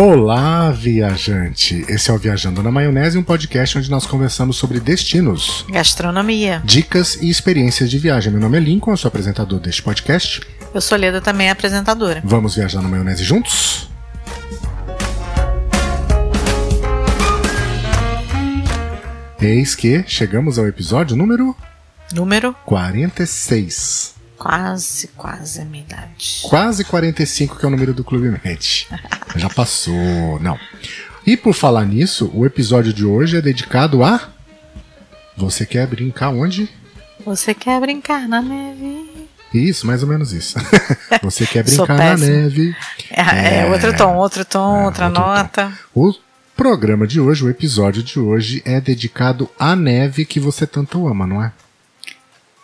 [0.00, 1.84] Olá, viajante!
[1.86, 6.62] Esse é o Viajando na Maionese, um podcast onde nós conversamos sobre destinos, Gastronomia.
[6.64, 8.32] dicas e experiências de viagem.
[8.32, 10.40] Meu nome é Lincoln, eu sou apresentador deste podcast.
[10.72, 12.22] Eu sou Leda, também é apresentadora.
[12.24, 13.90] Vamos viajar na maionese juntos?
[19.38, 21.54] Eis que chegamos ao episódio número
[22.14, 24.19] Número 46.
[24.40, 26.40] Quase, quase a minha idade.
[26.44, 28.88] Quase 45, que é o número do Clube Med.
[29.36, 30.58] Já passou, não.
[31.26, 34.30] E por falar nisso, o episódio de hoje é dedicado a.
[35.36, 36.68] Você quer brincar onde?
[37.24, 39.28] Você quer brincar na neve?
[39.52, 40.56] Isso, mais ou menos isso.
[41.22, 42.74] Você quer brincar na neve.
[43.10, 43.66] É, é É.
[43.66, 45.28] outro tom, outro tom, É, outra outro tom.
[45.28, 45.72] nota.
[45.94, 46.14] O
[46.56, 51.26] programa de hoje, o episódio de hoje, é dedicado à neve que você tanto ama,
[51.26, 51.52] não é?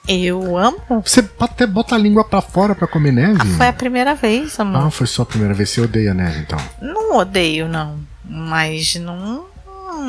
[0.08, 0.78] Eu amo.
[1.04, 3.38] Você até bota a língua pra fora pra comer neve?
[3.40, 4.86] Ah, foi a primeira vez, amor.
[4.86, 5.70] Ah, foi só a primeira vez.
[5.70, 6.58] Você odeia neve, então.
[6.80, 7.98] Não odeio, não.
[8.24, 9.46] Mas não,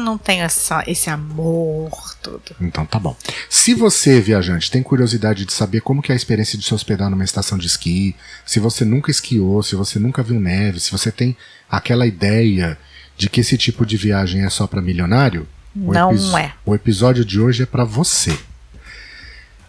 [0.03, 2.41] não tenho essa, esse amor todo.
[2.61, 3.15] Então tá bom.
[3.49, 7.09] Se você, viajante, tem curiosidade de saber como que é a experiência de se hospedar
[7.09, 11.11] numa estação de esqui, se você nunca esquiou, se você nunca viu neve, se você
[11.11, 11.35] tem
[11.69, 12.77] aquela ideia
[13.15, 16.51] de que esse tipo de viagem é só para milionário, o Não epis- é.
[16.65, 18.37] O episódio de hoje é para você.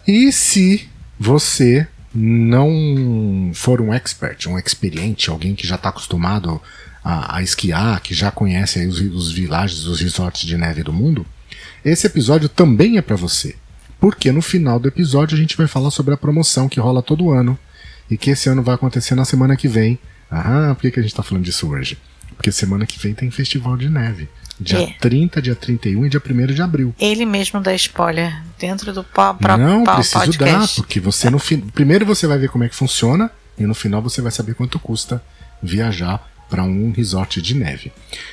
[0.09, 6.59] E se você não for um expert, um experiente, alguém que já está acostumado
[7.03, 11.23] a, a esquiar, que já conhece os, os villages, os resorts de neve do mundo,
[11.85, 13.55] esse episódio também é para você.
[13.99, 17.29] Porque no final do episódio a gente vai falar sobre a promoção que rola todo
[17.29, 17.55] ano
[18.09, 19.99] e que esse ano vai acontecer na semana que vem.
[20.31, 21.99] Ah, por que, que a gente está falando disso hoje?
[22.35, 24.27] Porque semana que vem tem festival de neve.
[24.59, 24.93] Dia É.
[24.99, 26.93] 30, dia 31 e dia 1 de abril.
[26.99, 30.75] Ele mesmo dá spoiler dentro do próprio Não, preciso dar, podcast.
[30.81, 31.59] porque você no fim.
[31.59, 34.77] Primeiro você vai ver como é que funciona e no final você vai saber quanto
[34.79, 35.23] custa
[35.63, 37.91] viajar para um resort de neve.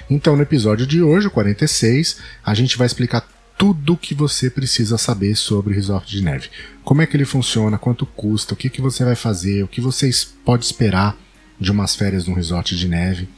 [0.09, 3.27] Então, no episódio de hoje, o 46, a gente vai explicar
[3.59, 6.49] tudo o que você precisa saber sobre o resort de neve.
[6.85, 9.81] Como é que ele funciona, quanto custa, o que, que você vai fazer, o que
[9.81, 10.11] você
[10.45, 11.17] pode esperar
[11.59, 13.29] de umas férias num resort de neve.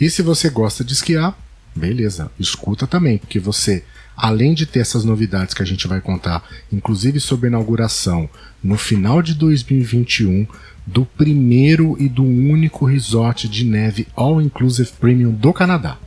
[0.00, 1.36] E se você gosta de esquiar,
[1.78, 3.84] beleza, escuta também, porque você,
[4.16, 8.28] além de ter essas novidades que a gente vai contar, inclusive sobre a inauguração
[8.62, 10.46] no final de 2021
[10.86, 15.98] do primeiro e do único resort de neve All Inclusive Premium do Canadá.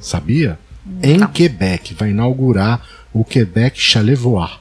[0.00, 0.58] Sabia?
[1.02, 4.58] Em Quebec, vai inaugurar o Quebec Chalevoix.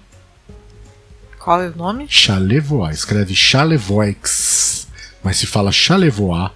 [1.39, 2.05] Qual é o nome?
[2.07, 4.87] Chalevoix, escreve Chalevoix,
[5.23, 6.51] mas se fala Chalevoix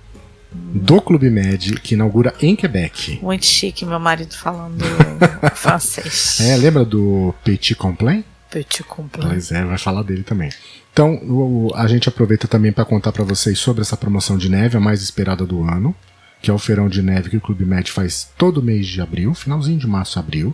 [0.54, 3.20] do Clube Med, que inaugura em Quebec.
[3.22, 4.84] Muito chique, meu marido falando
[5.56, 6.40] francês.
[6.42, 8.24] É, lembra do Petit Complain?
[8.50, 9.28] Petit complet.
[9.28, 10.52] Pois é, vai falar dele também.
[10.92, 14.78] Então, o- a gente aproveita também para contar para vocês sobre essa promoção de neve,
[14.78, 15.96] a mais esperada do ano,
[16.40, 19.34] que é o feirão de neve que o Clube Med faz todo mês de abril,
[19.34, 20.54] finalzinho de março, abril,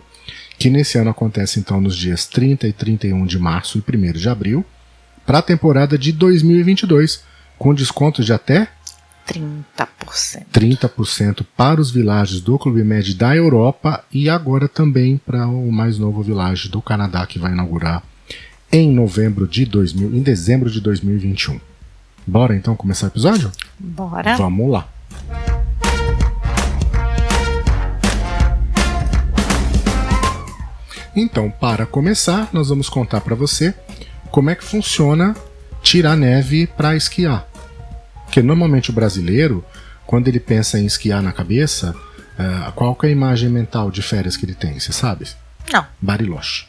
[0.58, 4.28] que nesse ano acontece então nos dias 30 e 31 de março e 1 de
[4.30, 4.64] abril,
[5.26, 7.22] para a temporada de 2022,
[7.58, 8.68] com descontos de até
[9.30, 10.46] 30%.
[10.52, 15.98] 30% para os villages do Clube Med da Europa e agora também para o mais
[15.98, 18.02] novo village do Canadá que vai inaugurar
[18.72, 21.60] em novembro de 2000, em dezembro de 2021.
[22.26, 23.50] Bora então começar o episódio?
[23.78, 24.36] Bora.
[24.36, 24.88] Vamos lá.
[31.14, 33.74] Então, para começar, nós vamos contar para você
[34.30, 35.34] como é que funciona
[35.82, 37.49] tirar neve para esquiar.
[38.30, 39.64] Porque normalmente o brasileiro,
[40.06, 41.92] quando ele pensa em esquiar na cabeça,
[42.38, 44.78] eh, qual é a imagem mental de férias que ele tem?
[44.78, 45.26] Você sabe?
[45.72, 45.84] Não.
[46.00, 46.66] Bariloche,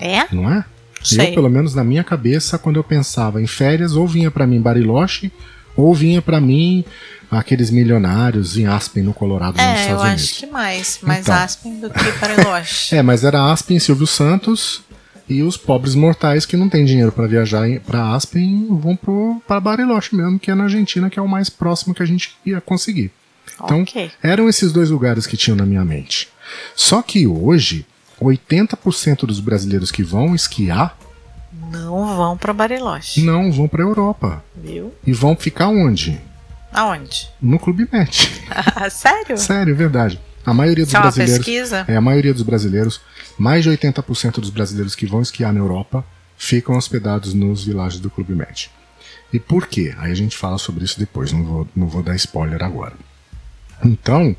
[0.00, 0.24] É?
[0.32, 0.64] não é?
[1.02, 1.30] Sei.
[1.30, 4.60] Eu, pelo menos na minha cabeça, quando eu pensava em férias, ou vinha pra mim
[4.60, 5.32] Bariloche,
[5.76, 6.84] ou vinha pra mim
[7.28, 10.22] aqueles milionários em Aspen, no Colorado, nos É, eu Estados Unidos.
[10.24, 10.98] acho que mais.
[11.02, 11.34] Mais Então.
[11.34, 12.94] Aspen do que Bariloche.
[12.94, 14.82] É, mas era Aspen, Silvio Santos
[15.28, 19.60] e os pobres mortais que não têm dinheiro pra viajar pra Aspen vão pro, pra
[19.60, 22.60] Bariloche mesmo, que é na Argentina, que é o mais próximo que a gente ia
[22.60, 23.10] conseguir.
[23.62, 23.84] Então,
[24.22, 26.28] eram esses dois lugares que tinham na minha mente.
[26.76, 27.84] Só que hoje,
[28.20, 30.96] 80% dos brasileiros que vão esquiar
[31.72, 33.22] Não vão pra Bariloche.
[33.22, 34.44] não vão pra Europa.
[34.56, 34.92] Viu?
[35.06, 36.20] E vão ficar onde?
[36.72, 37.28] Aonde?
[37.40, 38.30] No Clube Med.
[38.90, 39.36] Sério?
[39.38, 40.20] Sério, verdade.
[40.48, 41.36] A maioria dos Isso é uma brasileiros.
[41.36, 41.84] pesquisa?
[41.86, 43.00] É, a maioria dos brasileiros,
[43.36, 46.02] mais de 80% dos brasileiros que vão esquiar na Europa
[46.38, 48.70] ficam hospedados nos vilages do Clube Med.
[49.30, 49.94] E por quê?
[49.98, 52.94] Aí a gente fala sobre isso depois, não vou, não vou dar spoiler agora.
[53.84, 54.34] Então,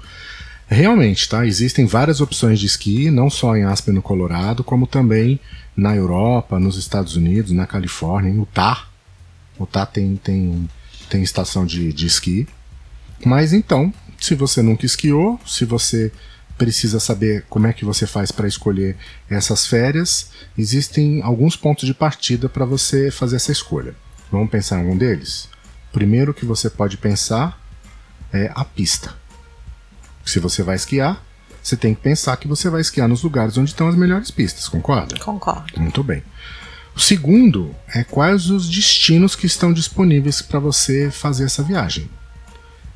[0.68, 1.46] realmente, tá?
[1.46, 5.40] Existem várias opções de esqui, não só em Aspen, no Colorado, como também
[5.78, 8.88] na Europa, nos Estados Unidos, na Califórnia, em Utah.
[9.60, 10.68] Utah tem, tem,
[11.08, 12.48] tem estação de, de esqui.
[13.24, 16.12] Mas então, Se você nunca esquiou, se você
[16.58, 18.98] precisa saber como é que você faz para escolher
[19.30, 23.96] essas férias, existem alguns pontos de partida para você fazer essa escolha.
[24.30, 25.48] Vamos pensar em algum deles?
[25.92, 27.60] Primeiro que você pode pensar
[28.32, 29.16] é a pista.
[30.26, 31.24] Se você vai esquiar,
[31.64, 34.68] você tem que pensar que você vai esquiar nos lugares onde estão as melhores pistas,
[34.68, 35.18] concorda?
[35.18, 35.80] Concordo.
[35.80, 36.22] Muito bem.
[36.96, 42.10] O segundo é quais os destinos que estão disponíveis para você fazer essa viagem.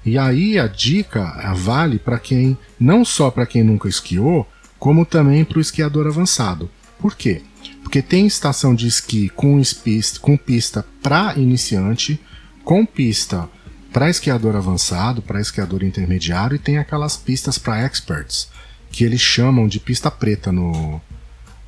[0.05, 4.47] E aí a dica vale para quem, não só para quem nunca esquiou,
[4.77, 6.69] como também para o esquiador avançado.
[6.99, 7.41] Por quê?
[7.81, 12.19] Porque tem estação de esqui com, pista, com pista para iniciante,
[12.63, 13.49] com pista
[13.93, 18.49] para esquiador avançado, para esquiador intermediário e tem aquelas pistas para experts,
[18.91, 20.99] que eles chamam de pista preta no,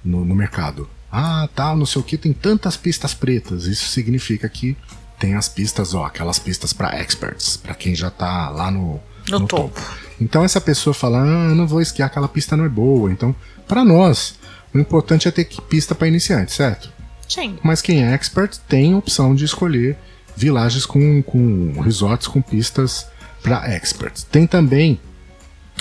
[0.04, 0.90] no, no mercado.
[1.12, 3.66] Ah, tal, não sei o que, tem tantas pistas pretas.
[3.66, 4.76] Isso significa que
[5.20, 9.40] tem as pistas, ó, aquelas pistas para experts, para quem já tá lá no, no,
[9.40, 9.70] no topo.
[9.70, 9.82] topo.
[10.20, 13.12] Então essa pessoa fala, ah, não vou esquiar, aquela pista não é boa.
[13.12, 13.36] Então,
[13.68, 14.36] para nós,
[14.74, 16.92] o importante é ter pista para iniciante, certo?
[17.28, 17.58] Sim.
[17.64, 19.98] Mas quem é expert tem a opção de escolher
[20.36, 23.08] vilagens com, com resorts com pistas
[23.42, 24.24] para experts.
[24.24, 25.00] Tem também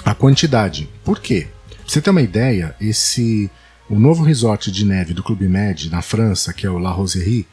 [0.05, 0.89] a quantidade.
[1.05, 1.49] Por quê?
[1.69, 3.51] Pra você ter uma ideia, esse
[3.89, 7.47] o novo resort de neve do Clube Med na França, que é o La Roserie,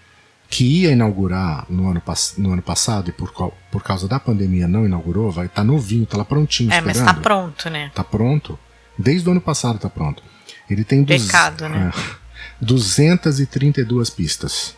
[0.51, 2.03] que ia inaugurar no ano,
[2.38, 3.31] no ano passado e por,
[3.71, 7.06] por causa da pandemia não inaugurou, vai estar tá novinho, tá lá prontinho é, esperando.
[7.06, 7.92] mas tá pronto, né?
[7.95, 8.59] Tá pronto.
[9.00, 10.21] Desde o ano passado tá pronto.
[10.69, 11.92] Ele tem Pecado, né?
[12.62, 14.75] É, 232 pistas.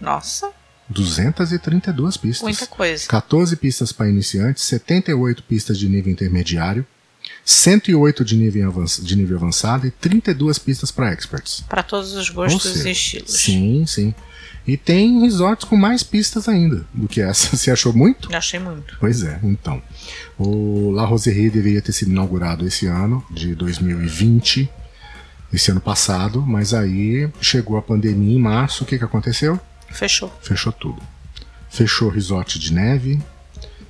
[0.00, 0.50] Nossa.
[0.88, 2.42] 232 pistas.
[2.42, 3.06] Muita coisa.
[3.06, 6.86] 14 pistas para iniciantes, 78 pistas de nível intermediário,
[7.44, 11.64] 108 de nível, avançado, de nível avançado e 32 pistas para experts.
[11.68, 13.32] Para todos os gostos seja, e estilos.
[13.32, 14.14] Sim, sim.
[14.68, 17.56] E tem resorts com mais pistas ainda do que essa.
[17.56, 18.30] Você achou muito?
[18.30, 18.98] Eu achei muito.
[19.00, 19.82] Pois é, então.
[20.38, 24.70] O La Roserie deveria ter sido inaugurado esse ano, de 2020,
[25.50, 28.84] esse ano passado, mas aí chegou a pandemia em março.
[28.84, 29.58] O que, que aconteceu?
[29.88, 30.30] Fechou.
[30.42, 31.00] Fechou tudo.
[31.70, 33.18] Fechou o resort de neve,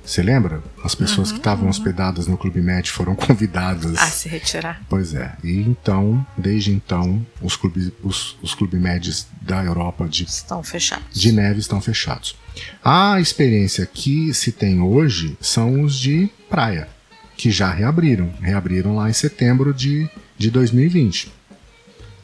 [0.09, 0.63] você lembra?
[0.83, 1.69] As pessoas uhum, que estavam uhum.
[1.69, 4.81] hospedadas no Clube Med foram convidadas a se retirar.
[4.89, 5.35] Pois é.
[5.43, 11.05] E então, desde então, os clubes, os, os Clube Médios da Europa de, estão fechados.
[11.13, 12.35] de neve estão fechados.
[12.83, 16.89] A experiência que se tem hoje são os de praia,
[17.37, 18.33] que já reabriram.
[18.41, 21.31] Reabriram lá em setembro de, de 2020.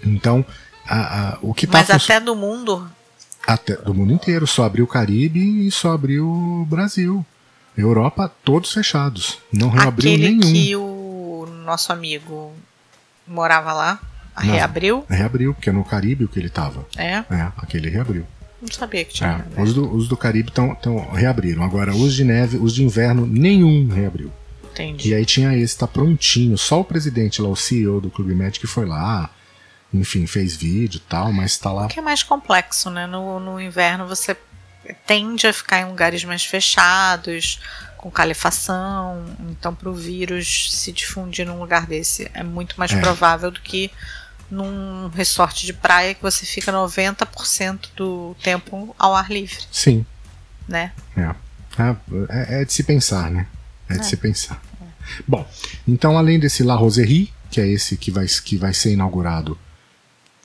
[0.04, 0.44] Então,
[0.88, 2.90] a, a, o que tá Mas até do mundo
[3.46, 4.48] até do mundo inteiro.
[4.48, 7.24] Só abriu o Caribe e só abriu o Brasil.
[7.78, 9.40] Europa, todos fechados.
[9.52, 10.54] Não reabriu Aquele nenhum.
[10.54, 12.54] que o nosso amigo
[13.28, 14.00] morava lá,
[14.38, 15.06] Não, reabriu?
[15.10, 16.86] Reabriu, porque é no Caribe que ele estava.
[16.98, 17.24] É?
[17.30, 18.26] É, aquele reabriu.
[18.62, 19.46] Não sabia que tinha.
[19.56, 21.64] É, os, do, os do Caribe tão, tão, reabriram.
[21.64, 24.32] Agora, os de neve, os de inverno, nenhum reabriu.
[24.72, 25.10] Entendi.
[25.10, 26.58] E aí tinha esse, tá prontinho.
[26.58, 29.30] Só o presidente lá, o CEO do Clube Med, foi lá,
[29.94, 31.86] enfim, fez vídeo e tal, mas tá lá.
[31.86, 33.08] O que é mais complexo, né?
[33.08, 34.36] No, no inverno você
[35.06, 37.60] tende a ficar em lugares mais fechados,
[37.98, 39.26] com calefação.
[39.50, 43.00] Então, para o vírus se difundir num lugar desse é muito mais é.
[43.00, 43.92] provável do que
[44.50, 49.64] num resort de praia que você fica 90% do tempo ao ar livre.
[49.72, 50.06] Sim.
[50.68, 50.92] Né?
[51.18, 51.36] É.
[52.30, 53.48] É, é de se pensar, né?
[53.90, 53.98] É, é.
[53.98, 54.62] de se pensar.
[54.82, 54.86] É.
[55.28, 55.48] Bom,
[55.88, 59.58] então além desse La Roserie, que é esse que vai, que vai ser inaugurado,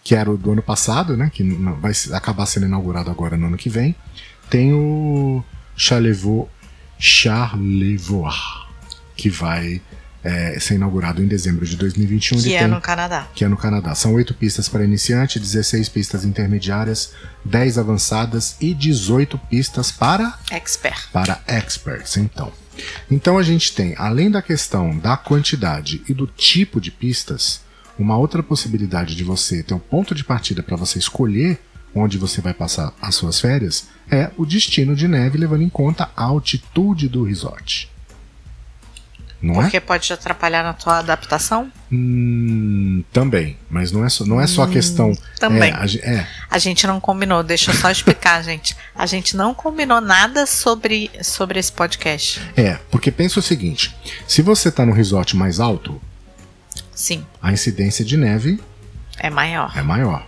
[0.03, 1.31] que era o do ano passado, né?
[1.33, 1.43] Que
[1.81, 3.95] vai acabar sendo inaugurado agora no ano que vem.
[4.51, 5.45] Tem o
[5.77, 6.51] Charlevoix,
[6.99, 8.35] Charlevoix
[9.17, 9.81] que vai
[10.23, 12.43] é, ser inaugurado em dezembro de 2021.
[12.43, 13.29] Que é tem, no Canadá.
[13.35, 13.95] Que é no Canadá.
[13.95, 17.13] São oito pistas para iniciante, 16 pistas intermediárias,
[17.45, 21.09] 10 avançadas e 18 pistas para expert.
[21.13, 22.53] Para experts, então.
[23.11, 27.61] Então a gente tem, além da questão da quantidade e do tipo de pistas,
[27.99, 31.59] uma outra possibilidade de você ter um ponto de partida para você escolher
[31.95, 36.11] onde você vai passar as suas férias é o destino de neve, levando em conta
[36.17, 37.91] a altitude do resort.
[39.43, 39.63] Não é?
[39.63, 39.81] Porque é?
[39.81, 41.73] pode atrapalhar na tua adaptação?
[41.91, 45.17] Hum, também, mas não é só, não é só a hum, questão.
[45.39, 45.71] Também.
[45.71, 46.27] É, a, é.
[46.51, 48.77] a, gente não combinou, deixa eu só explicar, gente.
[48.95, 52.41] A gente não combinou nada sobre, sobre esse podcast.
[52.55, 53.97] É, porque pensa o seguinte:
[54.29, 56.01] se você está no resort mais alto,
[56.95, 58.61] sim, a incidência de neve
[59.19, 59.73] é maior.
[59.75, 60.27] É maior.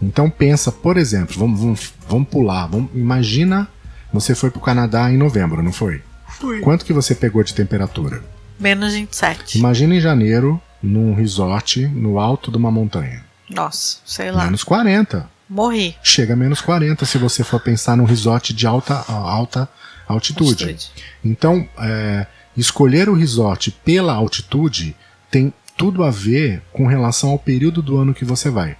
[0.00, 3.68] Então pensa, por exemplo, vamos, vamos, vamos pular, vamos, imagina
[4.12, 6.00] você foi para o Canadá em novembro, não foi?
[6.28, 6.60] Fui.
[6.60, 8.22] Quanto que você pegou de temperatura?
[8.58, 9.58] Menos 27.
[9.58, 13.24] Imagina em janeiro, num resort no alto de uma montanha.
[13.50, 14.44] Nossa, sei lá.
[14.44, 15.28] Menos 40.
[15.48, 15.96] Morri.
[16.02, 19.68] Chega a menos 40 se você for pensar num resort de alta, alta
[20.06, 20.64] altitude.
[20.64, 20.90] altitude.
[21.24, 24.96] Então, é, escolher o resort pela altitude
[25.30, 28.76] tem tudo a ver com relação ao período do ano que você vai.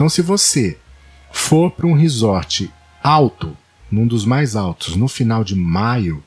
[0.00, 0.78] Então, se você
[1.30, 3.54] for para um resort alto,
[3.90, 6.24] num dos mais altos, no final de maio,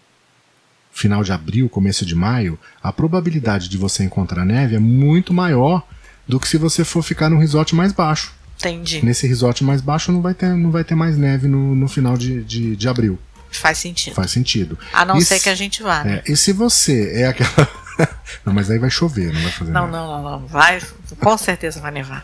[0.91, 5.81] final de abril, começo de maio, a probabilidade de você encontrar neve é muito maior
[6.27, 8.31] do que se você for ficar num resort mais baixo.
[8.59, 9.03] Entendi.
[9.03, 12.15] Nesse resort mais baixo não vai ter, não vai ter mais neve no, no final
[12.15, 13.17] de, de, de abril.
[13.49, 14.13] Faz sentido.
[14.13, 14.77] Faz sentido.
[14.93, 16.21] A não E ser se- que a gente vá, né?
[16.27, 17.67] É, e se você é aquela.
[18.45, 19.97] não, mas aí vai chover, não vai fazer Não, nada.
[19.97, 20.47] não, não, não.
[20.47, 20.79] Vai,
[21.19, 22.23] com certeza vai nevar.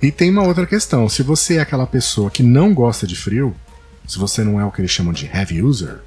[0.00, 1.08] E tem uma outra questão.
[1.08, 3.54] Se você é aquela pessoa que não gosta de frio,
[4.06, 5.98] se você não é o que eles chamam de heavy user,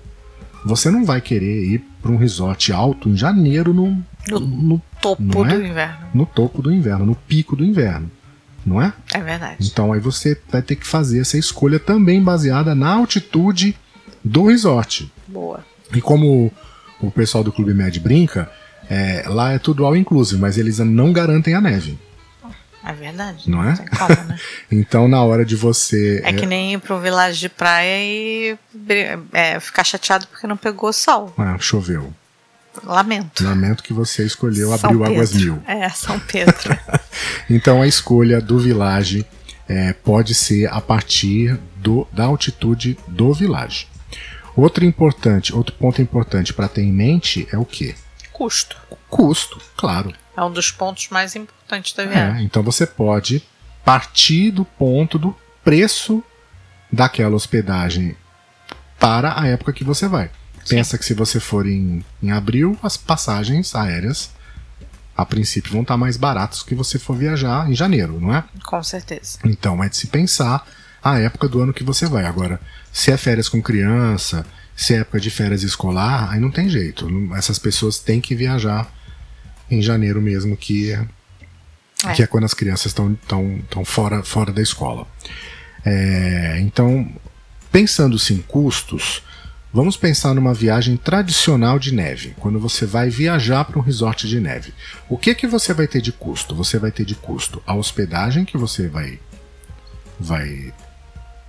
[0.65, 5.45] você não vai querer ir para um resort alto em janeiro no, No no, topo
[5.45, 5.57] é?
[5.57, 6.07] do inverno.
[6.13, 8.09] no topo do inverno, no pico do inverno.
[8.65, 8.93] Não é?
[9.13, 9.57] É verdade.
[9.59, 13.75] Então aí você vai ter que fazer essa escolha também baseada na altitude
[14.23, 15.11] do resort.
[15.27, 15.65] Boa.
[15.93, 16.51] E como
[17.01, 18.49] o pessoal do Clube Med brinca,
[18.87, 21.97] é, lá é tudo all inclusive, mas eles não garantem a neve.
[22.83, 23.49] É verdade.
[23.49, 23.75] Não é?
[23.75, 24.39] Como, né?
[24.71, 26.21] Então na hora de você.
[26.23, 28.57] É que nem ir pra um vilarejo de praia e
[29.33, 31.33] é, ficar chateado porque não pegou sol.
[31.37, 32.13] Ah, choveu.
[32.83, 33.43] Lamento.
[33.43, 35.53] Lamento que você escolheu São abriu Águas Pedro.
[35.53, 35.63] Mil.
[35.67, 36.77] É, São Pedro.
[37.49, 39.25] Então a escolha do village
[39.67, 43.87] é, pode ser a partir do, da altitude do village.
[44.55, 47.93] Outro importante, outro ponto importante para ter em mente é o que?
[48.31, 48.77] Custo.
[49.09, 50.13] Custo, claro.
[50.41, 52.41] É um dos pontos mais importantes da viagem.
[52.41, 53.43] É, então você pode
[53.85, 56.23] partir do ponto do preço
[56.91, 58.17] daquela hospedagem
[58.99, 60.31] para a época que você vai.
[60.67, 64.31] Pensa que se você for em, em abril, as passagens aéreas
[65.15, 68.43] a princípio vão estar mais baratas que você for viajar em janeiro, não é?
[68.63, 69.37] Com certeza.
[69.45, 70.65] Então é de se pensar
[71.03, 72.25] a época do ano que você vai.
[72.25, 72.59] Agora,
[72.91, 74.43] se é férias com criança,
[74.75, 77.07] se é época de férias escolar, aí não tem jeito.
[77.35, 78.91] Essas pessoas têm que viajar
[79.71, 81.05] em janeiro mesmo, que é,
[82.05, 82.13] É.
[82.13, 85.07] que é quando as crianças estão tão, tão fora, fora da escola.
[85.85, 87.09] É, então,
[87.71, 89.23] pensando-se em custos,
[89.73, 94.39] vamos pensar numa viagem tradicional de neve, quando você vai viajar para um resort de
[94.39, 94.73] neve.
[95.09, 96.53] O que que você vai ter de custo?
[96.55, 99.19] Você vai ter de custo a hospedagem que você vai
[100.19, 100.71] vai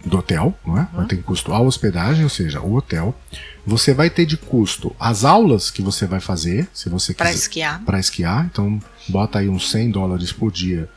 [0.05, 0.89] do hotel, não é?
[0.93, 3.15] Vai ter custo a hospedagem, ou seja, o hotel.
[3.65, 7.39] Você vai ter de custo as aulas que você vai fazer, se você Pra quiser
[7.39, 7.81] esquiar.
[7.85, 8.47] para esquiar.
[8.47, 10.89] Então, bota aí uns 100 dólares por dia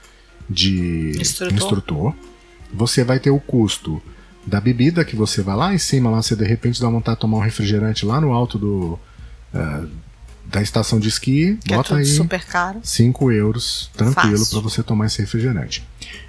[0.50, 1.54] de Instrutor.
[1.56, 2.14] instrutor.
[2.74, 4.02] Você vai ter o custo
[4.46, 7.22] da bebida que você vai lá em cima, lá você de repente dá vontade de
[7.22, 9.00] tomar um refrigerante lá no alto do
[9.54, 9.84] eh,
[10.48, 12.80] da estação de esqui, Que é bota tudo aí super caro.
[12.84, 15.84] 5 euros tranquilo para você tomar esse refrigerante.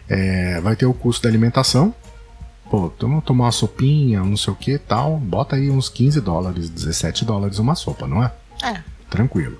[0.09, 1.95] É, vai ter o custo da alimentação.
[2.71, 5.19] Pô, toma, tomar uma sopinha, não sei o que tal.
[5.19, 8.33] Bota aí uns 15 dólares, 17 dólares uma sopa, não é?
[8.63, 9.59] É, Tranquilo.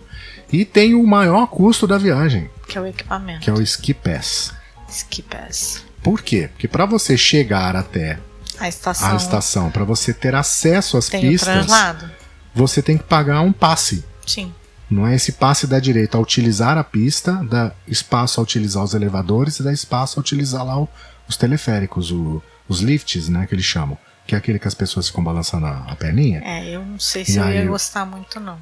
[0.53, 3.41] E tem o maior custo da viagem, que é o equipamento.
[3.41, 4.53] que é o Ski Pass.
[4.89, 5.85] Ski Pass.
[6.03, 6.49] Por quê?
[6.53, 8.19] Porque para você chegar até
[8.59, 12.09] A estação, a estação, para você ter acesso às tem o pistas, translado.
[12.55, 14.05] você tem que pagar um passe.
[14.27, 14.53] Sim.
[14.89, 18.95] Não é esse passe dá direito a utilizar a pista, dá espaço a utilizar os
[18.95, 20.89] elevadores e dá espaço a utilizar lá o-
[21.29, 23.97] os teleféricos, o- os lifts, né, que eles chamam.
[24.27, 26.43] Que é aquele que as pessoas ficam balançando a, a perninha.
[26.45, 28.59] É, eu não sei se eu ia gostar muito, não.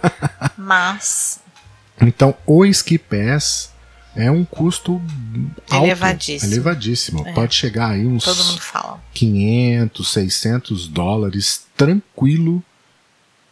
[0.56, 1.40] Mas,
[2.00, 3.70] Então, o Ski Pass
[4.16, 5.02] é um custo
[5.70, 6.52] alto, Elevadíssimo.
[6.52, 7.28] elevadíssimo.
[7.28, 7.32] É.
[7.32, 9.02] Pode chegar aí uns todo mundo fala.
[9.12, 12.62] 500, 600 dólares tranquilo.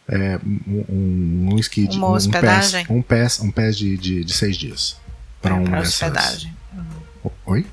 [0.07, 2.85] É, um, um, esqui de Uma um, hospedagem?
[2.89, 4.97] Um pass, um de, de, de seis dias.
[5.41, 5.93] Para É, uma dessas.
[5.93, 6.53] hospedagem.
[7.45, 7.65] Oi?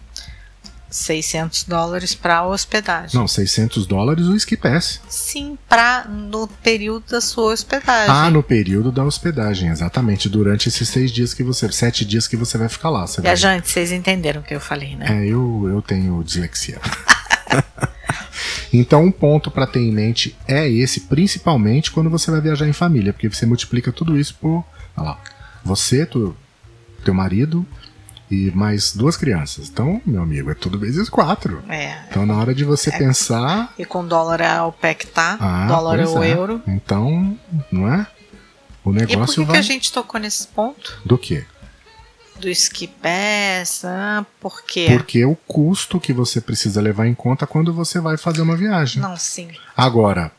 [0.91, 3.19] 600 dólares pra hospedagem.
[3.19, 5.01] Não, 600 dólares o ski pass.
[5.09, 8.13] Sim, pra, no período da sua hospedagem.
[8.15, 10.29] Ah, no período da hospedagem, exatamente.
[10.29, 11.71] Durante esses seis dias que você.
[11.71, 13.07] Sete dias que você vai ficar lá.
[13.07, 15.07] Você vai- Viajante, vocês entenderam o que eu falei, né?
[15.09, 16.81] É, eu, eu tenho dislexia.
[18.73, 22.73] então, um ponto para ter em mente é esse, principalmente quando você vai viajar em
[22.73, 24.65] família, porque você multiplica tudo isso por.
[24.97, 25.21] Olha lá.
[25.65, 26.35] Você, tu,
[27.05, 27.67] teu marido
[28.31, 29.69] e mais duas crianças.
[29.69, 31.63] Então, meu amigo, é tudo vezes quatro.
[31.69, 31.99] É.
[32.09, 33.75] Então, na hora de você pensar.
[33.79, 36.33] E com dólar é o pé que tá, Ah, dólar é é.
[36.33, 36.63] euro.
[36.67, 37.37] Então,
[37.73, 38.07] não é?
[38.85, 39.59] O E por negócio que, que vai.
[39.59, 41.01] a gente tocou nesse ponto?
[41.05, 41.45] Do quê?
[42.39, 43.85] Do ski pass?
[43.85, 44.87] Ah, por quê?
[44.89, 49.03] Porque o custo que você precisa levar em conta quando você vai fazer uma viagem.
[49.03, 49.49] Não, sim.
[49.77, 50.33] Agora,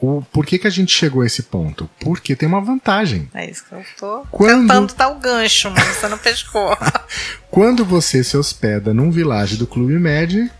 [0.00, 1.88] o, por que, que a gente chegou a esse ponto?
[2.00, 3.28] Porque tem uma vantagem.
[3.34, 6.76] É isso que eu tô Quando- tentando dar o gancho, mas você não pescou.
[7.50, 10.50] Quando você se hospeda num village do Clube Med,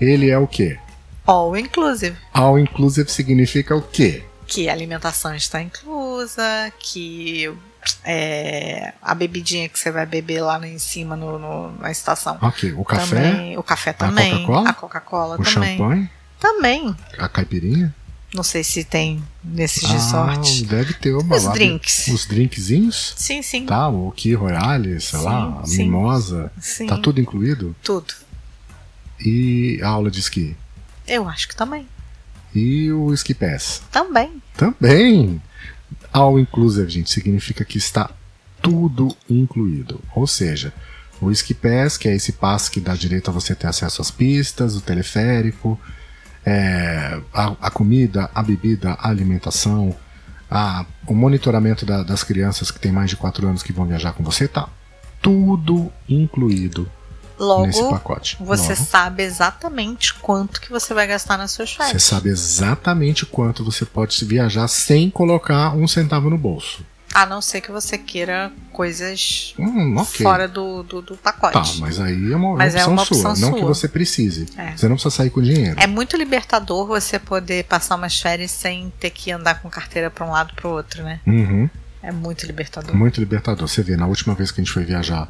[0.00, 0.78] ele é o quê?
[1.26, 2.16] All inclusive.
[2.32, 4.24] All inclusive significa o quê?
[4.46, 7.50] que a alimentação está inclusa, que
[8.04, 12.38] é, a bebidinha que você vai beber lá em cima no, no na estação.
[12.42, 13.16] Ok, o café.
[13.30, 14.32] Também, o café também.
[14.44, 14.70] Coca-Cola?
[14.70, 15.78] A Coca-Cola O também.
[15.78, 16.94] champanhe, Também.
[17.18, 17.94] a caipirinha.
[18.34, 20.62] Não sei se tem nesses Ah, resorts.
[20.62, 21.52] deve ter uma Os lá.
[21.52, 22.08] drinks.
[22.08, 23.14] Os drinkzinhos.
[23.16, 23.64] Sim, sim.
[23.64, 25.84] Tá, o Key Royale, sei Sim, lá, a sim.
[25.84, 26.52] mimosa.
[26.60, 26.86] sim.
[26.88, 27.76] Tá tudo incluído?
[27.82, 28.12] Tudo.
[29.24, 30.56] E a aula de esqui.
[31.06, 31.86] Eu acho que também.
[32.54, 33.82] E o Ski Pass.
[33.92, 34.42] Também.
[34.56, 35.40] Também.
[36.12, 38.10] All inclusive, gente, significa que está
[38.62, 40.00] tudo incluído.
[40.14, 40.72] Ou seja,
[41.20, 44.10] o Ski Pass, que é esse passe que dá direito a você ter acesso às
[44.10, 45.78] pistas, o teleférico,
[46.46, 49.94] é, a, a comida, a bebida, a alimentação,
[50.50, 54.12] a- o monitoramento da- das crianças que têm mais de 4 anos que vão viajar
[54.12, 54.68] com você, tá
[55.22, 56.88] tudo incluído
[57.64, 58.36] nesse Logo, pacote.
[58.40, 62.02] você Logo, sabe exatamente quanto que você vai gastar nas suas Você férias.
[62.04, 66.84] sabe exatamente quanto você pode viajar sem colocar um centavo no bolso.
[67.14, 70.24] A não ser que você queira coisas Hum, ok.
[70.26, 71.52] fora do, do, do pacote.
[71.74, 73.68] Tá, mas aí é uma, Mas é opção, uma sua, opção não que sua.
[73.74, 74.46] você precise.
[74.58, 74.76] É.
[74.76, 75.76] Você não precisa sair com dinheiro.
[75.80, 80.26] É muito libertador você poder passar umas férias sem ter que andar com carteira para
[80.26, 81.20] um lado para o outro, né?
[81.24, 81.70] Uhum,
[82.02, 82.94] É muito libertador.
[82.96, 83.68] muito libertador.
[83.68, 85.28] Você vê, na última vez que a gente foi viajar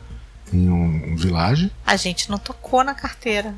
[0.52, 3.54] em um, um village, A gente não tocou na carteira.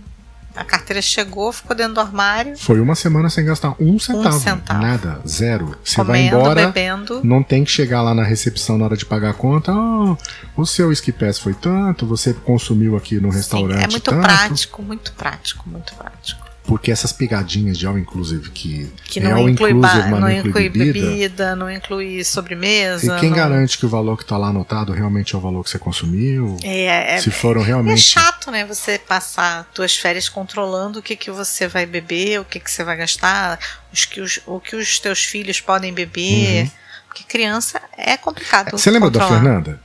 [0.57, 4.41] A carteira chegou, ficou dentro do armário, foi uma semana sem gastar um centavo.
[4.41, 4.81] centavo.
[4.83, 5.77] Nada, zero.
[5.85, 7.21] Você vai comendo, embora, bebendo.
[7.23, 9.73] não tem que chegar lá na recepção na hora de pagar a conta.
[9.73, 10.17] "Ah,
[10.57, 14.23] o seu pass foi tanto, você consumiu aqui no Sim, restaurante é muito tanto.
[14.23, 16.46] prático, muito prático, muito prático.
[16.67, 20.31] Porque essas pegadinhas de all inclusive que, Que é não all inclui, inclusive, mas não
[20.31, 23.17] inclui bebida, bebida, não inclui sobremesa.
[23.17, 25.63] E quem não- garante que o valor que está lá anotado realmente é o valor
[25.63, 26.57] que você consumiu?
[26.65, 28.01] É, é, Se foram é realmente.
[28.03, 28.67] chato, né?
[28.67, 32.83] Você passar tuas férias controlando o que, que você vai beber, o que, que você
[32.83, 33.59] vai gastar,
[33.93, 36.65] os que os, o que os teus filhos podem beber.
[36.65, 36.71] Uhum.
[37.09, 38.73] Porque criança é complicado.
[38.73, 39.41] Você lembra da controlar.
[39.43, 39.81] Fernanda?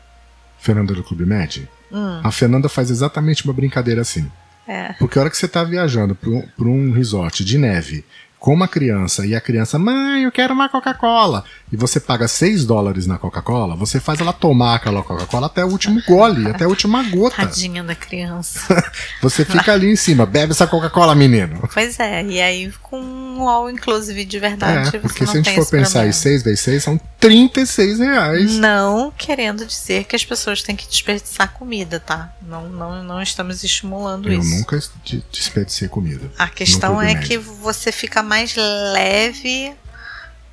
[0.60, 1.70] Fernanda do Clube Med?
[1.92, 4.32] Hum, A Fernanda faz exatamente uma brincadeira assim.
[4.68, 4.94] É.
[4.94, 8.06] Porque a hora que você tá viajando para um, um resort de neve
[8.42, 12.66] com uma criança e a criança, mãe, eu quero uma Coca-Cola, e você paga 6
[12.66, 16.68] dólares na Coca-Cola, você faz ela tomar aquela Coca-Cola até o último gole, até a
[16.68, 17.36] última gota.
[17.36, 18.62] Tadinha da criança.
[19.22, 21.70] Você fica ali em cima, bebe essa Coca-Cola, menino.
[21.72, 25.54] pois é, e aí com um all inclusive de verdade, É, porque se a gente
[25.54, 26.14] for pensar em problema.
[26.14, 28.58] 6 vezes 6, são 36 reais.
[28.58, 32.34] Não querendo dizer que as pessoas têm que desperdiçar comida, tá?
[32.42, 34.50] Não, não, não estamos estimulando Eu isso.
[34.50, 36.32] nunca de- desperdicei comida.
[36.40, 39.74] A questão é que você fica mais leve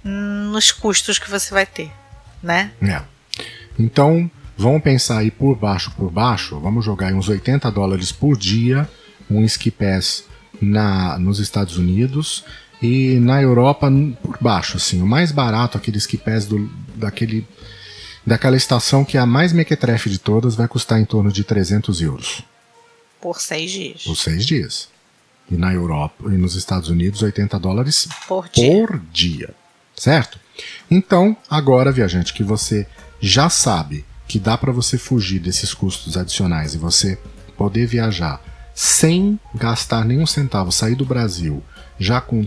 [0.03, 1.93] nos custos que você vai ter,
[2.43, 2.73] né?
[2.83, 3.01] É.
[3.79, 8.91] Então, vamos pensar aí por baixo por baixo, vamos jogar uns 80 dólares por dia,
[9.31, 10.25] um ski pass
[10.61, 12.45] na, nos Estados Unidos
[12.83, 13.89] e na Europa
[14.25, 17.47] por baixo, assim, o mais barato, aquele ski pass do, daquele,
[18.27, 22.03] daquela estação que é a mais mequetrefe de todas, vai custar em torno de 300
[22.03, 22.43] euros
[23.21, 24.03] Por seis dias.
[24.03, 24.89] por seis dias.
[25.51, 28.87] E na Europa e nos Estados Unidos, 80 dólares Por dia.
[28.87, 29.55] por dia,
[29.97, 30.39] certo?
[30.91, 32.87] Então, agora, viajante, que você
[33.21, 37.19] já sabe que dá para você fugir desses custos adicionais e você
[37.57, 38.43] poder viajar
[38.75, 41.65] sem gastar nenhum centavo, sair do Brasil
[41.99, 42.47] já com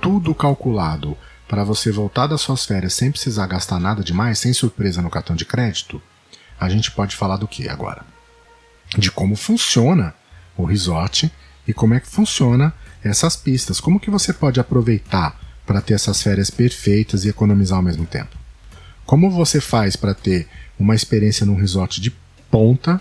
[0.00, 1.16] tudo calculado
[1.48, 5.34] para você voltar das suas férias sem precisar gastar nada demais, sem surpresa no cartão
[5.34, 6.00] de crédito,
[6.60, 8.04] a gente pode falar do que agora?
[8.98, 10.14] De como funciona
[10.56, 11.32] o resort
[11.66, 13.80] e como é que funciona essas pistas.
[13.80, 18.36] Como que você pode aproveitar para ter essas férias perfeitas e economizar ao mesmo tempo?
[19.06, 22.12] Como você faz para ter uma experiência num resort de
[22.50, 23.00] ponta,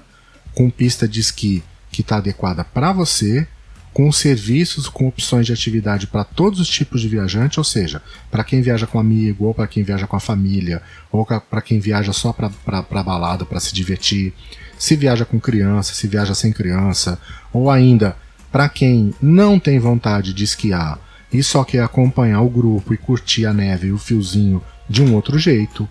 [0.54, 3.48] com pista de esqui que está adequada para você,
[3.94, 8.44] com serviços, com opções de atividade para todos os tipos de viajante, ou seja, para
[8.44, 12.14] quem viaja com amigo, ou para quem viaja com a família, ou para quem viaja
[12.14, 14.34] só para balada, para se divertir,
[14.78, 17.20] se viaja com criança, se viaja sem criança,
[17.52, 18.16] ou ainda
[18.52, 21.00] para quem não tem vontade de esquiar
[21.32, 25.14] e só quer acompanhar o grupo e curtir a neve e o fiozinho de um
[25.14, 25.88] outro jeito,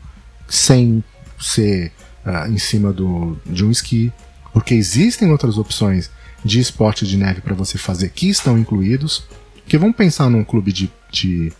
[0.49, 1.03] sem
[1.38, 1.92] ser
[2.25, 4.12] ah, em cima do, de um esqui,
[4.53, 6.11] porque existem outras opções
[6.44, 9.25] de esporte de neve para você fazer que estão incluídos.
[9.66, 11.53] Que vamos pensar num clube de, de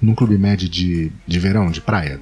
[0.00, 2.20] num clube médio de, de verão, de praia.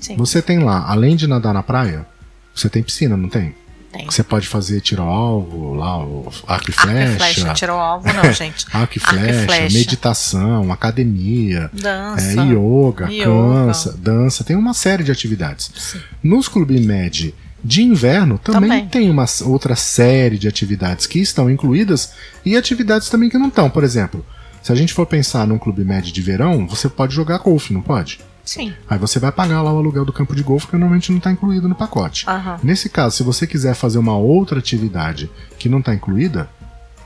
[0.00, 2.06] Sim, Você tem lá, além de nadar na praia,
[2.54, 3.54] você tem piscina, não tem?
[3.92, 4.06] Tem.
[4.06, 7.76] Você pode fazer tiro ao alvo, lá, o arco e Arco e flecha, flecha, tirou
[7.76, 8.66] o alvo, não, gente.
[8.72, 9.76] arco e flecha, flecha.
[9.78, 12.40] meditação, academia, Dança.
[12.40, 13.24] é, yoga, Yoga.
[13.24, 15.70] cansa, dança, tem uma série de atividades.
[15.76, 15.98] Sim.
[16.22, 18.88] Nos clubes med de inverno também, Também.
[18.88, 22.12] tem uma outra série de atividades que estão incluídas
[22.44, 23.68] e atividades também que não estão.
[23.68, 24.24] Por exemplo,
[24.62, 27.82] se a gente for pensar num clube med de verão, você pode jogar golfe, não
[27.82, 28.18] pode?
[28.50, 28.74] Sim.
[28.88, 31.30] Aí você vai pagar lá o aluguel do campo de golfe, que normalmente não está
[31.30, 32.28] incluído no pacote.
[32.28, 32.58] Aham.
[32.64, 36.50] Nesse caso, se você quiser fazer uma outra atividade que não está incluída,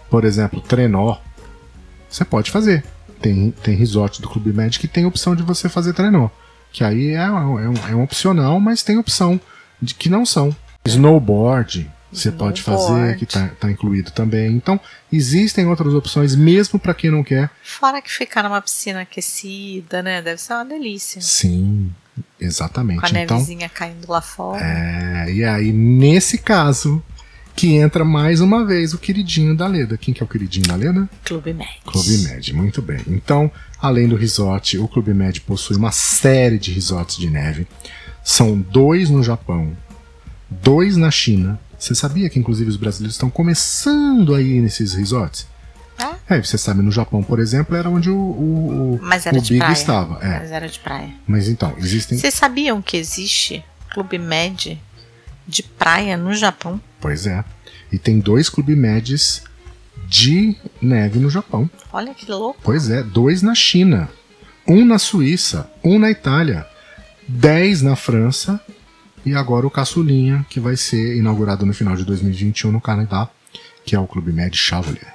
[0.08, 1.18] por exemplo, trenó,
[2.08, 2.82] você pode fazer.
[3.20, 6.30] Tem, tem resort do Clube Med que tem opção de você fazer trenó.
[6.72, 7.58] Que aí é, é, um,
[7.90, 9.38] é um opcional, mas tem opção
[9.82, 10.56] de que não são.
[10.86, 14.52] Snowboard, você pode fazer, que está tá incluído também.
[14.52, 14.80] Então,
[15.12, 17.50] existem outras opções, mesmo para quem não quer.
[17.62, 20.22] Fora que ficar numa piscina aquecida, né?
[20.22, 21.20] Deve ser uma delícia.
[21.20, 23.04] Sim, Com exatamente.
[23.04, 24.62] a Então, nevezinha caindo lá fora.
[24.64, 27.02] É, e aí, nesse caso,
[27.56, 29.96] que entra mais uma vez o queridinho da Leda.
[29.96, 31.08] Quem que é o queridinho da Leda?
[31.24, 31.68] Clube Med.
[31.84, 33.00] Clube Med, muito bem.
[33.06, 33.50] Então,
[33.80, 37.66] além do resort, o Clube Med possui uma série de resorts de neve.
[38.24, 39.76] São dois no Japão,
[40.50, 41.60] dois na China.
[41.84, 45.46] Você sabia que, inclusive, os brasileiros estão começando aí nesses resorts?
[45.98, 46.36] É?
[46.36, 49.42] É, você sabe, no Japão, por exemplo, era onde o, o, o, Mas era o
[49.42, 49.72] de Big praia.
[49.74, 50.18] estava.
[50.24, 50.38] É.
[50.38, 51.10] Mas era de praia.
[51.26, 52.16] Mas então, existem.
[52.16, 54.80] Vocês sabiam que existe Clube Med
[55.46, 56.80] de praia no Japão?
[57.02, 57.44] Pois é.
[57.92, 59.42] E tem dois Clube Meds
[60.08, 61.68] de neve no Japão.
[61.92, 62.58] Olha que louco.
[62.62, 64.08] Pois é, dois na China,
[64.66, 66.66] um na Suíça, um na Itália,
[67.28, 68.58] dez na França
[69.24, 73.28] e agora o caçulinha que vai ser inaugurado no final de 2021 no Canadá,
[73.84, 75.14] que é o Clube Med Chevalier.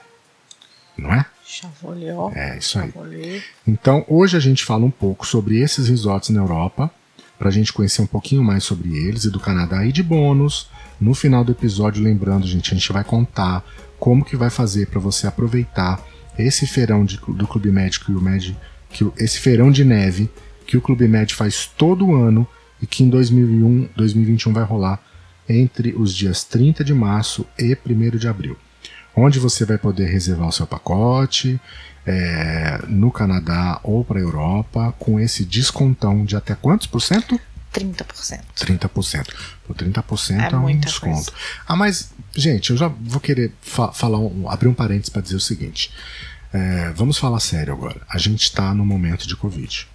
[0.98, 1.26] Não é?
[1.46, 2.32] Chavolhó.
[2.36, 2.92] É isso aí.
[2.92, 3.42] Chavolhé.
[3.68, 6.92] Então, hoje a gente fala um pouco sobre esses resorts na Europa,
[7.38, 9.86] para a gente conhecer um pouquinho mais sobre eles e do Canadá.
[9.86, 10.70] E de bônus,
[11.00, 13.64] no final do episódio, lembrando, gente, a gente vai contar
[13.98, 16.04] como que vai fazer para você aproveitar
[16.38, 18.56] esse feirão de- do Clube Med que o Med,
[18.90, 20.30] que esse feirão de neve
[20.68, 22.48] que o Clube Med faz todo ano
[22.82, 25.00] e que em 2001, 2021 vai rolar
[25.48, 28.58] entre os dias 30 de março e 1 de abril
[29.16, 31.60] onde você vai poder reservar o seu pacote
[32.06, 37.38] é, no Canadá ou para a Europa com esse descontão de até quantos por cento?
[37.74, 38.42] 30%.
[38.56, 39.28] 30%.
[39.68, 41.34] Por 30% é, É um desconto.
[41.68, 45.36] Ah, mas, gente, eu já vou querer fa- falar um- abrir um parênteses para dizer
[45.36, 45.92] o seguinte.
[46.54, 48.00] É, vamos falar sério agora.
[48.10, 49.88] A gente está no momento de Covid.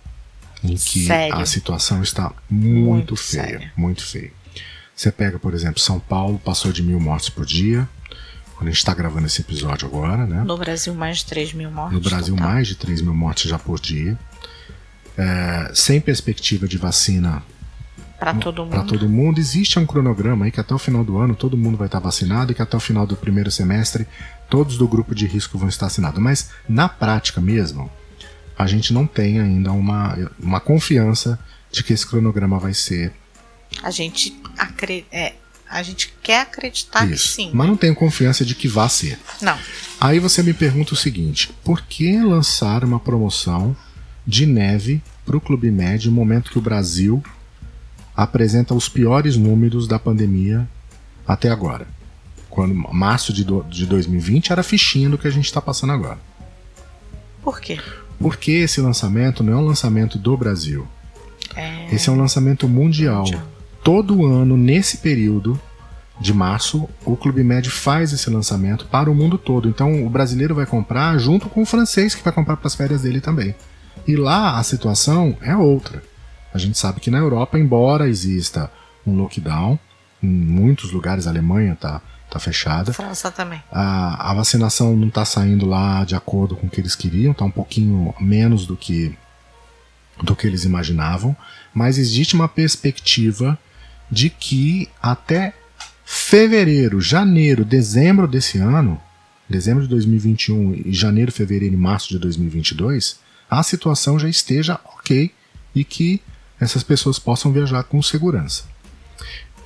[0.64, 1.36] Em que Sério.
[1.38, 3.42] a situação está muito, Muito feia.
[3.44, 3.72] séria.
[3.76, 4.32] Muito feia.
[4.96, 7.86] Você pega, por exemplo, São Paulo, passou de mil mortes por dia.
[8.56, 10.42] Quando a gente está gravando esse episódio agora, né?
[10.44, 11.92] No Brasil, mais de 3 mil mortes.
[11.94, 12.50] No Brasil, total.
[12.50, 14.18] mais de 3 mil mortes já por dia.
[15.18, 17.42] É, sem perspectiva de vacina
[18.18, 18.88] Pra todo para mundo.
[18.88, 19.38] todo mundo.
[19.38, 22.52] Existe um cronograma aí que até o final do ano todo mundo vai estar vacinado
[22.52, 24.06] e que até o final do primeiro semestre
[24.48, 26.20] todos do grupo de risco vão estar vacinados.
[26.20, 27.90] Mas na prática mesmo,
[28.56, 31.38] a gente não tem ainda uma, uma confiança
[31.72, 33.12] de que esse cronograma vai ser
[33.82, 35.04] A gente acre...
[35.10, 35.34] é,
[35.68, 37.28] a gente quer acreditar que isso.
[37.28, 37.50] sim.
[37.52, 39.18] Mas não tenho confiança de que vá ser.
[39.42, 39.58] Não.
[40.00, 43.76] Aí você me pergunta o seguinte: por que lançar uma promoção
[44.26, 47.22] de neve para o Clube Med no momento que o Brasil
[48.16, 50.68] apresenta os piores números da pandemia
[51.26, 51.88] até agora?
[52.48, 56.20] Quando março de, do, de 2020 era fichinha do que a gente está passando agora.
[57.42, 57.80] Por quê?
[58.18, 60.86] Porque esse lançamento não é um lançamento do Brasil.
[61.56, 63.24] É, Esse é um lançamento mundial.
[63.24, 63.42] Mundial.
[63.82, 65.60] Todo ano, nesse período
[66.20, 69.68] de março, o Clube Med faz esse lançamento para o mundo todo.
[69.68, 73.02] Então o brasileiro vai comprar junto com o francês que vai comprar para as férias
[73.02, 73.54] dele também.
[74.06, 76.02] E lá a situação é outra.
[76.52, 78.70] A gente sabe que na Europa, embora exista
[79.06, 79.78] um lockdown,
[80.22, 82.00] em muitos lugares a Alemanha está
[82.34, 83.62] tá fechada, França também.
[83.70, 87.44] a, a vacinação não está saindo lá de acordo com o que eles queriam, está
[87.44, 89.16] um pouquinho menos do que
[90.22, 91.36] do que eles imaginavam,
[91.72, 93.58] mas existe uma perspectiva
[94.10, 95.54] de que até
[96.04, 99.00] fevereiro, janeiro, dezembro desse ano,
[99.48, 103.18] dezembro de 2021 e janeiro, fevereiro e março de 2022,
[103.50, 105.32] a situação já esteja ok
[105.74, 106.20] e que
[106.60, 108.64] essas pessoas possam viajar com segurança.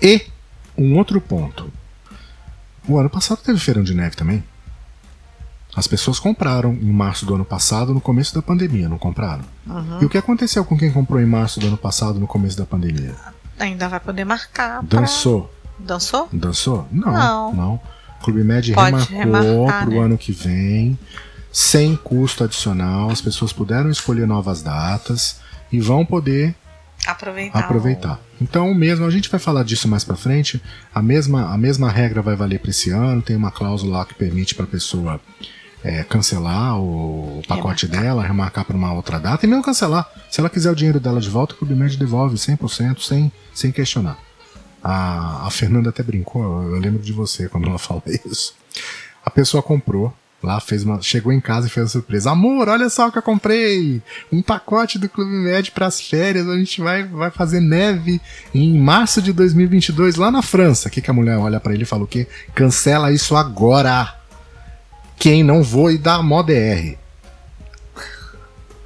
[0.00, 0.26] E
[0.76, 1.70] um outro ponto.
[2.88, 4.42] O ano passado teve feirão de neve também.
[5.76, 9.44] As pessoas compraram em março do ano passado, no começo da pandemia, não compraram?
[9.66, 9.98] Uhum.
[10.00, 12.64] E o que aconteceu com quem comprou em março do ano passado, no começo da
[12.66, 13.14] pandemia?
[13.60, 14.82] Ainda vai poder marcar.
[14.82, 15.52] pra- Dançou.
[15.78, 16.28] Dançou?
[16.32, 16.88] Dançou?
[16.90, 17.52] Não, Não.
[17.54, 17.74] não.
[18.20, 19.98] O Clube Med Pode remarcou para o né?
[20.00, 20.98] ano que vem,
[21.52, 23.10] sem custo adicional.
[23.10, 25.38] As pessoas puderam escolher novas datas
[25.70, 26.56] e vão poder
[27.12, 27.58] Aproveitar.
[27.58, 28.20] aproveitar.
[28.40, 30.62] Então, mesmo, a gente vai falar disso mais pra frente.
[30.94, 33.22] A mesma, a mesma regra vai valer para esse ano.
[33.22, 35.20] Tem uma cláusula lá que permite para a pessoa
[35.82, 38.02] é, cancelar o pacote Remarcar.
[38.10, 40.08] dela, remarcar para uma outra data e mesmo cancelar.
[40.30, 43.72] Se ela quiser o dinheiro dela de volta, o Clube Med devolve 100% sem, sem
[43.72, 44.18] questionar.
[44.82, 48.54] A, a Fernanda até brincou, eu lembro de você quando ela fala isso.
[49.24, 52.30] A pessoa comprou Lá fez uma, chegou em casa e fez uma surpresa.
[52.30, 54.00] Amor, olha só o que eu comprei!
[54.30, 56.48] Um pacote do Clube Med para as férias.
[56.48, 58.20] A gente vai, vai fazer neve
[58.54, 60.88] em março de 2022 lá na França.
[60.88, 62.28] O que, que a mulher olha para ele e fala o quê?
[62.54, 64.14] Cancela isso agora!
[65.18, 66.96] Quem não vou e dá mó DR.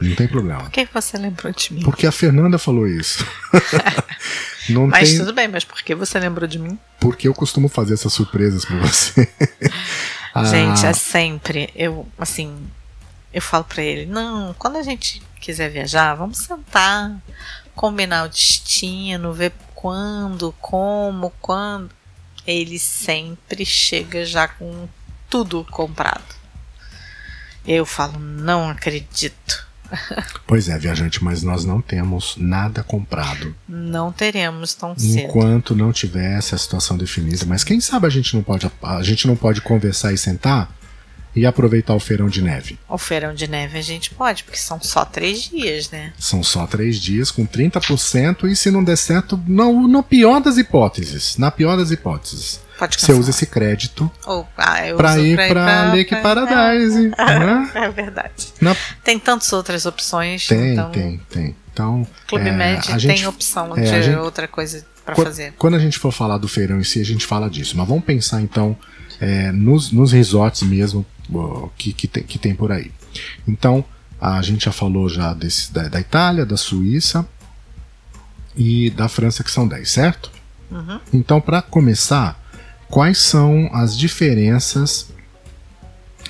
[0.01, 0.63] Não tem problema.
[0.63, 1.83] Por que você lembrou de mim?
[1.83, 3.25] Porque a Fernanda falou isso.
[4.69, 5.19] Não mas tem...
[5.19, 6.79] tudo bem, mas por que você lembrou de mim?
[7.01, 9.29] Porque eu costumo fazer essas surpresas pra você.
[10.41, 10.91] Gente, ah.
[10.91, 11.71] é sempre.
[11.75, 12.67] Eu, assim,
[13.33, 17.15] eu falo pra ele: não, quando a gente quiser viajar, vamos sentar,
[17.75, 21.91] combinar o destino, ver quando, como, quando.
[22.47, 24.89] Ele sempre chega já com
[25.29, 26.35] tudo comprado.
[27.67, 29.72] Eu falo: não acredito.
[30.47, 33.55] Pois é, viajante, mas nós não temos nada comprado.
[33.69, 35.21] Não teremos tão cedo.
[35.21, 37.47] Enquanto não tiver essa situação definida.
[37.47, 40.71] Mas quem sabe a gente não pode, a gente não pode conversar e sentar
[41.35, 42.79] e aproveitar o feirão de neve.
[42.89, 46.13] O feirão de neve a gente pode, porque são só três dias, né?
[46.19, 50.59] São só três dias com 30% e se não der certo, no, no pior das
[50.59, 52.61] hipóteses, na pior das hipóteses,
[52.91, 57.09] você usa esse crédito oh, ah, para ir para Lake Paradise.
[57.17, 57.71] né?
[57.75, 58.53] É verdade.
[58.61, 58.77] Na...
[59.05, 60.47] Tem tantas outras opções.
[60.47, 60.91] Tem, então...
[60.91, 61.57] tem, tem.
[61.73, 65.55] Então, Clube é, Med tem gente, opção é, de gente, outra coisa para fazer.
[65.57, 67.77] Quando a gente for falar do feirão em si, a gente fala disso.
[67.77, 68.77] Mas vamos pensar então
[69.21, 71.07] é, nos, nos resorts mesmo
[71.77, 72.91] que, que, tem, que tem por aí.
[73.47, 73.85] Então,
[74.21, 77.27] a gente já falou já desse, da, da Itália, da Suíça
[78.57, 80.31] e da França, que são 10, certo?
[80.71, 81.01] Uhum.
[81.13, 82.42] Então, para começar,
[82.93, 85.09] quais são as diferenças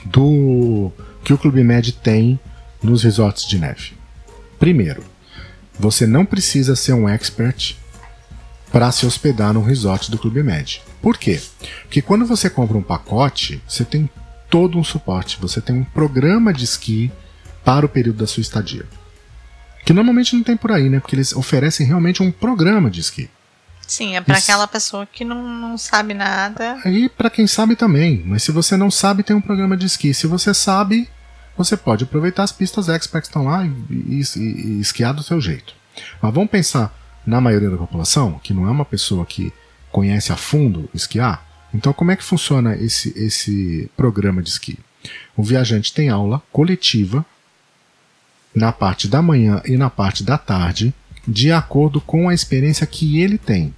[0.04, 0.92] do
[1.24, 2.38] que o Clube Med tem
[2.80, 3.94] nos resorts de neve.
[4.60, 5.02] Primeiro,
[5.76, 7.74] você não precisa ser um expert
[8.70, 10.80] para se hospedar no resort do Clube Med.
[11.02, 11.42] Por quê?
[11.82, 14.08] Porque quando você compra um pacote, você tem
[14.48, 17.10] todo um suporte, você tem um programa de esqui
[17.64, 18.86] para o período da sua estadia.
[19.84, 21.00] Que normalmente não tem por aí, né?
[21.00, 23.28] Porque eles oferecem realmente um programa de esqui.
[23.92, 26.80] Sim, é para aquela pessoa que não, não sabe nada.
[26.86, 28.22] E para quem sabe também.
[28.24, 30.14] Mas se você não sabe, tem um programa de esqui.
[30.14, 31.10] Se você sabe,
[31.58, 35.38] você pode aproveitar as pistas expert que estão lá e, e, e, esquiar do seu
[35.42, 35.74] jeito.
[36.22, 39.52] Mas vamos pensar na maioria da população, que não é uma pessoa que
[39.90, 41.46] conhece a fundo esquiar.
[41.74, 44.78] Então, como é que funciona esse, esse programa de esqui?
[45.36, 47.26] O viajante tem aula coletiva
[48.54, 50.94] na parte da manhã e na parte da tarde
[51.28, 53.74] de acordo com a experiência que ele tem.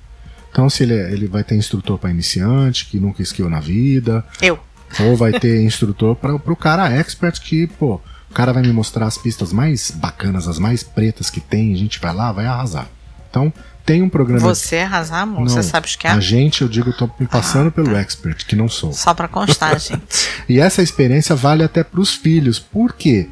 [0.55, 4.25] Então, se ele, é, ele vai ter instrutor para iniciante, que nunca esquiou na vida.
[4.41, 4.57] Eu.
[5.01, 9.07] Ou vai ter instrutor para o cara expert que, pô, o cara vai me mostrar
[9.07, 12.87] as pistas mais bacanas, as mais pretas que tem, a gente vai lá, vai arrasar.
[13.29, 13.53] Então,
[13.85, 14.39] tem um programa.
[14.39, 15.41] Você arrasar, amor?
[15.41, 16.11] Não, você sabe o que é?
[16.11, 18.01] A gente, eu digo, tô me passando ah, pelo tá.
[18.01, 18.93] expert, que não sou.
[18.93, 20.31] Só para constar, gente.
[20.49, 22.61] e essa experiência vale até para os filhos.
[22.61, 23.29] Por quê?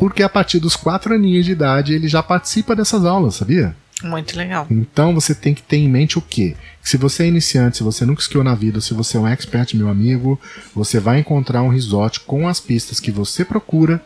[0.00, 3.76] porque a partir dos quatro aninhos de idade ele já participa dessas aulas, sabia?
[4.02, 4.66] Muito legal.
[4.70, 6.56] Então você tem que ter em mente o quê?
[6.82, 9.26] Que se você é iniciante, se você nunca esquiou na vida, se você é um
[9.26, 10.40] expert, meu amigo,
[10.74, 14.02] você vai encontrar um resort com as pistas que você procura,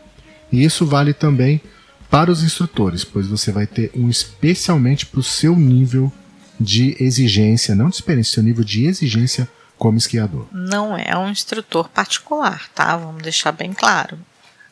[0.51, 1.61] e isso vale também
[2.09, 6.11] para os instrutores, pois você vai ter um especialmente para o seu nível
[6.59, 10.47] de exigência, não de experiência, seu nível de exigência como esquiador.
[10.51, 12.95] Não é um instrutor particular, tá?
[12.95, 14.17] Vamos deixar bem claro.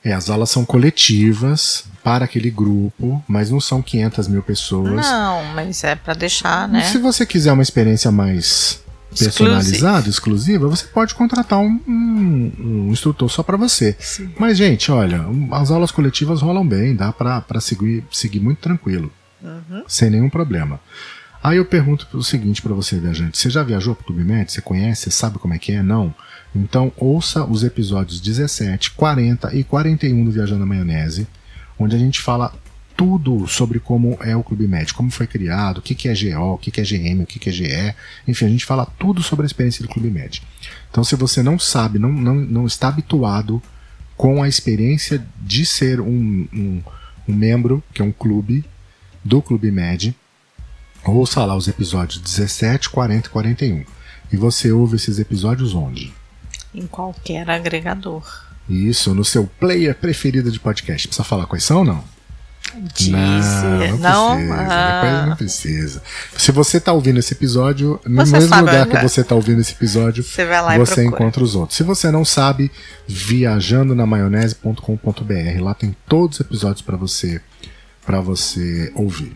[0.04, 5.06] É, as aulas são coletivas para aquele grupo, mas não são 500 mil pessoas.
[5.06, 6.84] Não, mas é para deixar, né?
[6.84, 8.84] Se você quiser uma experiência mais
[9.18, 13.96] personalizada, exclusiva, você pode contratar um, um, um instrutor só para você.
[14.00, 14.32] Sim.
[14.38, 19.12] Mas, gente, olha, as aulas coletivas rolam bem, dá para seguir, seguir muito tranquilo,
[19.42, 19.84] uhum.
[19.88, 20.80] sem nenhum problema.
[21.44, 24.52] Aí eu pergunto o seguinte para você, viajante: você já viajou para o Clube Med?
[24.52, 25.04] Você conhece?
[25.04, 25.84] Você sabe como é que é?
[25.84, 26.14] Não?
[26.56, 31.28] Então ouça os episódios 17, 40 e 41 do Viajando na Maionese,
[31.80, 32.54] onde a gente fala
[32.96, 36.54] tudo sobre como é o Clube Med, como foi criado, o que, que é GO,
[36.54, 37.96] o que, que é GM, o que, que é GE,
[38.28, 40.42] enfim, a gente fala tudo sobre a experiência do Clube Med.
[40.92, 43.62] Então, se você não sabe, não, não, não está habituado
[44.16, 46.82] com a experiência de ser um, um,
[47.28, 48.64] um membro, que é um clube,
[49.24, 50.16] do Clube Med,
[51.04, 53.86] ouça lá os episódios 17, 40 e 41.
[54.32, 56.14] E você ouve esses episódios onde?
[56.74, 58.24] Em qualquer agregador.
[58.70, 61.08] Isso, no seu player preferido de podcast.
[61.08, 62.14] Precisa falar quais são ou não?
[62.96, 63.12] Disse.
[63.12, 65.26] Não, não, precisa, ah.
[65.28, 66.02] não precisa.
[66.36, 69.74] Se você está ouvindo esse episódio, no você mesmo lugar que você está ouvindo esse
[69.74, 70.46] episódio, você,
[70.78, 71.78] você encontra os outros.
[71.78, 72.72] Se você não sabe,
[73.08, 77.42] viajando na maionese.com.br, lá tem todos os episódios para você
[78.06, 79.34] para você ouvir.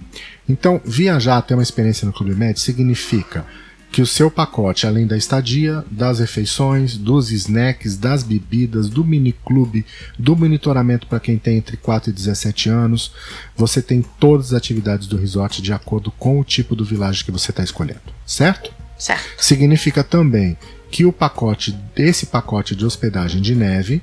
[0.50, 3.46] Então, viajar, ter uma experiência no Clube Med significa
[3.92, 9.32] que o seu pacote, além da estadia, das refeições, dos snacks, das bebidas, do mini
[9.32, 9.86] clube,
[10.20, 13.12] do monitoramento para quem tem entre 4 e 17 anos,
[13.56, 17.32] você tem todas as atividades do resort de acordo com o tipo do vilagem que
[17.32, 18.72] você está escolhendo, certo?
[18.98, 19.24] Certo.
[19.38, 20.58] Significa também
[20.90, 24.02] que o pacote, esse pacote de hospedagem de neve,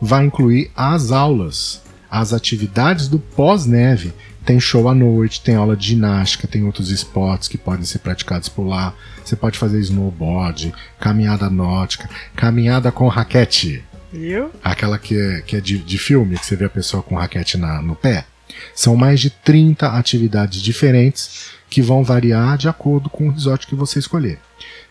[0.00, 4.12] vai incluir as aulas, as atividades do pós-neve.
[4.44, 8.48] Tem show à noite, tem aula de ginástica, tem outros esportes que podem ser praticados
[8.48, 8.92] por lá.
[9.24, 13.84] Você pode fazer snowboard, caminhada náutica, caminhada com raquete.
[14.12, 14.50] Viu?
[14.62, 17.56] Aquela que é, que é de, de filme, que você vê a pessoa com raquete
[17.56, 18.26] na, no pé.
[18.74, 23.74] São mais de 30 atividades diferentes que vão variar de acordo com o resort que
[23.74, 24.38] você escolher.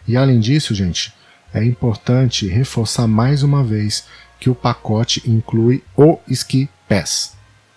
[0.07, 1.13] E além disso, gente,
[1.53, 4.05] é importante reforçar mais uma vez
[4.39, 7.35] que o pacote inclui o Ski Pass,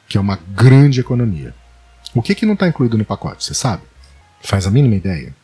[0.08, 1.54] que é uma grande economia.
[2.14, 3.82] O que, que não está incluído no pacote, você sabe?
[4.40, 5.34] Faz a mínima ideia?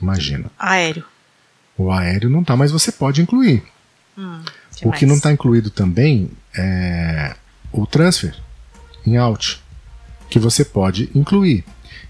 [0.00, 0.50] Imagina.
[0.58, 1.04] Aéreo.
[1.76, 3.62] O aéreo não está, mas você pode incluir.
[4.16, 4.40] Hum,
[4.82, 7.36] o que não está incluído também é
[7.70, 8.34] o transfer
[9.06, 9.62] em out,
[10.30, 11.64] que você pode incluir.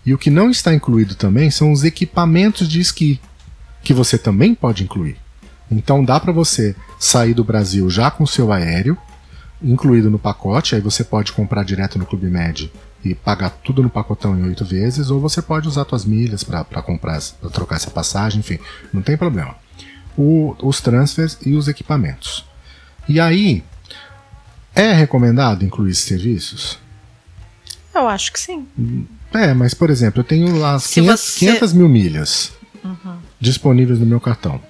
[0.05, 3.21] E o que não está incluído também são os equipamentos de esqui,
[3.83, 5.17] que você também pode incluir.
[5.69, 8.97] Então dá para você sair do Brasil já com seu aéreo,
[9.61, 12.71] incluído no pacote, aí você pode comprar direto no Clube Med
[13.11, 16.65] e pagar tudo no pacotão em oito vezes, ou você pode usar suas milhas para
[16.83, 18.59] comprar, para trocar essa passagem, enfim,
[18.93, 19.55] não tem problema.
[20.17, 22.45] O, os transfers e os equipamentos.
[23.09, 23.63] E aí,
[24.75, 26.79] é recomendado incluir esses serviços?
[27.95, 28.67] Eu acho que sim.
[29.33, 32.53] É, mas por exemplo, eu tenho lá Se 500, você- 500 mil milhas
[33.41, 34.61] disponíveis no meu cartão.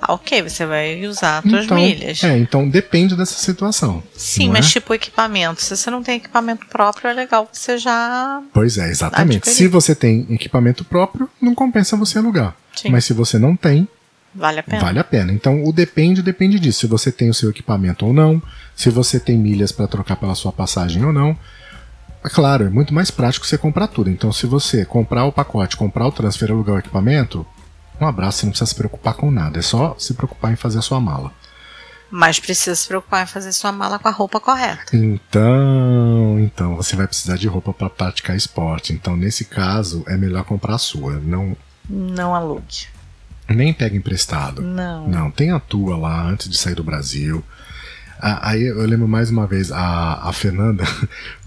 [0.00, 2.24] Ah, ok, você vai usar as tuas então, milhas.
[2.24, 4.02] É, então depende dessa situação.
[4.14, 4.68] Sim, mas é?
[4.70, 5.60] tipo equipamento.
[5.62, 8.42] Se você não tem equipamento próprio, é legal você já.
[8.52, 9.36] Pois é, exatamente.
[9.36, 9.56] Adquirir.
[9.56, 12.56] Se você tem equipamento próprio, não compensa você alugar.
[12.74, 12.88] Sim.
[12.90, 13.86] Mas se você não tem,
[14.34, 14.80] Vale a pena.
[14.80, 15.32] vale a pena.
[15.32, 16.80] Então o depende depende disso.
[16.80, 18.40] Se você tem o seu equipamento ou não,
[18.74, 21.36] se você tem milhas para trocar pela sua passagem ou não.
[22.22, 24.08] É claro, é muito mais prático você comprar tudo.
[24.08, 27.46] Então se você comprar o pacote, comprar o transfer alugar o equipamento,
[28.00, 29.58] um abraço, você não precisa se preocupar com nada.
[29.58, 31.32] É só se preocupar em fazer a sua mala.
[32.10, 34.96] Mas precisa se preocupar em fazer sua mala com a roupa correta.
[34.96, 38.92] Então, então você vai precisar de roupa para praticar esporte.
[38.92, 41.20] Então, nesse caso, é melhor comprar a sua.
[41.20, 41.56] Não,
[41.88, 42.88] Não alugue.
[43.48, 44.60] nem pega emprestado.
[44.60, 45.06] Não.
[45.08, 47.44] Não, tem a tua lá antes de sair do Brasil.
[48.20, 50.84] Aí eu lembro mais uma vez, a, a Fernanda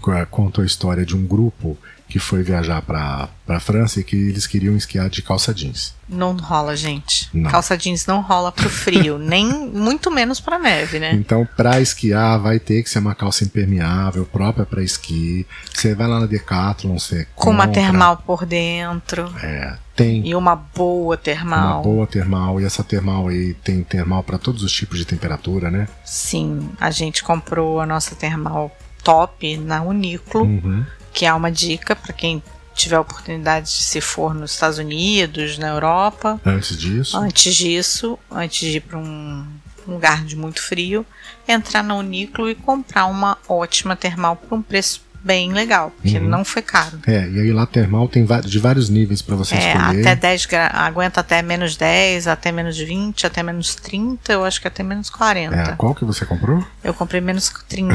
[0.30, 1.78] contou a história de um grupo
[2.14, 5.96] que foi viajar para a França e que eles queriam esquiar de calça jeans.
[6.08, 7.28] Não rola, gente.
[7.34, 7.50] Não.
[7.50, 11.12] Calça jeans não rola pro frio, nem muito menos pra neve, né?
[11.12, 15.44] Então, para esquiar, vai ter que ser uma calça impermeável, própria para esqui.
[15.74, 17.82] Você vai lá na Decathlon, você Com uma compra.
[17.82, 19.34] termal por dentro.
[19.42, 21.78] É, tem E uma boa termal.
[21.78, 22.60] uma boa termal.
[22.60, 25.88] E essa termal aí tem termal para todos os tipos de temperatura, né?
[26.04, 28.70] Sim, a gente comprou a nossa termal
[29.02, 30.86] top na Uniclo, Uhum.
[31.14, 32.42] Que é uma dica para quem
[32.74, 36.40] tiver a oportunidade de se for nos Estados Unidos, na Europa.
[36.44, 39.46] Antes disso, Antes disso, antes de ir para um
[39.86, 41.06] lugar de muito frio,
[41.46, 46.28] entrar na Uniclo e comprar uma ótima termal por um preço bem legal, porque Uhum.
[46.28, 46.98] não foi caro.
[47.06, 50.00] é, e aí lá termal tem de vários níveis para você É, escolher.
[50.00, 54.60] até 10 gra- aguenta até menos 10, até menos 20, até menos 30, eu acho
[54.60, 55.56] que até menos 40.
[55.56, 56.62] É, qual que você comprou?
[56.82, 57.94] Eu comprei menos 30.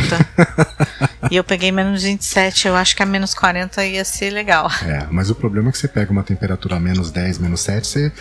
[1.30, 4.70] e eu peguei menos 27, eu acho que a menos 40 ia ser legal.
[4.84, 7.88] É, mas o problema é que você pega uma temperatura a menos 10, menos 7,
[7.88, 8.12] você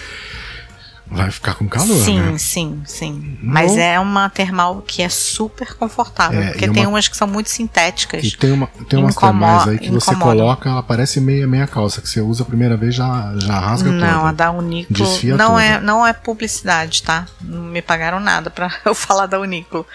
[1.11, 2.38] vai ficar com calor, sim, né?
[2.38, 3.38] sim, sim.
[3.42, 7.27] Mas é uma termal que é super confortável, É, porque tem uma- umas que são
[7.27, 8.25] muito sintéticas.
[8.25, 10.37] E tem, uma, tem umas termais aí que você incomoda.
[10.38, 13.90] coloca, ela parece meia meia calça, que você usa a primeira vez já, já rasga
[13.90, 14.29] Não, toda.
[14.29, 15.62] a da Uniclo não toda.
[15.62, 17.27] é, não é publicidade, tá?
[17.40, 19.87] Não me pagaram nada pra eu falar da Uniclo.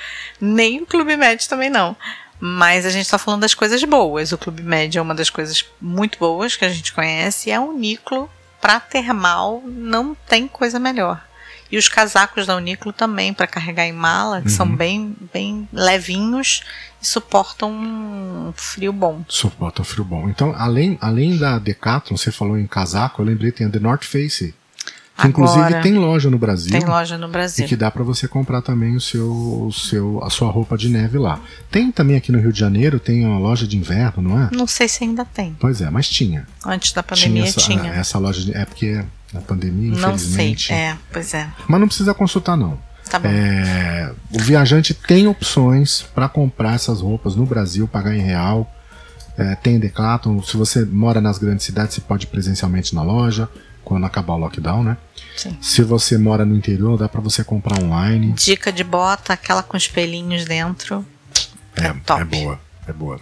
[0.41, 1.95] Nem o Clube Med também não.
[2.45, 4.33] Mas a gente tá falando das coisas boas.
[4.33, 7.49] O Clube Med é uma das coisas muito boas que a gente conhece.
[7.49, 8.29] E a Uniclo,
[8.63, 11.21] pra termal, não tem coisa melhor.
[11.69, 14.53] E os casacos da Uniclo também, para carregar em mala, que Uhum.
[14.55, 16.61] são bem, bem levinhos
[17.01, 19.25] e suportam um frio bom.
[19.27, 20.29] Suporta o frio bom.
[20.29, 24.03] Então, além, além da Decathlon, você falou em casaco, eu lembrei, tem a The North
[24.05, 24.55] Face.
[25.15, 26.71] Que inclusive Agora, tem loja no Brasil.
[26.71, 27.67] Tem loja no E Brasil.
[27.67, 29.29] que dá para você comprar também o seu,
[29.67, 31.39] o seu, a sua roupa de neve lá.
[31.69, 34.49] Tem também aqui no Rio de Janeiro, tem uma loja de inverno, não é?
[34.51, 35.55] Não sei se ainda tem.
[35.59, 36.47] Pois é, mas tinha.
[36.65, 37.91] Antes da pandemia essa, tinha.
[37.93, 40.49] essa loja de, é porque na pandemia, Não sei.
[40.51, 40.73] infelizmente.
[40.73, 41.47] É, pois é.
[41.67, 42.77] Mas não precisa consultar não.
[43.09, 43.27] Tá bom.
[43.29, 48.71] É, o viajante tem opções para comprar essas roupas no Brasil, pagar em real.
[49.37, 50.41] É, tem Decathlon.
[50.41, 53.47] Se você mora nas grandes cidades, você pode ir presencialmente na loja.
[53.83, 54.97] Quando acabar o lockdown, né?
[55.35, 55.57] Sim.
[55.61, 58.31] Se você mora no interior, dá pra você comprar online.
[58.33, 61.05] Dica de bota, aquela com espelhinhos dentro.
[61.75, 62.21] É, É top.
[62.21, 63.19] é boa, é boa.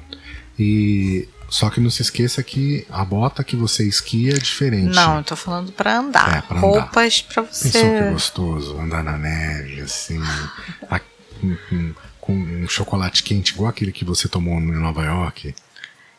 [0.59, 4.93] E só que não se esqueça que a bota que você esquia é diferente.
[4.95, 6.37] Não, eu tô falando pra andar.
[6.37, 6.59] É, pra.
[6.59, 8.11] Roupas pra Pensou que você.
[8.11, 10.19] gostoso andar na neve, assim,
[10.89, 10.99] a-
[11.39, 15.55] com- com um chocolate quente igual aquele que você tomou em Nova York,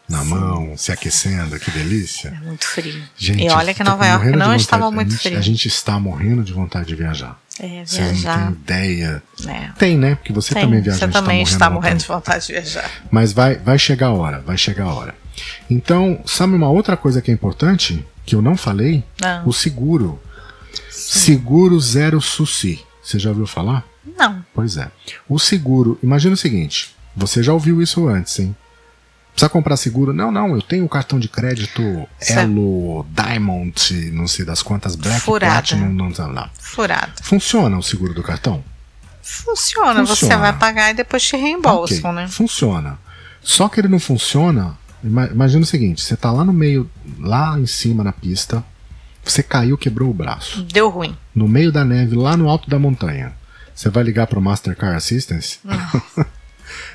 [0.09, 2.29] na mão, se aquecendo, que delícia.
[2.29, 3.03] É muito frio.
[3.17, 5.39] Gente, e olha que tô Nova York não estava a muito gente- frio.
[5.39, 7.39] A gente está morrendo de vontade de viajar.
[7.59, 8.47] É, Você não viajar.
[8.47, 9.23] tem ideia.
[9.47, 9.69] É.
[9.79, 10.15] Tem, né?
[10.17, 10.99] Porque você Tem, também viaja.
[10.99, 12.91] você a gente tá também morrendo está morrendo de vontade de viajar.
[13.11, 15.15] Mas vai, vai chegar a hora, vai chegar a hora.
[15.71, 19.03] Então, sabe uma outra coisa que é importante, que eu não falei?
[19.21, 19.47] Não.
[19.49, 20.21] O seguro.
[20.91, 22.81] Seguro zero suci.
[23.03, 23.85] Você já ouviu falar?
[24.19, 24.45] Não.
[24.55, 24.91] Pois é.
[25.29, 28.55] O seguro, imagina o seguinte: você já ouviu isso antes, hein?
[29.33, 30.13] Precisa comprar seguro?
[30.13, 31.83] Não, não, eu tenho um cartão de crédito
[32.21, 32.41] Certo.
[32.41, 35.53] Elo, Diamond, não sei das quantas, Black Furada.
[35.55, 36.51] Platinum, não sei lá.
[36.61, 37.13] Furado.
[37.23, 38.63] Funciona o seguro do cartão?
[39.23, 40.37] Funciona, você Funciona.
[40.39, 42.29] vai pagar e depois te reembolsam, Ok, né?
[42.29, 42.99] Funciona.
[43.41, 44.77] Só que ele não funciona.
[45.03, 48.63] ima- Imagina o seguinte: você tá lá no meio, lá em cima na pista,
[49.25, 50.63] você caiu, quebrou o braço.
[50.65, 51.17] Deu ruim.
[51.35, 53.33] No meio da neve, lá no alto da montanha.
[53.75, 55.59] Você vai ligar pro Mastercard Assistance?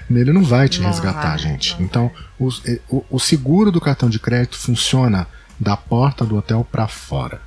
[0.09, 1.75] Ele não vai te resgatar, gente.
[1.79, 2.47] Então, o,
[2.89, 5.27] o- o seguro do cartão de crédito funciona
[5.59, 7.41] da porta do hotel para fora.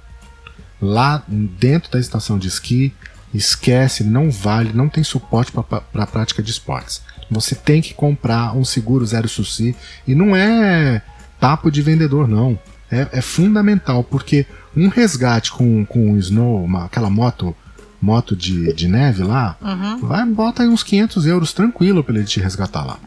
[0.80, 2.92] Lá dentro da estação de esqui,
[3.32, 7.02] esquece, não vale, não tem suporte para a prática de esportes.
[7.30, 9.74] Você tem que comprar um seguro zero suci
[10.06, 11.00] e não é
[11.38, 12.58] papo de vendedor, não.
[12.90, 14.44] É, é fundamental, porque
[14.76, 17.54] um resgate com, com um snow, uma- aquela moto
[18.00, 19.98] moto de, de neve lá, Uhum.
[19.98, 22.98] vai bota aí uns 500 euros tranquilo para ele te resgatar lá.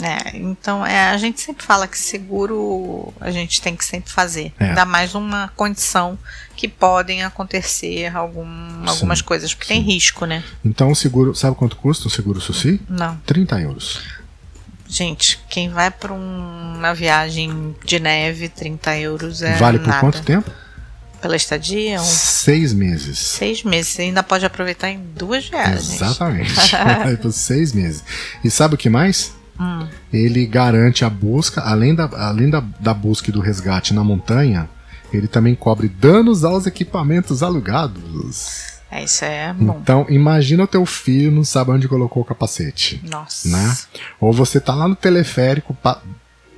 [0.00, 4.52] É, então é, a gente sempre fala que seguro a gente tem que sempre fazer.
[4.58, 4.68] É.
[4.68, 6.16] Ainda mais numa condição
[6.54, 8.46] que podem acontecer algum,
[8.86, 9.92] algumas coisas, porque tem sim.
[9.92, 10.44] risco, né?
[10.64, 12.80] Então o seguro, sabe quanto custa um seguro suci?
[12.88, 13.16] Não.
[13.26, 14.00] 30 euros.
[14.88, 20.00] Gente, quem vai para uma viagem de neve, 30 euros é vale por nada.
[20.00, 20.50] quanto tempo?
[21.20, 23.18] Pela estadia, uns Seis meses.
[23.18, 23.92] seis meses.
[23.92, 25.94] Você ainda pode aproveitar em duas viagens.
[26.00, 26.52] Exatamente.
[27.20, 28.04] Por seis meses.
[28.44, 29.32] E sabe o que mais?
[29.60, 29.86] Hum.
[30.12, 34.68] Ele garante a busca, além, da, além da, da busca e do resgate na montanha,
[35.12, 38.78] ele também cobre danos aos equipamentos alugados.
[38.90, 39.78] É, isso é bom.
[39.82, 43.02] Então, imagina o teu filho não sabe onde colocou o capacete.
[43.04, 43.48] Nossa.
[43.48, 43.76] Né?
[44.20, 46.00] Ou você tá lá no teleférico pa-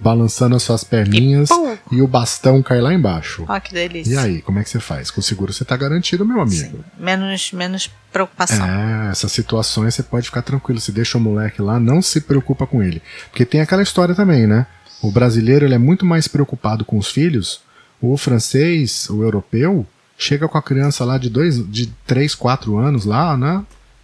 [0.00, 1.50] balançando as suas perninhas
[1.92, 3.44] E e, o bastão cai lá embaixo.
[3.46, 4.14] Ó, que delícia.
[4.14, 5.10] E aí, como é que você faz?
[5.10, 6.76] Com o seguro você tá garantido, meu amigo.
[6.76, 6.84] Sim.
[6.98, 8.64] Menos, menos preocupação.
[8.64, 10.80] É, essas situações você pode ficar tranquilo.
[10.80, 13.02] Se deixa o moleque lá, não se preocupa com ele.
[13.30, 14.66] Porque tem aquela história também, né?
[15.02, 17.60] O brasileiro ele é muito mais preocupado com os filhos.
[18.00, 19.86] O francês, o europeu,
[20.16, 23.62] chega com a criança lá de dois, de 3, 4 anos lá, né?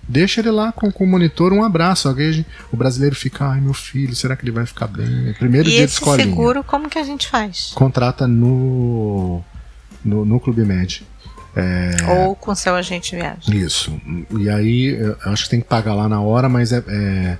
[0.09, 2.13] Deixa ele lá com, com o monitor, um abraço.
[2.17, 5.33] Gente- O brasileiro fica, ai meu filho, será que ele vai ficar bem?
[5.39, 6.29] Primeiro E dia de escolinha.
[6.29, 7.73] seguro, como que a gente faz?
[7.75, 9.43] Contrata no,
[10.05, 11.05] no, no Clube Med.
[12.09, 13.57] Ou com seu agente de viagem.
[13.57, 13.99] Isso.
[14.39, 17.39] E aí, eu acho que tem que pagar lá na hora, mas é, é-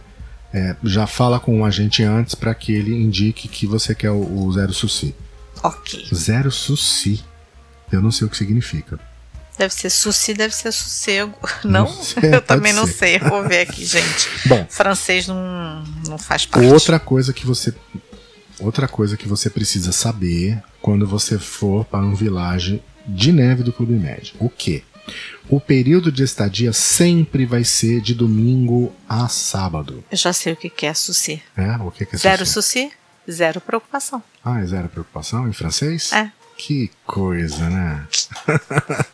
[0.55, 4.17] é, já fala com o agente antes para que ele indique que você quer o,
[4.47, 5.15] o zero suci.
[5.63, 6.07] Ok.
[6.15, 7.23] Zero suci.
[7.93, 8.99] Eu não sei o que significa.
[9.59, 11.35] Deve ser suci, deve ser sossego.
[11.65, 11.87] Não?
[12.03, 12.93] sei, eu também não ser.
[12.93, 13.17] sei.
[13.17, 14.29] Eu Vou ver aqui, gente.
[14.47, 16.67] Bom, Francês não, não faz parte.
[16.67, 17.75] outra coisa que você
[18.61, 23.73] outra coisa que você precisa saber quando você for para um vilage de neve do
[23.73, 24.35] Clube Med.
[24.39, 24.83] O que?
[25.49, 30.03] O período de estadia sempre vai ser de domingo a sábado.
[30.11, 31.41] Eu já sei o que é suci.
[31.57, 31.77] É?
[31.77, 32.81] O que, é Zero suci?
[32.89, 32.93] suci,
[33.31, 34.23] zero preocupação.
[34.45, 36.13] Ah, é zero preocupação em francês?
[36.13, 36.31] É.
[36.57, 38.07] Que coisa, né?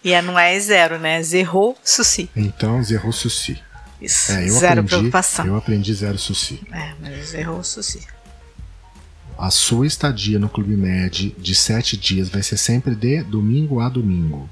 [0.04, 1.22] E é, não é zero, né?
[1.22, 2.30] Zerrou suci.
[2.36, 3.60] Então, zero suci.
[4.00, 4.32] Isso.
[4.32, 5.46] É, zero aprendi, preocupação.
[5.46, 6.60] Eu aprendi zero suci.
[6.72, 8.00] É, mas errou suci.
[9.38, 13.88] A sua estadia no Clube Med de sete dias vai ser sempre de domingo a
[13.88, 14.48] domingo.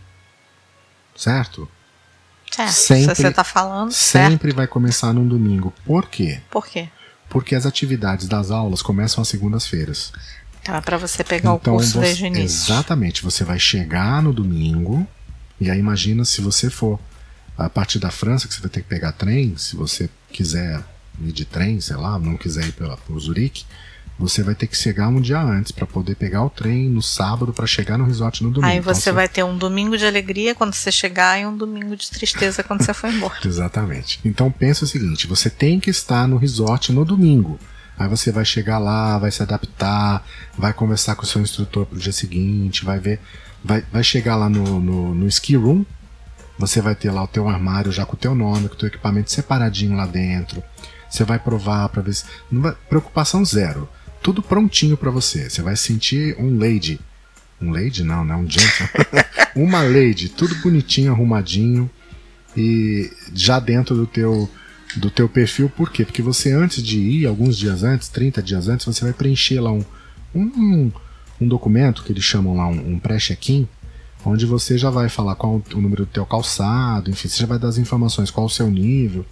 [1.14, 1.68] Certo?
[2.50, 2.72] Certo.
[2.72, 4.30] Sempre- Se você tá falando, certo.
[4.32, 5.72] Sempre vai começar num domingo.
[5.84, 6.40] Por quê?
[6.50, 6.88] Por quê?
[7.28, 10.12] Porque as atividades das aulas começam às segundas-feiras.
[10.70, 12.72] Então é pra você pegar então, o curso você- desde o início.
[12.72, 13.22] Exatamente.
[13.24, 15.06] Você vai chegar no domingo,
[15.60, 16.98] e aí imagina se você for
[17.58, 20.80] a partir da França, que você vai ter que pegar trem, se você quiser
[21.20, 23.64] ir de trem, sei lá, não quiser ir pela, por Zurique,
[24.18, 27.52] você vai ter que chegar um dia antes para poder pegar o trem no sábado
[27.52, 28.70] para chegar no resort no domingo.
[28.70, 31.96] Aí Então, você vai ter um domingo de alegria quando você chegar e um domingo
[31.96, 33.34] de tristeza quando você for embora.
[33.44, 34.20] Exatamente.
[34.24, 37.58] Então pensa o seguinte: você tem que estar no resort no domingo.
[38.00, 40.26] Aí você vai chegar lá, vai se adaptar,
[40.56, 43.20] vai conversar com o seu instrutor pro dia seguinte, vai ver.
[43.62, 45.84] vai, vai chegar lá no, no, no ski room,
[46.58, 48.88] você vai ter lá o teu armário já com o teu nome, com o teu
[48.88, 50.62] equipamento separadinho lá dentro.
[51.10, 52.24] Você vai provar para ver se.
[52.88, 53.86] Preocupação zero.
[54.22, 55.50] Tudo prontinho para você.
[55.50, 56.98] Você vai sentir um lady.
[57.60, 58.02] Um lady?
[58.02, 59.24] Não, não, um gentleman.
[59.54, 61.90] Uma lady, tudo bonitinho, arrumadinho.
[62.56, 64.48] E já dentro do teu
[64.96, 66.04] do teu perfil, por quê?
[66.04, 69.72] Porque você antes de ir, alguns dias antes, 30 dias antes, você vai preencher lá
[69.72, 69.84] um,
[70.34, 70.92] um,
[71.40, 73.68] um documento que eles chamam lá um, um pré-check-in,
[74.24, 77.58] onde você já vai falar qual o número do teu calçado, enfim, você já vai
[77.58, 79.24] dar as informações, qual o seu nível.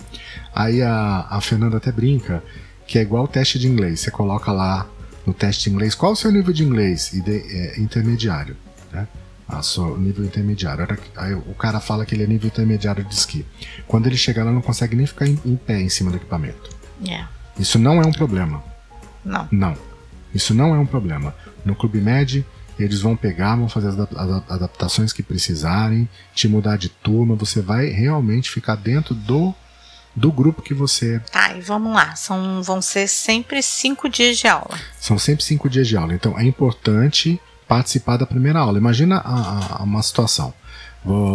[0.55, 2.43] Aí a, a Fernanda até brinca
[2.87, 4.89] que é igual o teste de inglês, você coloca lá
[5.27, 8.57] no teste de inglês qual o seu nível de inglês, e de, é, intermediário,
[8.91, 9.07] né?
[9.49, 10.87] A sua nível intermediário.
[11.17, 13.47] Aí o cara fala que ele é nível intermediário de esqui.
[13.87, 16.71] Quando ele chega lá, não consegue nem ficar em, em pé em cima do equipamento.
[17.03, 17.31] Yeah.
[17.59, 18.63] Isso não é um problema.
[19.25, 19.49] Não.
[19.51, 19.77] Não.
[20.35, 21.35] Isso não é um problema.
[21.65, 22.45] No Clube Med,
[22.79, 23.99] eles vão pegar, vão fazer as
[24.51, 29.55] adaptações que precisarem, te mudar de turma, você vai realmente ficar dentro do
[30.17, 31.21] do grupo que você.
[31.31, 32.17] Tá, e vamos lá.
[32.17, 34.77] São, vão ser sempre cinco dias de aula.
[34.99, 36.13] São sempre cinco dias de aula.
[36.13, 38.79] Então é importante participar da primeira aula.
[38.79, 40.53] Imagina a, a, uma situação.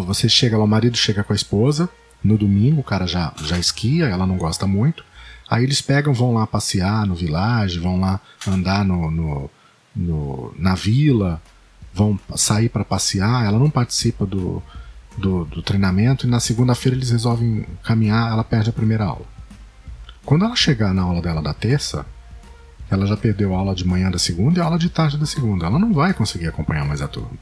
[0.08, 1.88] Você chega lá, o marido chega com a esposa,
[2.24, 5.06] no domingo o cara já, já esquia, ela não gosta muito.
[5.50, 9.50] Aí eles pegam, vão lá passear no village, vão lá andar no, no,
[9.96, 11.42] no na vila,
[11.94, 13.46] vão sair para passear.
[13.46, 14.62] Ela não participa do,
[15.18, 19.26] do, do treinamento e na segunda-feira eles resolvem caminhar, ela perde a primeira aula.
[20.26, 22.06] Quando ela chegar na aula dela da terça,
[22.94, 25.26] ela já perdeu a aula de manhã da segunda e a aula de tarde da
[25.26, 25.66] segunda.
[25.66, 27.38] Ela não vai conseguir acompanhar mais a turma.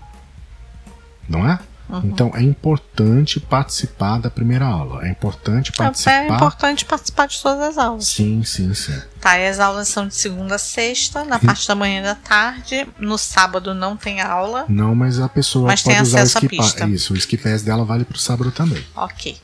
[1.28, 1.60] Não é?
[1.92, 2.02] Uhum.
[2.06, 5.06] Então é importante participar da primeira aula.
[5.06, 6.12] É importante é, participar.
[6.12, 8.08] É importante participar de todas as aulas.
[8.08, 8.98] Sim, sim, sim.
[9.20, 12.16] Tá, e as aulas são de segunda a sexta, na parte da manhã e da
[12.16, 12.88] tarde.
[12.98, 14.66] No sábado não tem aula.
[14.70, 16.76] Não, mas a pessoa mas pode usar o ski pass.
[16.90, 18.84] Isso, o ski pass dela vale para o sábado também.
[18.96, 19.38] Ok.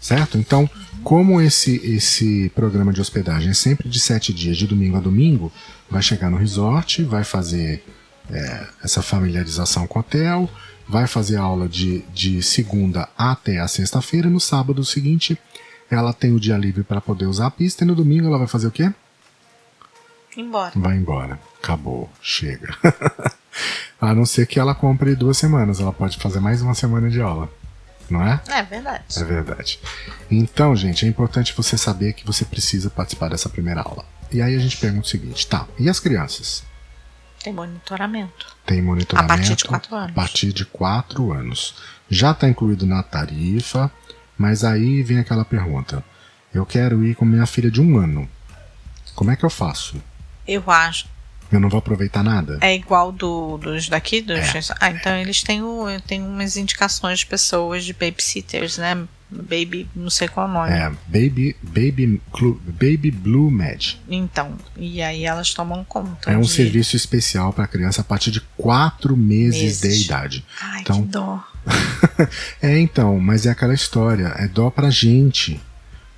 [0.00, 0.36] Certo?
[0.36, 0.68] Então,
[1.02, 5.52] como esse, esse programa de hospedagem é sempre de sete dias, de domingo a domingo,
[5.90, 7.84] vai chegar no resort, vai fazer
[8.30, 10.50] é, essa familiarização com o hotel,
[10.88, 15.38] vai fazer aula de, de segunda até a sexta-feira, no sábado seguinte
[15.90, 18.46] ela tem o dia livre para poder usar a pista, e no domingo ela vai
[18.46, 18.92] fazer o quê?
[20.36, 20.72] Embora.
[20.76, 21.40] Vai embora.
[21.60, 22.10] Acabou.
[22.20, 22.76] Chega.
[24.00, 27.20] a não ser que ela compre duas semanas, ela pode fazer mais uma semana de
[27.20, 27.50] aula
[28.10, 28.40] não é?
[28.48, 29.04] É verdade.
[29.16, 29.80] É verdade.
[30.30, 34.04] Então, gente, é importante você saber que você precisa participar dessa primeira aula.
[34.32, 36.62] E aí a gente pergunta o seguinte, tá, e as crianças?
[37.42, 38.46] Tem monitoramento.
[38.66, 39.32] Tem monitoramento.
[39.32, 40.10] A partir de 4 anos.
[40.10, 41.74] A partir de 4 anos.
[42.10, 43.90] Já está incluído na tarifa,
[44.36, 46.02] mas aí vem aquela pergunta.
[46.52, 48.28] Eu quero ir com minha filha de um ano.
[49.14, 50.02] Como é que eu faço?
[50.46, 51.06] Eu acho
[51.50, 52.58] eu não vou aproveitar nada?
[52.60, 54.20] É igual do, dos daqui?
[54.20, 54.60] Dos, é.
[54.80, 59.06] Ah, então eles têm, o, têm umas indicações de pessoas, de babysitters, né?
[59.30, 60.70] Baby, não sei qual é o nome.
[60.70, 62.20] É, Baby, baby,
[62.66, 64.00] baby Blue Med.
[64.08, 66.30] Então, e aí elas tomam conta.
[66.30, 66.48] É um de...
[66.48, 70.44] serviço especial para criança a partir de 4 meses, meses, de idade.
[70.58, 71.44] Ai, então, que dó.
[72.62, 75.60] é, então, mas é aquela história, é dó pra gente.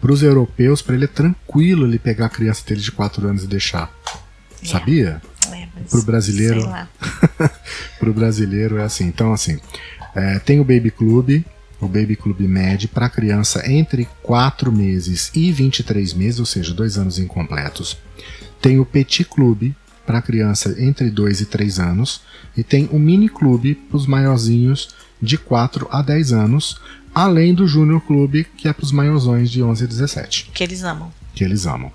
[0.00, 3.42] Para os europeus, para ele é tranquilo ele pegar a criança dele de 4 anos
[3.42, 3.92] e deixar.
[4.62, 4.66] É.
[4.66, 5.22] Sabia?
[5.52, 6.68] É, Pro brasileiro.
[7.98, 9.06] Pro brasileiro é assim.
[9.06, 9.58] Então, assim,
[10.14, 11.42] é, tem o Baby Club,
[11.80, 16.98] o Baby Club Med para criança entre 4 meses e 23 meses, ou seja, dois
[16.98, 17.96] anos incompletos.
[18.60, 19.72] Tem o Petit Club
[20.10, 22.22] para criança entre 2 e 3 anos.
[22.56, 24.88] E tem o Mini Club para os maiorzinhos
[25.22, 26.80] de 4 a 10 anos.
[27.14, 30.50] Além do Júnior Club, que é para os maiorzões de 11 a 17.
[30.52, 31.12] Que eles amam.
[31.34, 31.92] Que eles amam.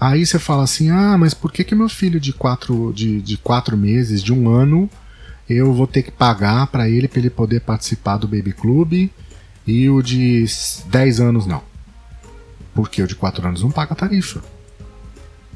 [0.00, 3.36] Aí você fala assim: ah, mas por que, que meu filho de quatro, de, de
[3.36, 4.88] quatro meses, de um ano,
[5.48, 9.10] eu vou ter que pagar para ele para ele poder participar do Baby Club
[9.66, 10.44] e o de
[10.86, 11.62] 10 anos não?
[12.74, 14.40] Porque o de 4 anos não paga tarifa.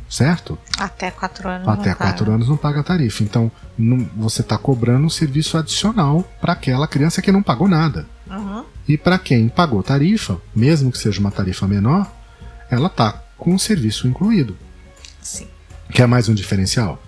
[0.09, 0.59] Certo?
[0.79, 1.69] Até 4 anos.
[1.69, 3.23] Até 4 anos não paga tarifa.
[3.23, 8.07] Então não, você está cobrando um serviço adicional para aquela criança que não pagou nada.
[8.29, 8.65] Uhum.
[8.89, 12.11] E para quem pagou tarifa, mesmo que seja uma tarifa menor,
[12.71, 14.57] ela está com o serviço incluído.
[15.21, 15.49] Sim.
[15.91, 17.03] Quer mais um diferencial?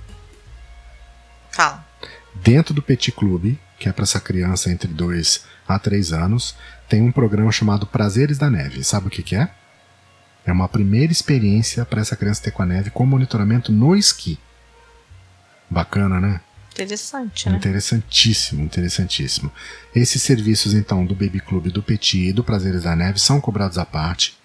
[1.53, 1.87] Fala.
[2.35, 6.57] Dentro do Petit Club, que é para essa criança entre 2 a 3 anos,
[6.89, 8.83] tem um programa chamado Prazeres da Neve.
[8.83, 9.49] Sabe o que, que é?
[10.45, 14.37] É uma primeira experiência para essa criança ter com a neve com monitoramento no esqui.
[15.71, 16.41] Bacana, né?
[16.73, 17.57] Interessante, né?
[17.57, 19.53] Interessantíssimo, interessantíssimo.
[19.95, 23.79] Esses serviços, então, do Baby Club, do Petit e do Prazeres da Neve são cobrados
[23.79, 24.37] à parte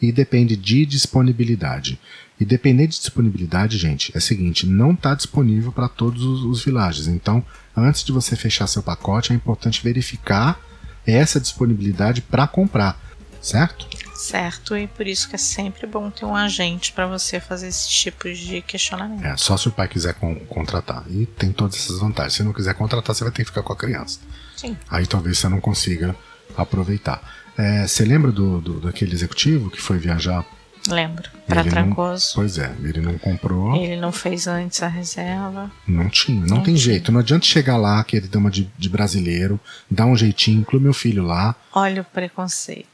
[0.00, 1.98] e depende de disponibilidade.
[2.40, 6.64] E depender de disponibilidade, gente, é o seguinte, não está disponível para todos os, os
[6.64, 7.08] villages.
[7.08, 7.44] Então,
[7.76, 10.60] antes de você fechar seu pacote, é importante verificar
[11.04, 13.00] essa disponibilidade para comprar,
[13.40, 13.88] certo?
[14.14, 17.86] Certo, e por isso que é sempre bom ter um agente para você fazer esses
[17.88, 19.24] tipos de questionamento.
[19.24, 21.04] É, só se o pai quiser con contratar.
[21.08, 22.34] E tem todas essas vantagens.
[22.34, 24.18] Se não quiser contratar, você vai ter que ficar com a criança.
[24.56, 24.76] Sim.
[24.90, 26.16] Aí talvez você não consiga
[26.56, 27.37] aproveitar.
[27.58, 30.46] É, você lembra do, do, daquele executivo que foi viajar?
[30.86, 31.28] Lembro.
[31.46, 32.32] Para Trancoso.
[32.36, 33.76] Pois é, ele não comprou.
[33.76, 35.70] Ele não fez antes a reserva.
[35.86, 36.84] Não tinha, não, não tem tinha.
[36.92, 37.10] jeito.
[37.10, 39.58] Não adianta chegar lá, que ele dama de, de brasileiro,
[39.90, 41.54] dar um jeitinho, inclui meu filho lá.
[41.72, 42.86] Olha o preconceito.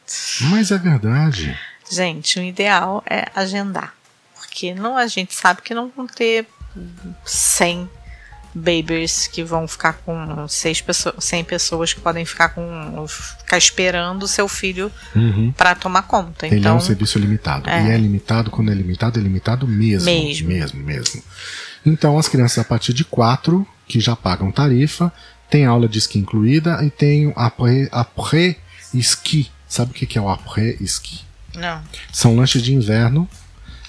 [0.50, 1.56] Mas é verdade.
[1.90, 3.94] Gente, o ideal é agendar.
[4.34, 6.46] Porque não a gente sabe que não vão ter
[7.24, 7.88] 100
[8.54, 14.22] babies que vão ficar com seis pessoas, 100 pessoas que podem ficar com ficar esperando
[14.22, 15.52] o seu filho uhum.
[15.56, 16.46] para tomar conta.
[16.46, 17.68] Ele então, é um serviço limitado.
[17.68, 17.86] É.
[17.86, 20.06] E é limitado quando é limitado, é limitado mesmo.
[20.06, 20.48] Mesmo.
[20.48, 21.22] Mesmo, mesmo.
[21.84, 25.12] Então as crianças a partir de 4 que já pagam tarifa,
[25.50, 27.32] tem aula de esqui incluída e tem
[27.92, 29.50] après-ski.
[29.68, 31.22] Sabe o que é o après-ski?
[31.54, 31.82] Não.
[32.12, 33.28] São lanches de inverno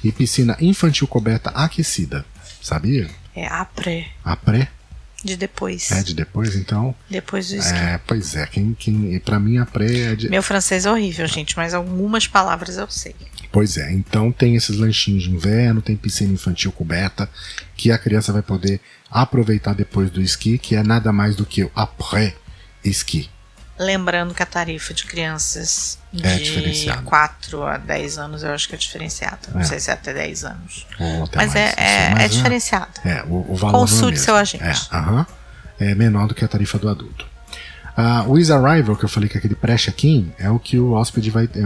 [0.03, 2.25] e piscina infantil coberta aquecida.
[2.61, 3.09] Sabia?
[3.35, 4.07] É après.
[4.23, 4.67] Après?
[5.23, 5.91] De depois.
[5.91, 6.93] É, de depois, então.
[7.09, 7.77] Depois do esqui.
[7.77, 8.45] É, pois é.
[8.45, 10.29] Quem, quem, pra mim, après é de.
[10.29, 13.15] Meu francês é horrível, gente, mas algumas palavras eu sei.
[13.51, 17.29] Pois é, então tem esses lanchinhos de inverno, tem piscina infantil coberta,
[17.75, 21.63] que a criança vai poder aproveitar depois do esqui, que é nada mais do que
[21.63, 23.29] o après-esqui.
[23.77, 28.75] Lembrando que a tarifa de crianças é de 4 a 10 anos eu acho que
[28.75, 29.39] é diferenciada.
[29.53, 29.63] Não é.
[29.65, 30.87] sei se é até 10 anos.
[31.35, 33.01] mas mais, é, é, é, diferenciada.
[33.03, 34.63] É, o, o valor Consulte é seu agente.
[34.63, 35.27] É, uh -huh,
[35.79, 37.34] é menor do que a tarifa do adulto.
[37.97, 40.91] Uh, o Is Arrival, que eu falei que é aquele pré-check-in, é o que o
[40.91, 41.49] hóspede vai.
[41.55, 41.65] É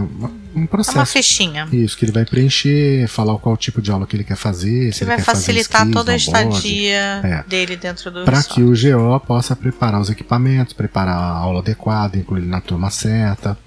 [0.56, 0.98] um processo.
[0.98, 1.68] É uma fichinha.
[1.72, 4.94] Isso, que ele vai preencher, falar qual tipo de aula que ele quer fazer.
[4.94, 7.44] Se ele vai quer facilitar fazer toda a estadia é.
[7.48, 12.16] dele dentro do Para que o GO possa preparar os equipamentos, preparar a aula adequada,
[12.16, 13.58] incluir ele na turma certa.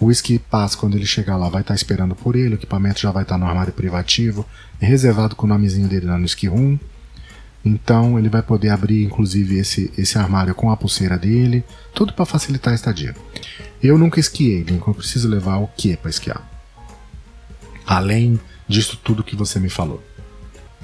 [0.00, 3.10] O Ski Pass, quando ele chegar lá, vai estar esperando por ele, o equipamento já
[3.10, 4.46] vai estar no armário privativo,
[4.78, 6.78] reservado com o nomezinho dele lá no Ski Room.
[7.66, 12.24] Então ele vai poder abrir, inclusive, esse, esse armário com a pulseira dele, tudo para
[12.24, 13.12] facilitar a estadia.
[13.82, 14.92] Eu nunca esquiei, Lincoln.
[14.92, 16.48] Eu preciso levar o que para esquiar?
[17.84, 18.38] Além
[18.68, 20.00] disso tudo que você me falou.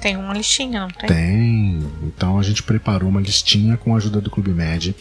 [0.01, 1.07] Tem uma listinha, não tem?
[1.07, 1.91] Tem.
[2.03, 4.93] Então a gente preparou uma listinha com a ajuda do Clube Med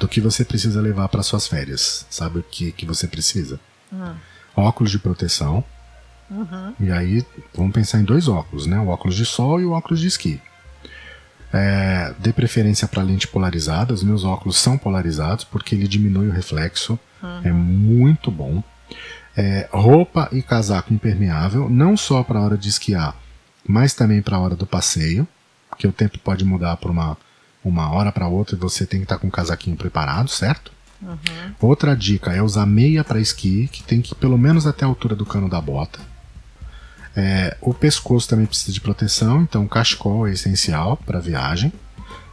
[0.00, 2.04] do que você precisa levar para suas férias.
[2.10, 3.60] Sabe o que, que você precisa?
[3.92, 4.14] Hum.
[4.56, 5.62] Óculos de proteção.
[6.28, 6.74] Uhum.
[6.80, 7.24] E aí,
[7.54, 8.78] vamos pensar em dois óculos, né?
[8.80, 10.40] O óculos de sol e o óculos de esqui.
[11.52, 13.94] É, dê preferência para lente polarizada.
[13.94, 16.98] Os meus óculos são polarizados porque ele diminui o reflexo.
[17.22, 17.40] Uhum.
[17.44, 18.62] É muito bom.
[19.36, 23.14] É, roupa e casaco impermeável, não só para a hora de esquiar,
[23.66, 25.28] mas também para a hora do passeio,
[25.68, 27.16] porque o tempo pode mudar por uma,
[27.64, 30.72] uma hora para outra e você tem que estar tá com o casaquinho preparado, certo?
[31.00, 31.16] Uhum.
[31.60, 34.88] Outra dica é usar meia para esqui, que tem que ir pelo menos até a
[34.88, 36.00] altura do cano da bota.
[37.20, 41.72] É, o pescoço também precisa de proteção, então o cachecol é essencial para viagem.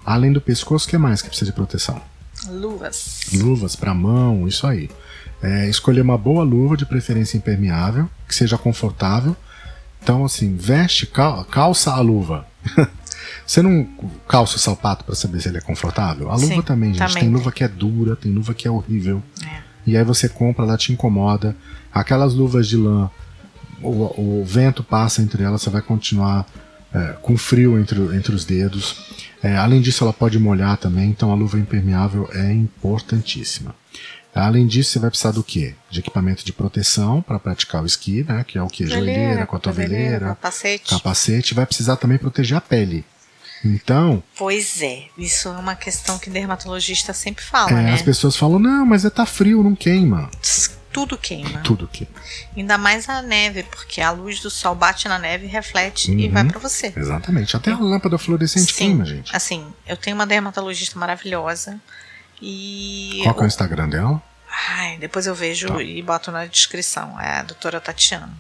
[0.06, 2.00] Além do pescoço, o que mais que precisa de proteção?
[2.48, 3.22] Luvas.
[3.34, 4.88] Luvas para mão, isso aí.
[5.42, 9.36] É, escolher uma boa luva, de preferência impermeável, que seja confortável.
[10.04, 12.46] Então, assim, veste, cal, calça a luva.
[13.44, 13.90] Você não
[14.28, 16.30] calça o sapato para saber se ele é confortável?
[16.30, 17.00] A luva Sim, também, gente.
[17.00, 17.24] também.
[17.24, 19.24] Tem luva que é dura, tem luva que é horrível.
[19.44, 19.64] É.
[19.88, 21.56] E aí você compra, ela te incomoda.
[21.92, 23.10] Aquelas luvas de lã
[23.82, 26.46] o, o vento passa entre elas, você vai continuar
[26.94, 29.26] é, com frio entre, entre os dedos.
[29.44, 33.76] É, além disso, ela pode molhar também, então a luva impermeável é importantíssima.
[34.34, 35.76] Além disso, você vai precisar do quê?
[35.90, 38.44] De equipamento de proteção para praticar o esqui, né?
[38.46, 38.86] Que é o que?
[38.86, 40.90] Joelheira, cotoveleira, capacete.
[40.90, 41.54] capacete.
[41.54, 43.06] Vai precisar também proteger a pele.
[43.64, 44.22] Então.
[44.38, 47.94] Pois é, isso é uma questão que dermatologista sempre fala, é, né?
[47.94, 50.30] As pessoas falam, não, mas é tá frio, não queima
[50.96, 51.60] tudo queima.
[51.60, 52.14] Tudo queima.
[52.56, 56.20] Ainda mais a neve, porque a luz do sol bate na neve, reflete Uhum.
[56.20, 56.94] e vai para você.
[56.96, 57.54] Exatamente.
[57.58, 58.78] Até a lâmpada fluorescente Sim.
[58.78, 59.36] queima, gente.
[59.36, 61.78] Assim, eu tenho uma dermatologista maravilhosa
[62.42, 63.20] e.
[63.24, 64.24] Qual que é o Instagram dela?
[64.70, 65.84] Ai, depois eu vejo Tá.
[65.84, 67.20] e boto na descrição.
[67.20, 68.32] É a doutora Tatiana.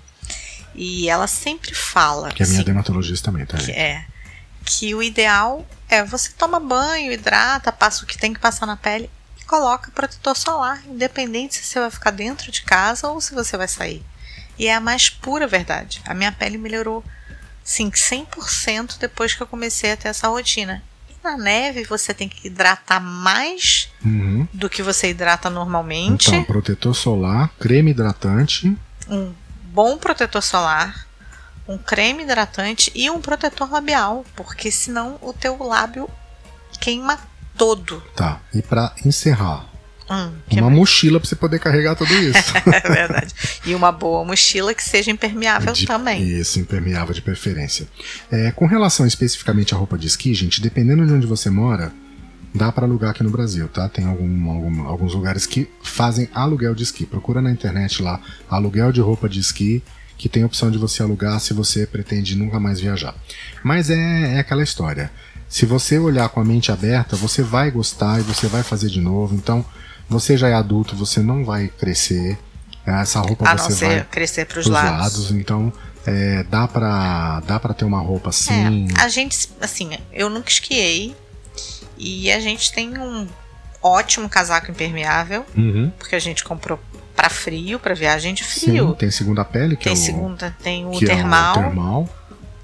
[0.73, 2.31] E ela sempre fala.
[2.31, 3.57] Que é minha assim, dermatologista também, tá?
[3.57, 4.05] que é
[4.63, 8.75] que o ideal é você toma banho, hidrata, passa o que tem que passar na
[8.77, 9.09] pele
[9.45, 13.67] coloca protetor solar, independente se você vai ficar dentro de casa ou se você vai
[13.67, 14.03] sair.
[14.57, 16.01] E é a mais pura verdade.
[16.05, 17.03] A minha pele melhorou,
[17.63, 20.81] sim, 100% depois que eu comecei a ter essa rotina.
[21.09, 24.47] E na neve você tem que hidratar mais Uhum.
[24.53, 26.27] do que você hidrata normalmente.
[26.29, 28.75] Então, protetor solar, creme hidratante.
[29.09, 29.33] um
[29.73, 31.05] bom protetor solar,
[31.67, 36.09] um creme hidratante e um protetor labial, porque senão o teu lábio
[36.79, 37.19] queima
[37.57, 38.01] todo.
[38.15, 38.41] Tá.
[38.53, 39.69] E para encerrar,
[40.07, 42.37] Hum, uma mochila para você poder carregar tudo isso.
[42.71, 43.33] é verdade.
[43.65, 46.21] E uma boa mochila que seja impermeável De- também.
[46.21, 47.87] Isso, impermeável de preferência.
[48.31, 51.91] É, com relação especificamente à roupa de esqui, gente, dependendo de onde você mora,
[52.53, 53.89] dá para alugar aqui no Brasil, tá?
[53.89, 57.03] Tem algum- algum- alguns lugares que fazem aluguel de esqui.
[57.07, 59.81] Procura na internet lá, aluguel de roupa de esqui,
[60.19, 63.15] que tem a opção de você alugar se você pretende nunca mais viajar.
[63.63, 65.11] Mas é, é aquela história.
[65.55, 68.99] Se você olhar com a mente aberta, você vai gostar e você vai fazer de
[68.99, 69.33] novo.
[69.33, 69.63] Então,
[70.09, 72.37] você já é adulto, você não vai crescer.
[72.85, 74.99] Essa roupa A não você ser vai crescer para os lados.
[74.99, 75.71] lados, então
[76.05, 78.87] é, dá pra dá para ter uma roupa assim.
[78.97, 81.15] É, a gente, assim, eu nunca esquiei
[81.97, 83.25] e a gente tem um
[83.81, 85.89] ótimo casaco impermeável, Uhum.
[85.97, 86.77] porque a gente comprou
[87.15, 88.93] para frio, para viagem de Sim, frio.
[88.93, 92.09] tem segunda pele que tem é o segunda, tem o termal, é o termal.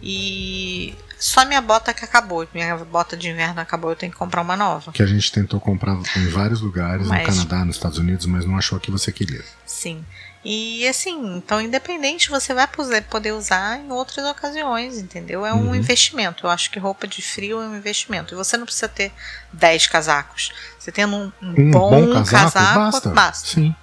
[0.03, 0.93] e
[1.23, 2.47] só minha bota que acabou.
[2.53, 4.91] Minha bota de inverno acabou, eu tenho que comprar uma nova.
[4.91, 8.45] que a gente tentou comprar em vários lugares, Mas- no Canadá, nos Estados Unidos, mas
[8.45, 9.43] não achou que você queria.
[9.65, 10.03] Sim.
[10.43, 15.45] E assim, então independente você vai poder usar em outras ocasiões, entendeu?
[15.45, 15.75] É um Uhum.
[15.75, 16.47] investimento.
[16.47, 18.33] Eu acho que roupa de frio é um investimento.
[18.33, 19.11] E você não precisa ter
[19.53, 20.51] 10 casacos.
[20.79, 23.09] Você tendo um, um Um bom, casaco, basta.
[23.11, 23.47] basta.
[23.49, 23.75] Sim.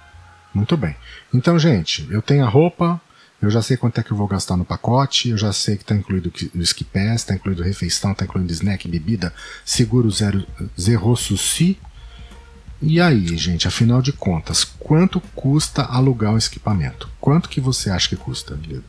[0.53, 0.97] Muito bem.
[1.33, 2.99] Então, gente, eu tenho a roupa,
[3.41, 5.83] eu já sei quanto é que eu vou gastar no pacote, eu já sei que
[5.83, 9.33] está incluído o ski pass, está incluído refeição, está incluído snack, bebida,
[9.63, 10.45] seguro zero,
[10.79, 11.79] zero sushi.
[12.81, 17.09] E aí, gente, afinal de contas, quanto custa alugar o equipamento?
[17.19, 18.83] Quanto que você acha que custa, Lida?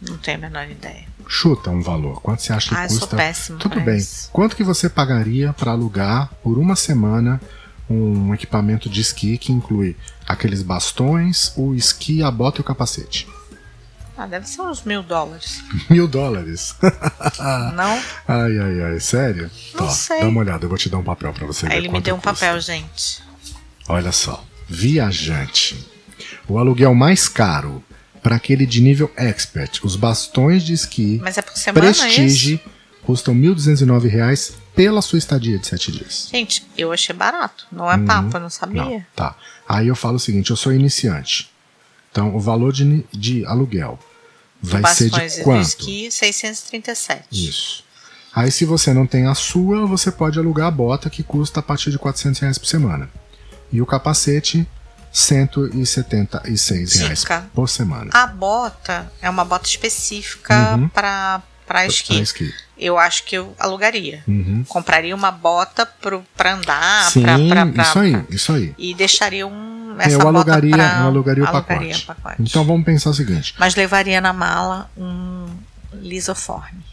[0.00, 1.04] Não tenho a menor ideia.
[1.26, 2.20] Chuta um valor.
[2.20, 3.16] Quanto você acha que Ah, eu sou custa?
[3.16, 4.04] péssimo Tudo bem.
[4.32, 7.40] Quanto que você pagaria para alugar por uma semana
[7.88, 13.26] um equipamento de esqui que inclui aqueles bastões, o esqui, a bota e o capacete?
[14.18, 15.62] Ah, deve ser uns mil dólares.
[15.90, 16.74] Mil dólares.
[17.74, 18.00] não?
[18.26, 19.00] ai, ai, ai.
[19.00, 19.50] Sério?
[19.74, 20.20] Não Tá, sei.
[20.20, 22.00] Dá uma olhada, eu vou te dar um papel para você ver Aí ele me
[22.00, 22.32] deu um custa.
[22.46, 23.22] papel, gente.
[23.88, 24.42] Olha só.
[24.68, 25.86] Viajante.
[26.48, 27.82] O aluguel mais caro
[28.22, 32.00] para aquele de nível expert, os bastões de esqui Mas é por semana isso?
[32.02, 32.60] Prestige
[33.04, 36.28] custam 1.209 reais pela sua estadia de 7 dias.
[36.32, 37.66] Gente, eu achei barato.
[37.70, 38.04] Não é Uhum.
[38.04, 38.82] papo, eu não sabia.
[38.82, 39.36] Não, tá.
[39.68, 41.50] Aí eu falo o seguinte, eu sou iniciante.
[42.10, 43.98] Então o valor de, de aluguel
[44.62, 45.62] vai ser de quanto?
[45.62, 47.24] esqui, 637.
[47.48, 47.84] Isso.
[48.34, 51.62] Aí se você não tem a sua, você pode alugar a bota que custa a
[51.62, 53.08] partir de 400 reais por semana.
[53.72, 54.66] E o capacete,
[55.12, 57.46] 176 reais Dica.
[57.54, 58.10] por semana.
[58.12, 60.88] A bota é uma bota específica Uhum.
[60.88, 62.20] para para esqui.
[62.20, 62.54] Esqui.
[62.78, 64.22] Eu acho que eu alugaria.
[64.28, 64.62] Uhum.
[64.68, 67.36] Compraria uma bota pro, pra andar, pra-
[67.82, 68.72] isso aí, pra- isso aí.
[68.78, 72.06] E deixaria um, essa eu alugaria, pra, eu alugaria o alugaria pacote.
[72.06, 72.42] pacote.
[72.42, 73.54] Então vamos pensar o seguinte.
[73.58, 75.46] Mas levaria na mala um
[75.92, 76.84] lisoforme.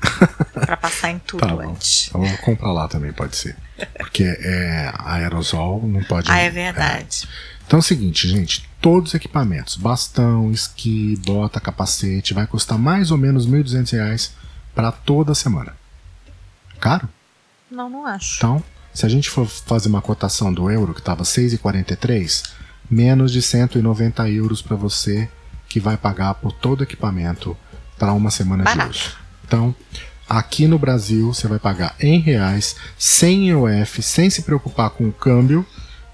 [0.54, 2.06] pra passar em tudo Tá antes.
[2.08, 3.56] Então vamos comprar lá também, pode ser.
[3.98, 6.30] Porque é aerosol, não pode.
[6.30, 7.28] Ah, é verdade.
[7.66, 13.10] Então é o seguinte, gente, todos os equipamentos, bastão, esqui, bota, capacete, vai custar mais
[13.10, 14.32] ou menos 1.200 reais
[14.74, 15.74] para toda semana.
[16.80, 17.08] Caro?
[17.70, 18.36] Não, não acho.
[18.36, 18.62] Então,
[18.92, 22.42] se a gente for fazer uma cotação do euro, que estava 6,43,
[22.90, 25.28] menos de 190 euros para você
[25.68, 27.56] que vai pagar por todo o equipamento
[27.98, 28.90] para uma semana Barato.
[28.92, 29.16] de uso.
[29.46, 29.74] Então,
[30.28, 35.12] aqui no Brasil, você vai pagar em reais, sem IOF, sem se preocupar com o
[35.12, 35.66] câmbio,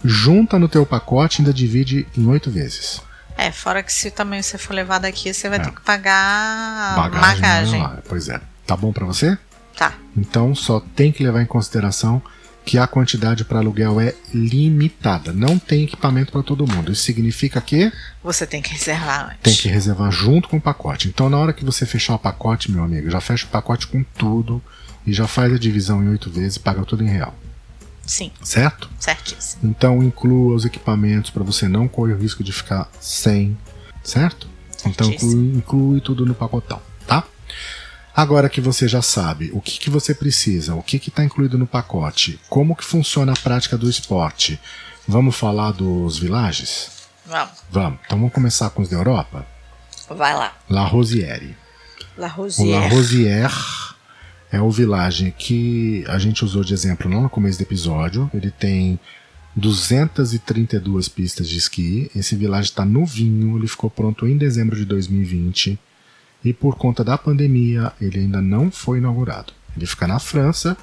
[0.04, 3.00] junta no teu pacote e ainda divide em oito vezes.
[3.36, 5.62] É, fora que se também você for levar daqui, você vai É.
[5.62, 7.88] ter que pagar Bagagem, bagagem.
[8.08, 8.40] Pois é.
[8.66, 9.36] Tá bom para você?
[9.76, 9.92] Tá.
[10.16, 12.22] Então só tem que levar em consideração
[12.64, 15.32] que a quantidade para aluguel é limitada.
[15.32, 16.90] Não tem equipamento para todo mundo.
[16.92, 17.92] Isso significa que
[18.22, 19.38] Você tem que reservar antes.
[19.42, 21.08] tem que reservar junto com o pacote.
[21.08, 24.02] Então na hora que você fechar o pacote, meu amigo, já fecha o pacote com
[24.16, 24.62] tudo
[25.06, 27.34] e já faz a divisão em oito vezes e paga tudo em real.
[28.06, 28.88] Sim, Certo?
[28.98, 29.62] certíssimo.
[29.70, 33.56] Então inclua os equipamentos para você não correr o risco de ficar sem,
[34.02, 34.46] certo?
[34.86, 35.32] Então Certíssimo.
[35.32, 37.24] inclui, inclui tudo no pacotão, tá?
[38.16, 41.66] Agora que você já sabe o que, que você precisa, o que está incluído no
[41.66, 44.60] pacote, como que funciona a prática do esporte,
[45.06, 46.90] vamos falar dos villages?
[47.26, 47.98] Vamos, Vamos.
[48.04, 49.46] Então vamos começar com os da Europa.
[50.10, 50.56] vai lá.
[50.68, 51.56] La Rosière.
[52.16, 52.94] La O La Rosière.
[52.94, 53.94] Rosière
[54.52, 58.30] é o village que a gente usou de exemplo lá no começo do episódio.
[58.32, 59.00] Ele tem
[59.56, 62.08] 232 pistas de esqui.
[62.14, 65.76] Esse village está novinho, ele ficou pronto em dezembro de 2020.
[66.44, 69.52] E por conta da pandemia, ele ainda não foi inaugurado.
[69.76, 70.76] Ele fica na França,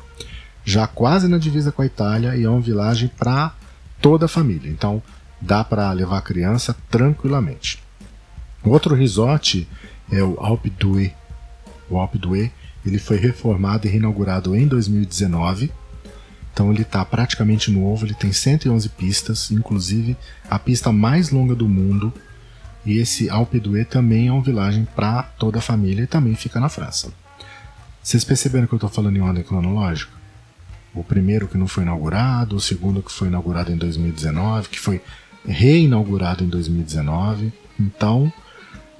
[0.66, 3.54] já quase na divisa com a Itália, e é um village para
[4.02, 4.70] toda a família.
[4.70, 5.02] Então
[5.40, 7.82] dá para levar a criança tranquilamente.
[8.64, 9.68] Outro resort
[10.12, 11.12] é o Alpe d'Huez.
[11.90, 12.52] O Alpe d'Huez
[12.86, 15.72] ele foi reformado e reinaugurado em 2019.
[16.54, 20.18] Então ele está praticamente novo, ele tem 111 pistas, inclusive
[20.50, 22.14] a pista mais longa do mundo.
[22.86, 26.70] E esse Alpe também é uma vilagem para toda a família e também fica na
[26.70, 27.12] França.
[28.02, 30.12] Vocês perceberam que eu estou falando em ordem cronológica?
[30.94, 35.02] O primeiro que não foi inaugurado, o segundo que foi inaugurado em 2019, que foi
[35.46, 37.54] reinaugurado em 2019.
[37.80, 38.34] Então,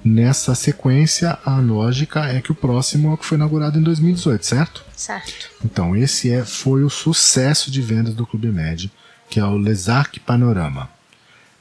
[0.04, 4.46] nessa sequência, a lógica é que o próximo é o que foi inaugurado em 2018,
[4.46, 4.84] certo?
[4.96, 5.50] Certo.
[5.64, 8.90] Então, esse é, foi o sucesso de vendas do Clube Med,
[9.28, 10.88] que é o Les Arcs Panorama.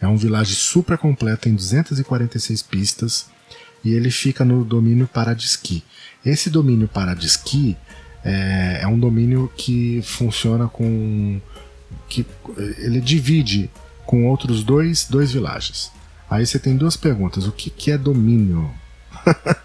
[0.01, 3.27] É um vilage super completo, tem 246 pistas
[3.83, 5.83] e ele fica no domínio Paradisqui.
[6.25, 7.77] Esse domínio Paradisqui
[8.23, 11.39] é, é um domínio que funciona com.
[12.09, 12.25] que
[12.79, 13.69] ele divide
[14.05, 15.91] com outros dois, dois vilages.
[16.29, 17.45] Aí você tem duas perguntas.
[17.45, 18.71] O que, que é domínio?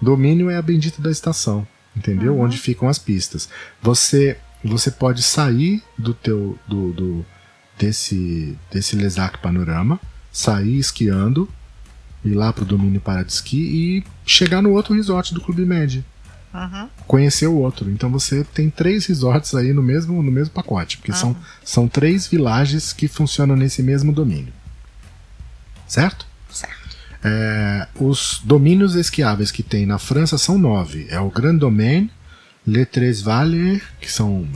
[0.00, 1.66] domínio é a bendita da estação,
[1.96, 2.34] entendeu?
[2.34, 2.42] Uhum.
[2.42, 3.48] Onde ficam as pistas.
[3.80, 7.26] Você você pode sair do teu do, do
[7.82, 10.00] desse desse Lesac Panorama,
[10.32, 11.48] sair esquiando,
[12.24, 16.04] ir lá pro domínio Paradisqui e chegar no outro resort do Clube Med.
[16.54, 16.88] Uhum.
[17.06, 17.90] Conhecer o outro.
[17.90, 22.26] Então você tem três resorts aí no mesmo, no mesmo pacote, porque são, são três
[22.26, 24.52] vilagens que funcionam nesse mesmo domínio.
[25.88, 26.26] Certo?
[26.50, 26.96] Certo.
[27.24, 31.06] É, os domínios esquiáveis que tem na França são nove.
[31.08, 32.10] É o Grand Domaine,
[32.64, 34.46] Les Tres Valles, que são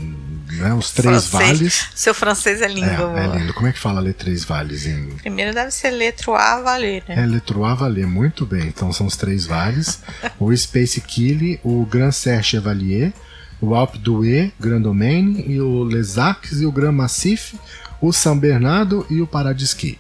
[0.52, 1.58] né, os três Francês.
[1.58, 1.88] vales.
[1.94, 3.52] Seu francês é lindo, É, é lindo.
[3.52, 7.22] Como é que fala Les Três Vales em Primeiro deve ser letro A valer, né?
[7.22, 8.68] É, Le Trois Vallées, muito bem.
[8.68, 10.00] Então são os três vales.
[10.38, 13.12] o Space Kill, o Grand Serre Chevalier,
[13.60, 17.58] o Alpe d'Huez, Grand Domaine, e o Les Arcs e o Grand Massif,
[18.00, 19.98] o São Bernardo e o Paradisqui.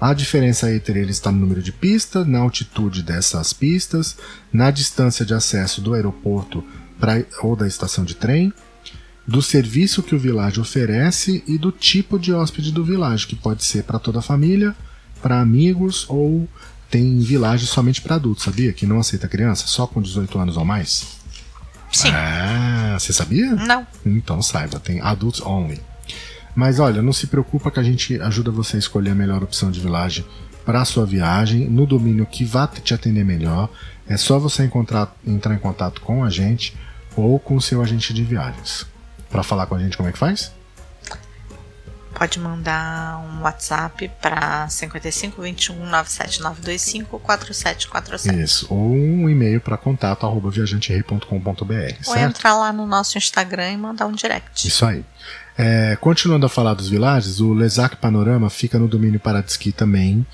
[0.00, 4.16] A diferença entre eles está no número de pistas, na altitude dessas pistas,
[4.52, 6.64] na distância de acesso do aeroporto
[6.98, 8.52] pra, ou da estação de trem,
[9.26, 13.62] do serviço que o vilage oferece e do tipo de hóspede do vilage, que pode
[13.62, 14.74] ser para toda a família,
[15.20, 16.48] para amigos ou
[16.90, 18.72] tem vilagem somente para adultos, sabia?
[18.72, 21.18] Que não aceita criança, só com 18 anos ou mais.
[21.92, 22.10] Sim.
[22.12, 23.54] Ah, você sabia?
[23.54, 23.86] Não.
[24.04, 25.80] Então saiba, tem adults only.
[26.54, 29.70] Mas olha, não se preocupa que a gente ajuda você a escolher a melhor opção
[29.70, 30.24] de vilagem
[30.64, 33.70] para sua viagem, no domínio que vá te atender melhor.
[34.06, 36.74] É só você encontrar, entrar em contato com a gente
[37.20, 38.86] ou com o seu agente de viagens.
[39.28, 40.52] Para falar com a gente, como é que faz?
[42.14, 48.42] Pode mandar um WhatsApp para 55 21 97925 4747.
[48.42, 48.66] Isso.
[48.70, 51.94] Ou um e-mail para contato arroba viajanterei.com.br.
[52.06, 54.66] Ou entrar lá no nosso Instagram e mandar um direct.
[54.66, 55.04] Isso aí.
[55.56, 60.26] É, continuando a falar dos vilages, o Lesac Panorama fica no domínio Paradisqui também.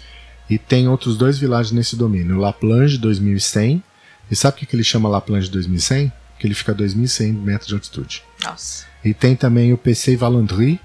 [0.48, 2.36] E tem outros dois vilages nesse domínio.
[2.36, 3.82] O Laplange 2100.
[4.30, 6.10] E sabe por que que ele chama Laplange 2100?
[6.34, 8.22] Porque ele fica a 2100 metros de altitude.
[8.44, 8.84] Nossa.
[9.04, 10.80] E tem também o PC Valandry.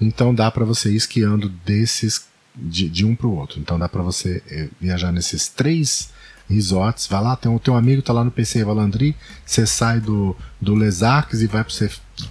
[0.00, 3.58] Então dá para você ir esquiando desses de, de um para o outro.
[3.60, 6.10] Então dá para você eh, viajar nesses três
[6.48, 7.06] resorts.
[7.06, 9.16] Vai lá, tem o teu amigo tá lá no PC Valandry,
[9.46, 11.72] você sai do, do Les Arcs e vai pro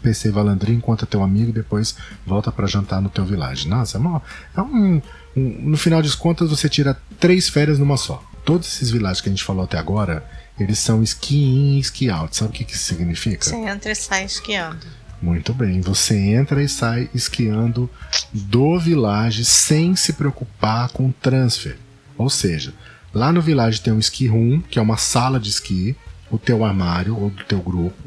[0.02, 1.96] PC Valandry, encontra teu amigo e depois
[2.26, 3.68] volta para jantar no teu village.
[3.68, 4.22] Nossa, é, uma,
[4.56, 5.02] é um,
[5.36, 8.24] um- No final das contas, você tira três férias numa só.
[8.46, 10.24] Todos esses villages que a gente falou até agora,
[10.60, 12.36] eles são ski in e ski out.
[12.36, 13.46] Sabe o que, que isso significa?
[13.46, 14.86] Você entra e sai esquiando.
[15.22, 17.90] Muito bem, você entra e sai esquiando
[18.34, 21.78] do village sem se preocupar com transfer.
[22.18, 22.74] Ou seja,
[23.14, 25.96] lá no village tem um ski room, que é uma sala de esqui,
[26.30, 27.98] o teu armário ou do teu grupo.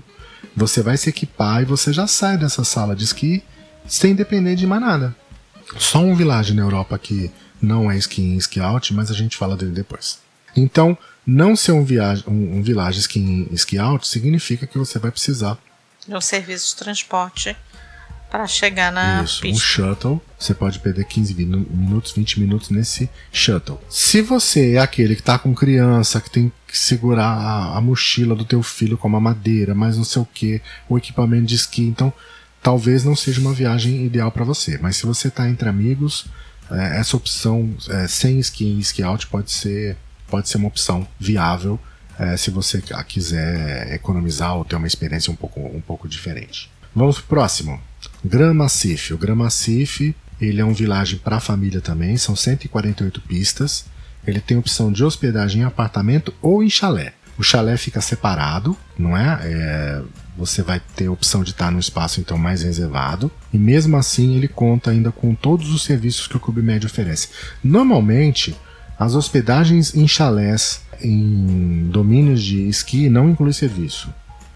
[0.55, 3.43] Você vai se equipar e você já sai dessa sala de esqui
[3.87, 5.17] sem depender de mais nada.
[5.79, 7.31] Só um village na Europa que
[7.61, 10.19] não é ski in, ski out, mas a gente fala dele depois.
[10.55, 10.97] Então,
[11.27, 15.59] não ser um, viagem, um, um village ski ski out significa que você vai precisar
[16.07, 17.57] De um serviço de transporte
[18.31, 19.65] para chegar na Isso, um pista.
[19.65, 20.21] shuttle.
[20.39, 23.81] Você pode perder 15 minu- minutos, 20 minutos nesse shuttle.
[23.89, 28.35] Se você é aquele que tá com criança, que tem que segurar a, a mochila
[28.35, 31.83] do teu filho com uma madeira, mas não sei o que, o equipamento de esqui,
[31.83, 32.13] então
[32.63, 34.77] talvez não seja uma viagem ideal para você.
[34.83, 36.27] Mas se você tá entre amigos,
[36.71, 39.97] é, essa opção é, sem esqui e esqui out pode ser,
[40.29, 41.79] pode ser uma opção viável
[42.19, 46.71] é, se você quiser economizar ou ter uma experiência um pouco, um pouco diferente.
[46.95, 47.81] Vamos pro próximo.
[48.25, 49.13] Grand Massif.
[49.13, 53.87] O Grand Massif ele é um vilagem para família também, são 148 pistas.
[54.27, 57.15] Ele tem opção de hospedagem em apartamento ou em chalé.
[57.39, 59.41] O chalé fica separado, não é?
[59.43, 60.03] É,
[60.37, 63.31] Você vai ter a opção de estar num espaço então mais reservado.
[63.53, 67.29] E mesmo assim ele conta ainda com todos os serviços que o Clube Médio oferece.
[67.63, 68.57] Normalmente
[68.99, 74.13] As hospedagens em chalés em domínios de esqui não inclui serviço.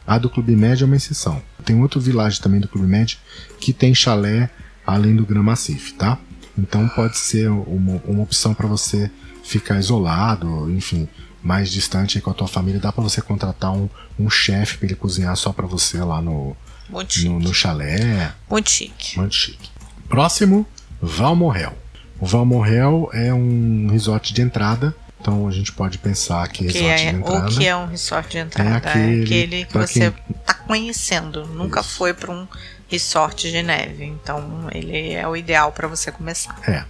[0.07, 1.43] A do Clube Med é uma exceção.
[1.65, 3.19] Tem outro vilage também do Clube Med
[3.61, 4.51] que tem chalé
[4.87, 6.19] além do Gran Massif, tá?
[6.59, 9.11] Então pode ser uma, uma opção para você
[9.45, 11.09] ficar isolado, enfim,
[11.43, 12.81] mais distante com a tua família.
[12.81, 13.89] Dá para você contratar um,
[14.19, 16.57] um chefe para ele cozinhar só para você lá no,
[16.89, 18.33] no, no, chalé.
[18.49, 19.19] Muito chique.
[19.19, 19.71] Muito chique.
[20.09, 20.67] Próximo,
[21.01, 21.77] Valmorrel.
[22.21, 27.03] O Valmorrel é um resort de entrada então a gente pode pensar que, que resort
[27.03, 27.47] é, de entrada.
[27.47, 28.71] O que é um resort de entrada?
[28.71, 30.67] É aquele, é aquele que você está quem...
[30.67, 31.91] conhecendo, nunca Isso.
[31.91, 32.49] foi para um
[32.89, 34.05] resort de neve.
[34.05, 36.59] Então ele é o ideal para você começar.
[36.67, 36.85] É.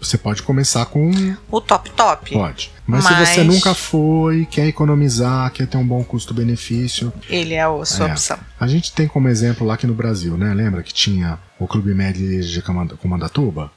[0.00, 1.10] Você pode começar com.
[1.50, 2.32] O top top.
[2.32, 2.72] Pode.
[2.86, 7.12] Mas, Mas, se você nunca foi, quer economizar, quer ter um bom custo-benefício.
[7.28, 8.12] Ele é a sua é.
[8.12, 8.38] opção.
[8.58, 10.54] A gente tem como exemplo lá aqui no Brasil, né?
[10.54, 12.62] Lembra que tinha o Clube Med de
[12.98, 13.70] Comandatuba?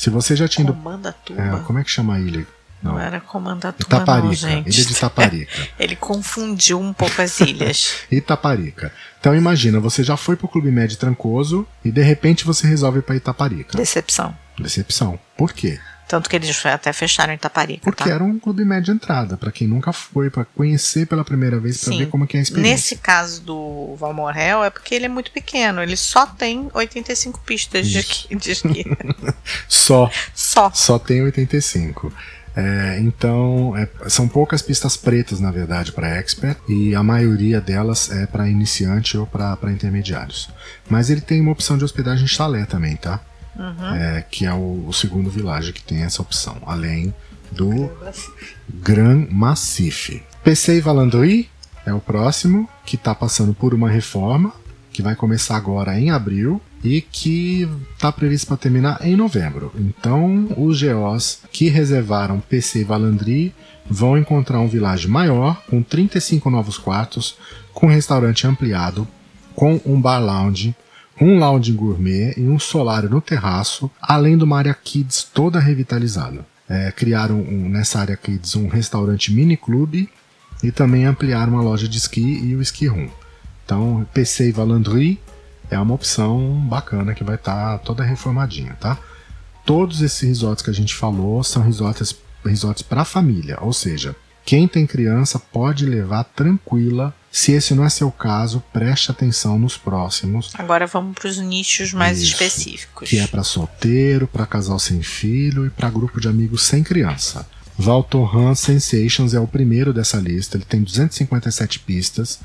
[0.00, 0.72] Se você já tinha.
[0.72, 1.42] Comandatuba?
[1.42, 2.46] É, como é que chama a ilha?
[2.82, 4.74] Não, não era Comandatuba, Itaparica, não, gente.
[4.74, 5.68] Ilha de Itaparica.
[5.78, 7.96] Ele confundiu um pouco as ilhas.
[8.10, 8.90] Itaparica.
[9.20, 13.02] Então imagina, você já foi pro Clube Med Trancoso e de repente você resolve ir
[13.02, 13.76] pra Itaparica.
[13.76, 14.34] Decepção.
[14.58, 15.20] Decepção.
[15.36, 15.78] Por quê?
[16.10, 17.82] Tanto que eles até fecharam Itaparica.
[17.84, 18.10] Porque tá?
[18.10, 21.96] era um clube médio entrada, para quem nunca foi, para conhecer pela primeira vez, para
[21.96, 22.72] ver como que é a experiência.
[22.72, 27.86] Nesse caso do Valmorel é porque ele é muito pequeno, ele só tem 85 pistas
[27.86, 28.84] de, de esqui.
[29.68, 30.10] só.
[30.34, 30.72] Só.
[30.74, 32.12] Só tem 85.
[32.56, 38.10] É, então, é, são poucas pistas pretas, na verdade, para expert, e a maioria delas
[38.10, 40.50] é para iniciante ou para intermediários.
[40.88, 43.20] Mas ele tem uma opção de hospedagem chalé também, tá?
[43.56, 43.94] Uhum.
[43.94, 47.12] É, que é o, o, segundo vilage que tem essa opção, além
[47.50, 47.90] do
[48.68, 50.22] Grand Massif.
[50.44, 51.50] PC Valandry
[51.84, 54.52] é o próximo, que está passando por uma reforma,
[54.92, 59.72] que vai começar agora em abril e que está previsto para terminar em novembro.
[59.76, 63.54] Então, os GOs que reservaram PC Valandry
[63.88, 67.36] vão encontrar um vilage maior, com 35 novos quartos,
[67.72, 69.06] com restaurante ampliado,
[69.54, 70.74] com um bar lounge,
[71.20, 76.46] um lounge gourmet e um solário no terraço, além de uma área kids toda revitalizada.
[76.68, 80.08] É, criaram um, nessa área kids um restaurante mini clube
[80.62, 83.08] e também ampliaram uma loja de esqui e o ski room.
[83.64, 85.20] Então, PC Valandry
[85.70, 88.98] é uma opção bacana que vai estar tá toda reformadinha, tá?
[89.64, 94.66] Todos esses resorts que a gente falou são resorts, resorts para família, ou seja, quem
[94.66, 97.14] tem criança pode levar tranquila.
[97.32, 100.50] Se esse não é seu caso, preste atenção nos próximos.
[100.54, 103.08] Agora vamos para os nichos mais Isso, específicos.
[103.08, 107.46] Que é para solteiro, para casal sem filho e para grupo de amigos sem criança.
[107.78, 110.56] Valtorran Sensations é o primeiro dessa lista.
[110.56, 112.40] Ele tem 257 pistas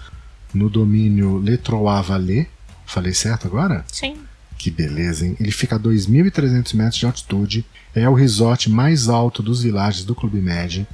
[0.53, 2.47] no domínio Le Trois Vallées,
[2.85, 3.83] Falei certo agora?
[3.91, 4.17] Sim.
[4.57, 5.35] Que beleza, hein?
[5.39, 10.15] Ele fica a 2.300 metros de altitude, é o resort mais alto dos vilagens do
[10.15, 10.87] Clube Med.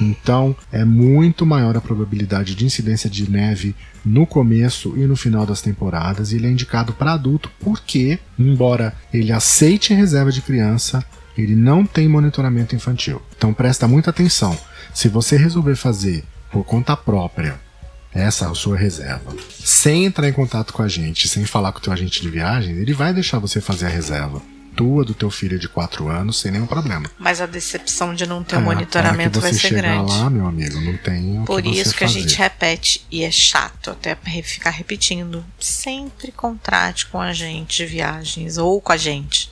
[0.00, 3.74] Então é muito maior a probabilidade de incidência de neve
[4.04, 6.32] no começo e no final das temporadas.
[6.32, 11.04] E ele é indicado para adulto porque, embora ele aceite reserva de criança,
[11.36, 13.20] ele não tem monitoramento infantil.
[13.36, 14.56] Então presta muita atenção.
[14.94, 17.60] Se você resolver fazer por conta própria
[18.12, 19.34] essa a sua reserva.
[19.50, 22.74] Sem entrar em contato com a gente, sem falar com o teu agente de viagem,
[22.76, 24.40] ele vai deixar você fazer a reserva
[24.76, 27.10] tua, do teu filho de 4 anos, sem nenhum problema.
[27.18, 30.12] Mas a decepção de não ter é, monitoramento vai ser grande.
[30.12, 32.18] lá, meu amigo, não tem Por que isso que fazer.
[32.18, 35.44] a gente repete, e é chato até ficar repetindo.
[35.58, 39.50] Sempre contrate com a gente de viagens, ou com a gente.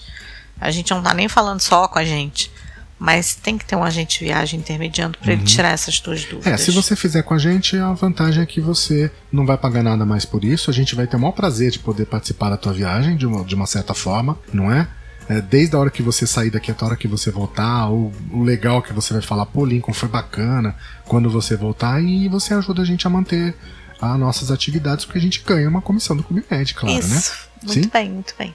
[0.61, 2.53] A gente não tá nem falando só com a gente.
[2.99, 5.39] Mas tem que ter um agente de viagem intermediando para uhum.
[5.39, 6.47] ele tirar essas tuas dúvidas.
[6.47, 9.83] É, se você fizer com a gente, a vantagem é que você não vai pagar
[9.83, 10.70] nada mais por isso.
[10.70, 13.45] A gente vai ter o maior prazer de poder participar da tua viagem de uma,
[13.45, 14.89] de uma certa forma, não é?
[15.29, 18.12] É desde a hora que você sair daqui até a hora que você voltar, o,
[18.31, 22.55] o legal que você vai falar, pô, Lincoln foi bacana quando você voltar, e você
[22.55, 23.55] ajuda a gente a manter
[24.01, 27.09] as nossas atividades, porque a gente ganha uma comissão do Clube Med, claro, Isso.
[27.09, 27.22] né?
[27.62, 27.91] Muito Sim?
[27.93, 28.55] bem, muito bem.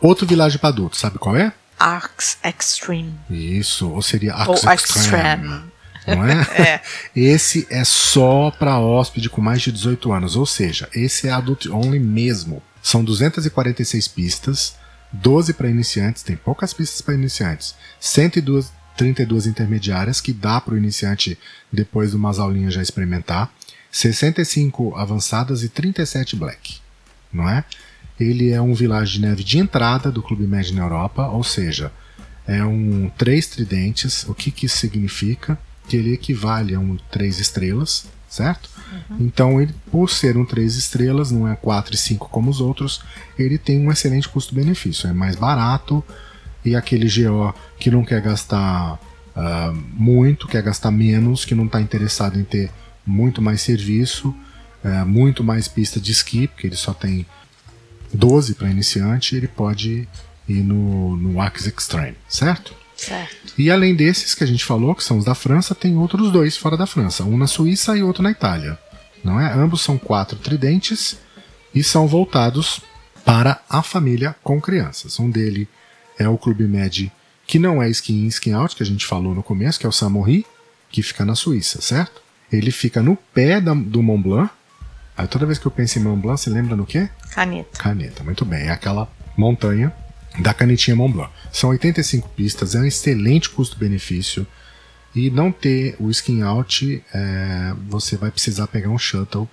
[0.00, 1.52] Outro vilarejo para adultos, sabe qual é?
[1.78, 3.14] Arcs Extreme.
[3.30, 5.46] Isso, ou seria Arcs ou Extreme.
[5.46, 5.72] Extreme.
[6.06, 6.42] Não é?
[6.60, 6.80] é?
[7.14, 11.66] Esse é só para hóspede com mais de 18 anos, ou seja, esse é adult
[11.66, 12.62] only mesmo.
[12.82, 14.74] São 246 pistas,
[15.12, 20.76] 12 para iniciantes, tem poucas pistas para iniciantes, 102 32 intermediárias que dá para o
[20.76, 21.38] iniciante
[21.72, 23.52] depois de umas aulinhas já experimentar,
[23.90, 26.78] 65 avançadas e 37 black,
[27.32, 27.64] não é?
[28.18, 31.90] Ele é um vilage de neve de entrada do Clube Med na Europa, ou seja,
[32.46, 34.24] é um três tridentes.
[34.28, 35.58] O que, que isso significa?
[35.88, 38.70] Que ele equivale a um três estrelas, certo?
[39.10, 39.16] Uhum.
[39.20, 43.02] Então, ele, por ser um três estrelas, não é quatro e cinco como os outros,
[43.38, 45.06] ele tem um excelente custo-benefício.
[45.06, 46.02] É mais barato
[46.64, 48.94] e aquele GO que não quer gastar
[49.36, 52.70] uh, muito, quer gastar menos, que não está interessado em ter
[53.04, 54.34] muito mais serviço,
[54.82, 57.26] uh, muito mais pista de esqui, porque ele só tem
[58.14, 60.08] 12 para iniciante, ele pode
[60.48, 62.74] ir no, no Axe Extreme, certo?
[62.96, 63.54] Certo.
[63.58, 66.56] E além desses que a gente falou, que são os da França, tem outros dois
[66.56, 68.78] fora da França, um na Suíça e outro na Itália.
[69.24, 69.52] Não é?
[69.52, 71.16] Ambos são quatro tridentes
[71.74, 72.80] e são voltados
[73.24, 75.18] para a família com crianças.
[75.18, 75.68] Um dele
[76.18, 77.10] é o Clube Med,
[77.46, 79.88] que não é ski in, ski out, que a gente falou no começo, que é
[79.88, 80.46] o Saint-Maurice,
[80.90, 82.20] que fica na Suíça, certo?
[82.52, 84.52] Ele fica no pé da, do Mont Blanc.
[85.16, 87.08] Aí toda vez que eu penso em Mont Blanc, você lembra no quê?
[87.30, 87.78] Caneta.
[87.78, 88.66] Caneta, muito bem.
[88.66, 89.92] É aquela montanha
[90.38, 91.32] da canetinha Mont Blanc.
[91.52, 94.46] São 85 pistas, é um excelente custo-benefício.
[95.14, 99.48] E não ter o skin out, é, você vai precisar pegar um shuttle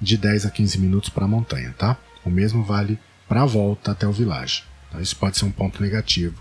[0.00, 1.96] de 10 a 15 minutos para a montanha, tá?
[2.24, 4.64] O mesmo vale para a volta até o village.
[4.88, 6.34] Então, isso pode ser um ponto negativo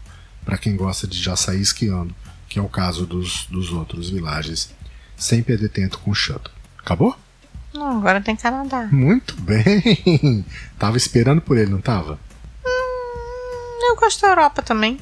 [0.43, 2.15] para quem gosta de já sair esquiando,
[2.49, 4.73] que é o caso dos, dos outros villages,
[5.15, 6.53] sem perder tempo com shuttle.
[6.79, 7.15] Acabou?
[7.73, 8.87] Não, agora tem Canadá.
[8.91, 10.45] Muito bem!
[10.77, 12.19] tava esperando por ele, não tava?
[13.93, 14.97] Eu gosto da Europa também.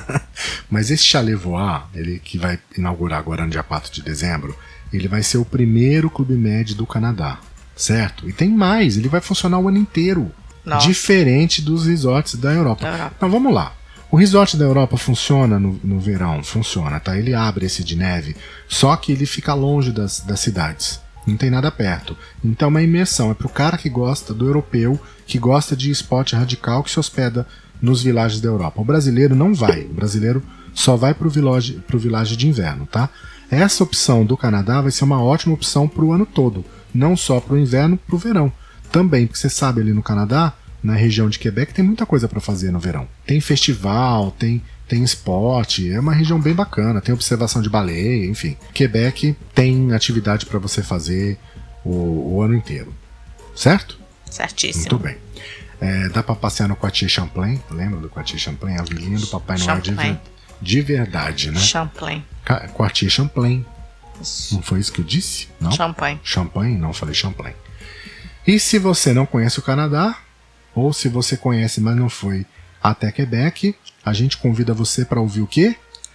[0.70, 4.56] Mas esse Chalevoix, ele que vai inaugurar agora no dia 4 de dezembro,
[4.90, 7.38] ele vai ser o primeiro clube médio do Canadá,
[7.76, 8.26] certo?
[8.26, 10.32] E tem mais, ele vai funcionar o ano inteiro.
[10.64, 10.86] Nossa.
[10.86, 12.82] Diferente dos resorts da Europa.
[12.82, 13.14] Da Europa.
[13.18, 13.74] Então vamos lá.
[14.10, 17.18] O resort da Europa funciona no, no verão, funciona, tá?
[17.18, 18.34] Ele abre esse de neve,
[18.66, 21.00] só que ele fica longe das, das cidades.
[21.26, 22.16] Não tem nada perto.
[22.42, 26.34] Então é uma imersão, é pro cara que gosta do europeu, que gosta de esporte
[26.34, 27.46] radical, que se hospeda
[27.82, 28.80] nos vilages da Europa.
[28.80, 29.82] O brasileiro não vai.
[29.82, 33.10] O brasileiro só vai village, pro village de inverno, tá?
[33.50, 36.64] Essa opção do Canadá vai ser uma ótima opção pro ano todo.
[36.94, 38.50] Não só pro inverno, pro verão.
[38.90, 42.40] Também, porque você sabe ali no Canadá, na região de Quebec, tem muita coisa para
[42.40, 43.06] fazer no verão.
[43.26, 44.62] Tem festival, tem
[44.92, 48.58] tem esporte, é uma região bem bacana, tem observação de baleia, enfim.
[48.74, 51.38] Quebec tem atividade para você fazer
[51.82, 52.94] o, o, ano inteiro.
[53.56, 53.98] Certo?
[54.30, 54.90] Certíssimo.
[54.90, 55.16] Muito bem.
[55.82, 58.76] É, dá para passear no Quartier Champlain, lembra do Quartier Champlain?
[58.78, 60.20] A vilinha do Papai Noel de, Champlain.
[60.60, 61.58] de verdade, né?
[61.58, 62.24] Champlain.
[62.44, 63.66] Ca- Quartier Champlain.
[64.20, 64.54] Isso.
[64.54, 65.48] Não foi isso que eu disse?
[65.60, 65.72] Não?
[65.72, 66.20] Champlain.
[66.22, 66.78] Champagne?
[66.78, 67.54] Não, falei Champlain.
[68.46, 70.16] E se você não conhece o Canadá,
[70.74, 72.46] ou se você conhece, mas não foi
[72.82, 73.74] até Quebec,
[74.04, 75.74] a gente convida você para ouvir o quê?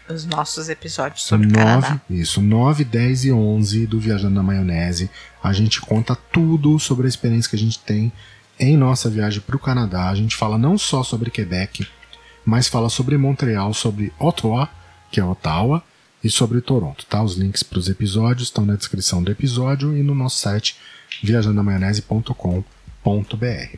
[0.10, 2.02] Os nossos episódios sobre 9, Canadá.
[2.10, 5.10] isso, 9, 10 e 11 do Viajando na Maionese.
[5.44, 8.12] A gente conta tudo sobre a experiência que a gente tem
[8.60, 10.10] em nossa viagem para o Canadá.
[10.10, 11.88] A gente fala não só sobre Quebec,
[12.46, 14.70] mas fala sobre Montreal, sobre Ottawa,
[15.12, 15.84] que é Ottawa,
[16.24, 17.06] e sobre Toronto.
[17.06, 17.24] Tá?
[17.24, 20.76] Os links para os episódios estão na descrição do episódio e no nosso site
[21.24, 23.78] viajandamaionese.com.br.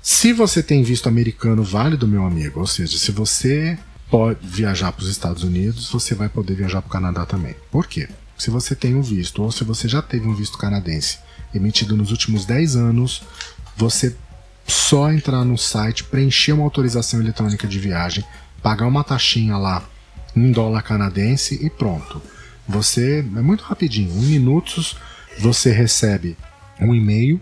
[0.00, 3.78] Se você tem visto americano válido, meu amigo, ou seja, se você
[4.10, 7.54] pode viajar para os Estados Unidos, você vai poder viajar para o Canadá também.
[7.70, 8.08] Por quê?
[8.38, 11.18] Se você tem um visto, ou se você já teve um visto canadense
[11.54, 13.22] emitido nos últimos 10 anos,
[13.78, 14.16] você
[14.66, 18.24] só entrar no site, preencher uma autorização eletrônica de viagem,
[18.60, 19.82] pagar uma taxinha lá
[20.34, 22.20] em dólar canadense e pronto.
[22.68, 24.96] Você é muito rapidinho, em minutos
[25.38, 26.36] você recebe
[26.80, 27.40] um e-mail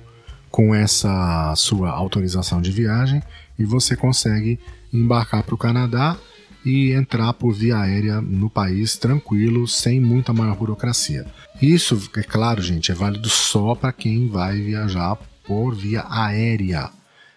[0.50, 3.22] com essa sua autorização de viagem
[3.58, 4.60] e você consegue
[4.92, 6.16] embarcar para o Canadá
[6.64, 11.24] e entrar por via aérea no país tranquilo, sem muita maior burocracia.
[11.62, 15.16] Isso, é claro, gente, é válido só para quem vai viajar
[15.46, 16.90] por via aérea.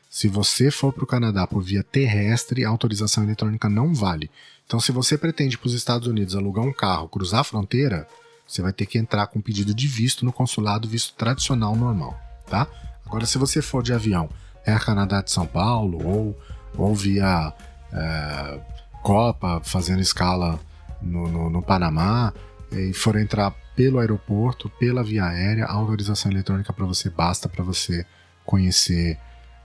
[0.09, 4.29] Se você for para o Canadá por via terrestre, a autorização eletrônica não vale.
[4.65, 8.07] Então, se você pretende para os Estados Unidos alugar um carro, cruzar a fronteira,
[8.47, 12.67] você vai ter que entrar com pedido de visto no consulado, visto tradicional normal, tá?
[13.05, 14.29] Agora, se você for de avião,
[14.65, 16.39] é a Canadá de São Paulo ou,
[16.75, 17.53] ou via
[17.93, 18.59] é,
[19.03, 20.59] Copa, fazendo escala
[21.01, 22.33] no, no, no Panamá,
[22.71, 27.63] e for entrar pelo aeroporto, pela via aérea, a autorização eletrônica para você basta para
[27.63, 28.05] você
[28.43, 29.17] conhecer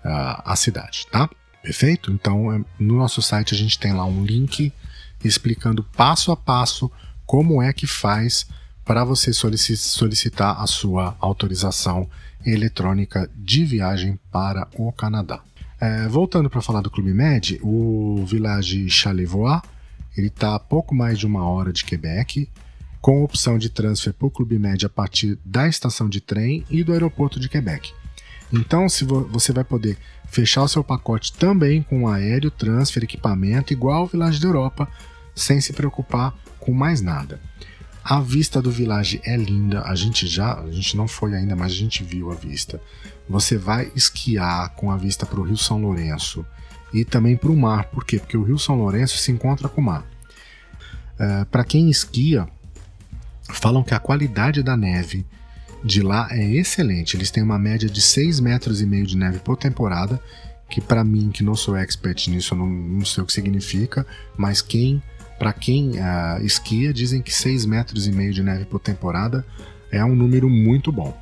[0.05, 1.29] ah, a cidade, tá?
[1.61, 2.13] Perfeito?
[2.13, 4.73] Então, é, no nosso site a gente tem lá um link
[5.25, 6.89] explicando passo a passo
[7.27, 8.47] como é que faz
[8.85, 12.09] para você solici- solicitar a sua autorização
[12.47, 15.41] eletrônica de viagem para o Canadá.
[15.81, 19.61] É, voltando para falar do Clube Med, o Village Chalevoix
[20.17, 22.49] ele está a pouco mais de uma hora de Quebec,
[23.05, 26.83] com opção de transfer para o Clube Med a partir da estação de trem e
[26.83, 27.93] do aeroporto de Quebec.
[28.51, 33.75] Então, se vo- você vai poder fechar o seu pacote também com aéreo, transfer, equipamento,
[33.75, 34.89] igual ao Village da Europa,
[35.35, 37.39] sem se preocupar com mais nada.
[38.03, 41.73] A vista do Village é linda, a gente já, a gente não foi ainda, mas
[41.73, 42.81] a gente viu a vista.
[43.29, 46.43] Você vai esquiar com a vista para o Rio São Lourenço
[46.91, 48.19] e também para o mar, por quê?
[48.19, 50.07] Porque o Rio São Lourenço se encontra com o mar.
[51.19, 52.49] É, para quem esquia,
[53.55, 55.27] falam que a qualidade da neve
[55.85, 57.17] de lá é excelente.
[57.17, 60.21] Eles têm uma média de 6 metros e meio de neve por temporada,
[60.69, 64.07] que para mim, que não sou expert nisso, eu não, não sei o que significa,
[64.37, 65.03] mas quem,
[65.39, 69.45] para quem uh, esquia, dizem que 6 metros e meio de neve por temporada
[69.91, 71.17] é um número muito bom.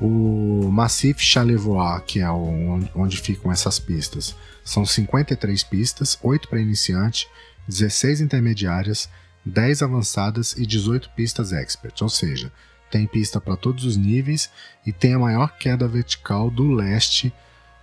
[0.00, 4.34] O Massif Chalevoix, que é onde ficam essas pistas,
[4.64, 7.28] são 53 pistas, 8 para iniciante,
[7.68, 9.08] 16 intermediárias,
[9.44, 12.52] 10 avançadas e 18 pistas expert, ou seja,
[12.90, 14.50] tem pista para todos os níveis
[14.86, 17.32] e tem a maior queda vertical do leste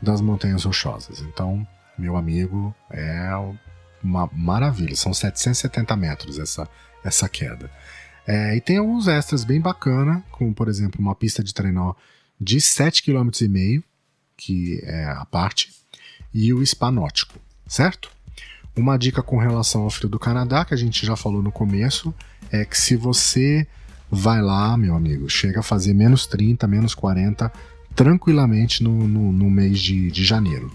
[0.02, 1.20] das Montanhas Rochosas.
[1.20, 1.68] Então,
[1.98, 3.30] meu amigo, é
[4.04, 4.96] uma maravilha.
[4.96, 6.68] São 770 metros essa,
[7.04, 7.70] essa queda.
[8.26, 11.94] É, e tem alguns extras bem bacana, como por exemplo uma pista de trenó
[12.40, 13.84] de 7,5 km,
[14.38, 15.70] que é a parte,
[16.34, 16.92] e o spa
[17.68, 18.12] certo?
[18.76, 22.14] Uma dica com relação ao frio do Canadá, que a gente já falou no começo,
[22.52, 23.68] é que se você
[24.10, 27.52] vai lá, meu amigo, chega a fazer menos 30, menos 40
[27.96, 30.72] tranquilamente no, no, no mês de, de janeiro.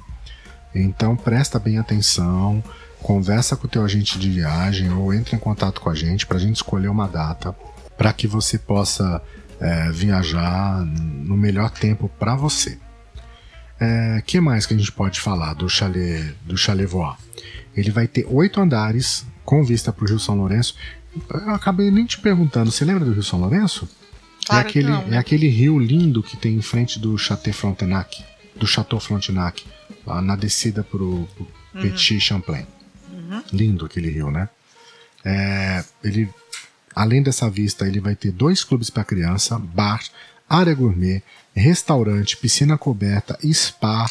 [0.75, 2.63] Então presta bem atenção,
[3.03, 6.37] conversa com o teu agente de viagem ou entre em contato com a gente para
[6.37, 7.55] a gente escolher uma data
[7.97, 9.23] para que você possa
[9.59, 12.79] é, viajar no melhor tempo para você.
[13.79, 17.19] É, que mais que a gente pode falar do chalet do chalet Voar?
[17.77, 20.75] Ele vai ter oito andares com vista para o Rio São Lourenço
[21.31, 23.89] eu acabei nem te perguntando, você lembra do Rio São Lourenço?
[24.45, 25.17] É claro é aquele, não, né?
[25.17, 28.25] é aquele rio lindo que tem em frente do Château Frontenac,
[28.55, 29.65] do Chateau Frontenac,
[30.07, 31.83] lá na descida pro, pro uhum.
[31.83, 32.67] Petit Champlain.
[33.11, 33.43] Uhum.
[33.53, 34.49] Lindo aquele rio, né?
[35.25, 36.29] É, ele,
[36.95, 40.01] além dessa vista, ele vai ter dois clubes para criança, bar,
[40.49, 41.23] área gourmet,
[41.55, 44.07] restaurante, piscina coberta, spa,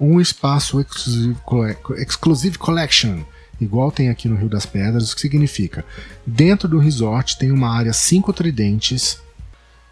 [0.00, 3.22] um espaço exclusive, collection
[3.60, 5.84] igual tem aqui no Rio das Pedras, o que significa?
[6.26, 9.20] Dentro do resort tem uma área cinco tridentes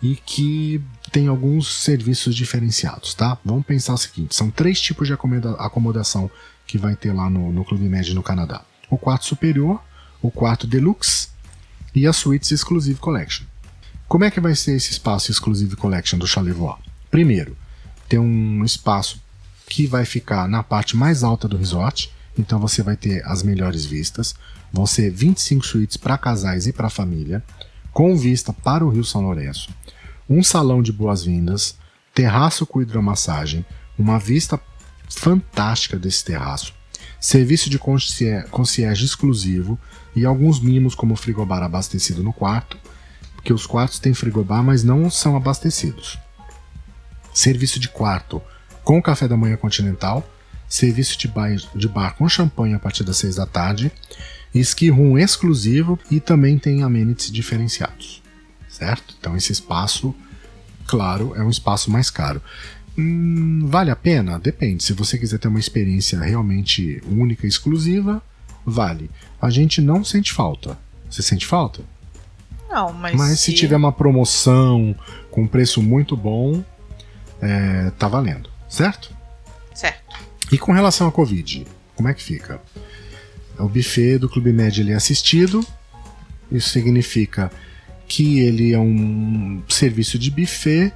[0.02, 0.80] e que
[1.10, 3.38] tem alguns serviços diferenciados, tá?
[3.44, 6.30] Vamos pensar o seguinte: são três tipos de acomodação
[6.66, 9.80] que vai ter lá no, no Clube Med no Canadá: o quarto superior,
[10.22, 11.28] o quarto deluxe
[11.94, 13.46] e a Suites Exclusive Collection.
[14.06, 16.54] Como é que vai ser esse espaço Exclusive Collection do Chalet
[17.10, 17.56] Primeiro,
[18.08, 19.20] tem um espaço
[19.68, 23.84] que vai ficar na parte mais alta do resort, então você vai ter as melhores
[23.84, 24.34] vistas.
[24.72, 27.42] Vão ser 25 suítes para casais e para família,
[27.92, 29.70] com vista para o Rio São Lourenço.
[30.28, 31.76] Um salão de boas-vindas,
[32.14, 33.64] terraço com hidromassagem,
[33.98, 34.60] uma vista
[35.08, 36.74] fantástica desse terraço,
[37.20, 39.78] serviço de concierge, concierge exclusivo
[40.14, 42.76] e alguns mimos como frigobar abastecido no quarto,
[43.34, 46.18] porque os quartos têm frigobar, mas não são abastecidos.
[47.32, 48.42] Serviço de quarto
[48.86, 50.24] com café da manhã continental
[50.68, 53.90] serviço de bar, de bar com champanhe a partir das 6 da tarde,
[54.54, 58.22] ski room exclusivo e também tem amenities diferenciados,
[58.68, 59.16] certo?
[59.18, 60.14] Então esse espaço,
[60.86, 62.40] claro, é um espaço mais caro.
[62.96, 64.38] Hum, vale a pena?
[64.38, 64.84] Depende.
[64.84, 68.22] Se você quiser ter uma experiência realmente única e exclusiva,
[68.64, 69.10] vale.
[69.42, 70.78] A gente não sente falta.
[71.10, 71.82] Você sente falta?
[72.68, 73.16] Não, mas.
[73.16, 74.96] Mas se, se tiver uma promoção
[75.30, 76.64] com um preço muito bom,
[77.40, 79.14] é, tá valendo, certo?
[79.74, 80.16] Certo.
[80.50, 82.60] E com relação à Covid, como é que fica?
[83.58, 85.66] O buffet do Clube Med ele é assistido,
[86.50, 87.50] isso significa
[88.06, 90.92] que ele é um serviço de buffet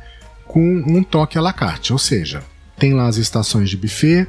[0.47, 2.43] com um toque à la carte, ou seja,
[2.79, 4.27] tem lá as estações de buffet,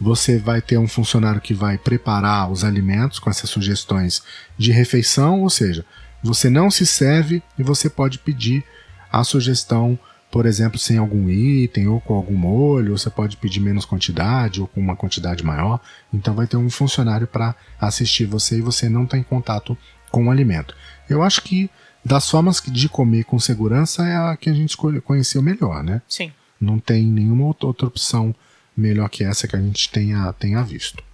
[0.00, 4.22] você vai ter um funcionário que vai preparar os alimentos com essas sugestões
[4.58, 5.84] de refeição, ou seja,
[6.22, 8.64] você não se serve e você pode pedir
[9.10, 9.98] a sugestão
[10.32, 14.66] por exemplo, sem algum item ou com algum molho, você pode pedir menos quantidade ou
[14.66, 15.78] com uma quantidade maior.
[16.10, 19.76] Então vai ter um funcionário para assistir você e você não está em contato
[20.10, 20.74] com o alimento.
[21.06, 21.70] Eu acho que
[22.02, 26.00] das formas de comer com segurança é a que a gente conheceu melhor, né?
[26.08, 26.32] Sim.
[26.58, 28.34] Não tem nenhuma outra opção
[28.74, 31.04] melhor que essa que a gente tenha, tenha visto.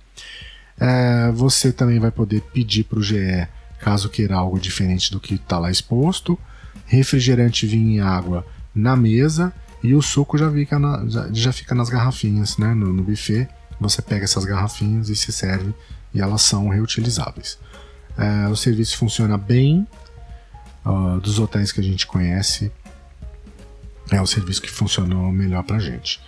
[0.79, 3.49] É, você também vai poder pedir para o GE
[3.81, 6.39] caso queira algo diferente do que está lá exposto.
[6.87, 8.47] Refrigerante, vinho e água
[8.79, 9.53] na mesa
[9.83, 12.75] e o suco já fica, na, já, já, fica nas garrafinhas, né?
[12.75, 13.49] No, no, buffet
[13.81, 15.73] você pega essas garrafinhas e se serve
[16.13, 17.59] e elas são reutilizáveis.
[18.17, 19.87] É, o serviço funciona bem
[20.85, 22.73] uh, dos hotéis que a gente conhece.
[24.11, 26.21] É o serviço que funcionou melhor pra gente.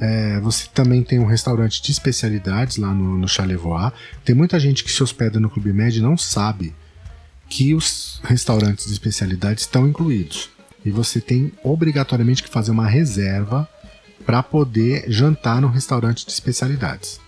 [0.00, 3.92] É, você também tem um restaurante de especialidades lá no, no Chalevoix.
[4.24, 6.74] Tem muita gente que se hospeda no Clube Med e não sabe
[7.48, 10.50] que os restaurantes de especialidades estão incluídos
[10.84, 13.68] e você tem obrigatoriamente que fazer uma reserva
[14.24, 17.20] para poder jantar no restaurante de especialidades.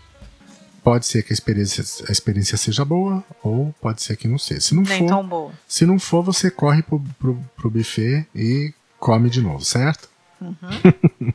[0.85, 4.61] pode ser que a experiência, a experiência seja boa ou pode ser que não seja.
[4.61, 5.53] Se não Nem for, tão boa.
[5.67, 10.09] se não for, você corre pro, pro, pro buffet e come de novo, certo?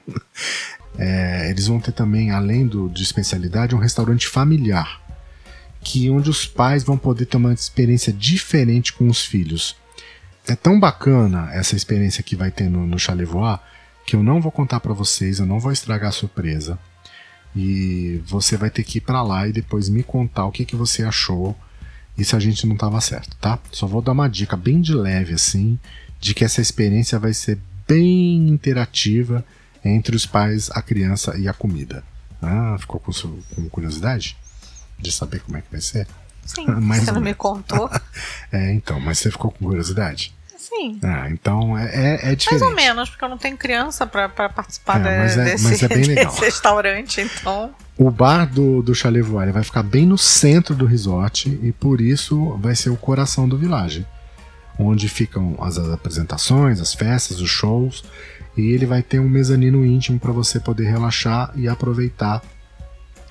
[1.00, 5.00] É, eles vão ter também, além do, de especialidade, um restaurante familiar,
[5.80, 9.76] que onde os pais vão poder ter uma experiência diferente com os filhos.
[10.48, 13.60] É tão bacana essa experiência que vai ter no, no Chalevoix
[14.06, 16.80] que eu não vou contar para vocês, eu não vou estragar a surpresa.
[17.54, 20.78] E você vai ter que ir para lá e depois me contar o que, que
[20.78, 21.56] você achou
[22.18, 23.60] e se a gente não tava certo, tá?
[23.72, 25.78] Só vou dar uma dica bem de leve assim,
[26.20, 29.46] de que essa experiência vai ser bem interativa
[29.84, 32.04] entre os pais, a criança e a comida.
[32.42, 33.12] Ah, ficou com,
[33.56, 34.38] com curiosidade
[34.98, 36.08] de saber como é que vai ser?
[36.46, 36.66] Sim,
[36.96, 37.90] você não me contou.
[38.50, 40.34] É, então, mas você ficou com curiosidade?
[40.78, 41.00] Sim.
[41.04, 42.50] Ah, então é, é, é diferente.
[42.52, 45.88] Mais ou menos, porque eu não tenho criança pra participar É, de- é- desse, é
[46.16, 47.72] desse restaurante, então.
[47.98, 52.00] O bar do, do Chalevoix ele vai ficar bem no centro do resort e por
[52.00, 54.06] isso vai ser o coração do village,
[54.78, 58.04] onde ficam as apresentações, as festas, os shows
[58.56, 62.42] e ele vai ter um mezanino íntimo para você poder relaxar e aproveitar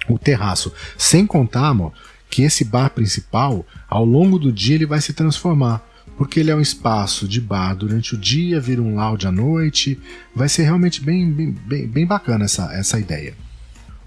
[0.09, 0.73] o terraço.
[0.99, 1.93] Sem contar, amor,
[2.31, 5.81] que esse bar principal, ao longo do dia, ele vai se transformar.
[6.17, 10.01] Porque ele é um espaço de bar durante o dia, vira um lounge à noite.
[10.35, 13.35] Vai ser realmente bem, bem, bem, bacana essa, essa ideia.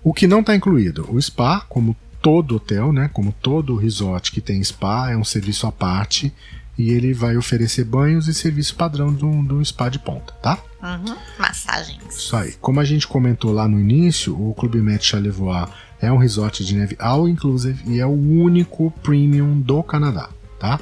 [0.04, 1.08] O que não está incluído?
[1.10, 3.10] O spa, como todo hotel, né?
[3.14, 6.34] Como todo resort que tem spa, é um serviço à parte.
[6.78, 10.34] E ele vai oferecer banhos e serviço padrão de um, de um spa de ponta,
[10.42, 10.58] tá?
[10.82, 11.16] Uhum.
[11.38, 12.16] Massagens.
[12.16, 12.54] Isso aí.
[12.54, 15.70] Como a gente comentou lá no início, o Clube Med Chalevoix
[16.02, 20.80] é um resort de neve all inclusive e é o único premium do Canadá, tá?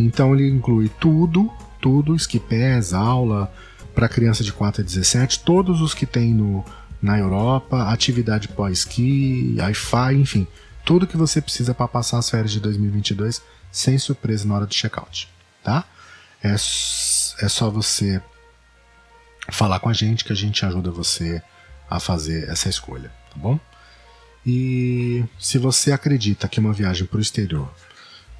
[0.00, 1.50] Então ele inclui tudo,
[1.80, 2.16] tudo,
[2.48, 3.52] pass, aula
[3.94, 6.64] para criança de 4 a 17, todos os que tem no,
[7.02, 10.46] na Europa, atividade pós-ski, Wi-Fi, enfim,
[10.84, 14.74] tudo que você precisa para passar as férias de 2022 sem surpresa na hora do
[14.74, 15.28] check-out,
[15.62, 15.84] tá?
[16.42, 18.22] É, é só você
[19.50, 21.42] falar com a gente que a gente ajuda você
[21.88, 23.58] a fazer essa escolha, tá bom?
[24.46, 27.70] E se você acredita que uma viagem para o exterior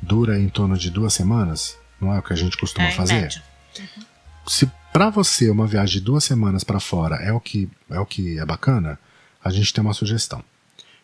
[0.03, 3.15] dura em torno de duas semanas, não é o que a gente costuma É, fazer?
[3.21, 3.43] média.
[4.47, 8.07] Se para você uma viagem de duas semanas para fora é o que é o
[8.07, 8.99] que é bacana,
[9.43, 10.43] a gente tem uma sugestão.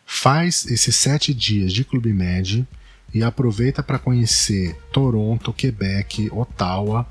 [0.05, 2.67] Faz esses sete dias de Clube Med
[3.13, 7.05] e aproveita para conhecer Toronto, Quebec, Ottawa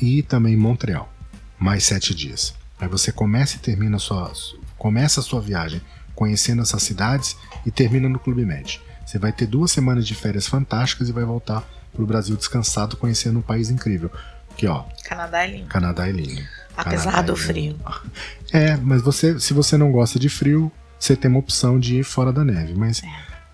[0.00, 1.12] e também Montreal.
[1.58, 2.54] Mais sete dias.
[2.78, 4.32] Aí você começa e termina a sua
[4.76, 5.80] começa a sua viagem
[6.14, 8.80] conhecendo essas cidades e termina no Clube Med.
[9.04, 11.62] Você vai ter duas semanas de férias fantásticas e vai voltar
[11.92, 14.10] para o Brasil descansado, conhecendo um país incrível.
[14.56, 15.68] Que ó, Canadá é lindo.
[15.68, 16.42] Canadá é lindo.
[16.76, 17.78] Apesar Canadá do é lindo.
[17.78, 18.12] frio.
[18.52, 22.04] É, mas você, se você não gosta de frio, você tem uma opção de ir
[22.04, 22.74] fora da neve.
[22.74, 23.02] Mas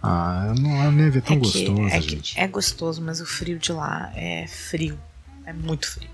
[0.03, 2.39] ah, não, a neve é tão É que, gostosa, é, gente.
[2.39, 4.99] é gostoso, mas o frio de lá é frio.
[5.47, 6.11] É muito frio.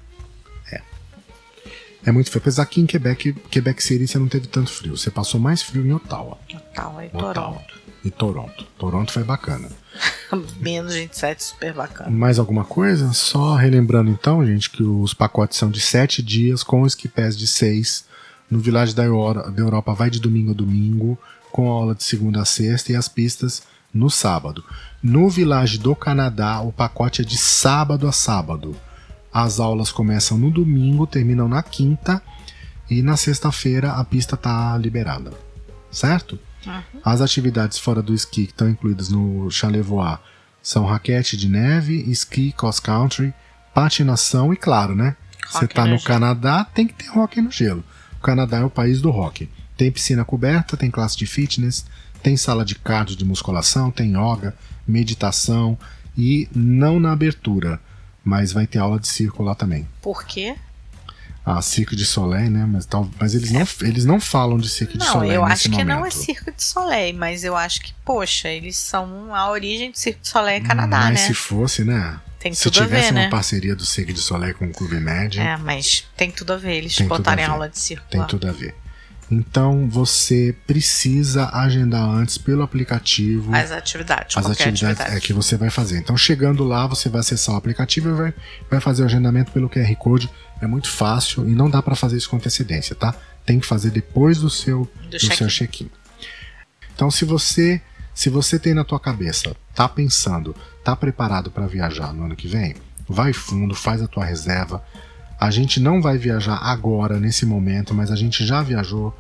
[2.07, 2.41] É muito frio.
[2.41, 4.97] Apesar que em Quebec, Quebec City você não teve tanto frio.
[4.97, 6.39] Você passou mais frio em Ottawa.
[6.55, 7.35] Ottawa e Ottawa.
[7.35, 7.81] Toronto.
[8.07, 8.65] E Toronto.
[8.79, 9.69] Toronto foi bacana.
[10.61, 12.09] Menos 27, super bacana.
[12.09, 13.13] Mais alguma coisa?
[13.13, 18.05] Só relembrando então, gente, que os pacotes são de 7 dias com pass de 6.
[18.49, 21.19] No Village da Europa vai de domingo a domingo,
[21.51, 24.63] com aula de segunda a sexta e as pistas no sábado.
[25.03, 28.77] No Village do Canadá, o pacote é de sábado a sábado.
[29.33, 32.23] As aulas começam no domingo, terminam na quinta
[32.89, 35.33] e na sexta-feira a pista está liberada.
[35.91, 36.39] Certo?
[36.67, 37.01] Uhum.
[37.05, 40.19] As atividades fora do esqui que estão incluídas no Chalevoix
[40.63, 43.33] são raquete de neve, esqui cross country,
[43.73, 45.17] patinação e claro, né?
[45.49, 46.03] Você Hóquei tá no gelo.
[46.03, 47.85] Canadá, tem que ter hóquei no gelo.
[48.19, 49.49] O Canadá é o país do hockey.
[49.77, 51.85] Tem piscina coberta, tem classe de fitness,
[52.23, 54.57] tem sala de cardio de musculação, tem yoga,
[54.87, 55.79] meditação
[56.17, 57.79] e não na abertura,
[58.25, 59.87] mas vai ter aula de circo lá também.
[60.03, 60.57] Por quê?
[61.49, 62.67] Ah, Cirque de Soleil, né?
[62.69, 65.53] Mas, tal, mas eles, não, eles não falam de Cirque de Não, Soleil eu nesse
[65.53, 65.87] acho que momento.
[65.87, 69.97] não é Circo de Soleil, mas eu acho que, poxa, eles são a origem do
[69.97, 71.27] Circo de Soleil é Canadá, Mas né?
[71.29, 72.19] se fosse, né?
[72.41, 73.31] Tem se tudo a tivesse ver, uma né?
[73.31, 76.75] parceria do Cirque de Soleil com o Clube Med, É, mas tem tudo a ver
[76.79, 78.75] eles Tem botarem a aula de circo tem tudo a ver.
[79.31, 85.17] Então você precisa agendar antes pelo aplicativo As atividades, as atividades atividade.
[85.17, 85.99] é, que você vai fazer.
[85.99, 88.35] Então chegando lá, você vai acessar o aplicativo e vai,
[88.71, 90.31] vai fazer o agendamento pelo QR Code.
[90.61, 93.15] É muito fácil e não dá para fazer isso com antecedência, tá?
[93.45, 95.37] Tem que fazer depois do seu Do do check-in.
[95.37, 95.91] seu check-in.
[96.95, 97.81] Então, se você
[98.15, 102.49] se você tem na tua cabeça, tá pensando, tá preparado para viajar no ano que
[102.49, 102.75] vem,
[103.07, 104.83] vai fundo, faz a tua reserva.
[105.39, 109.15] A gente não vai viajar agora nesse momento, mas a gente já viajou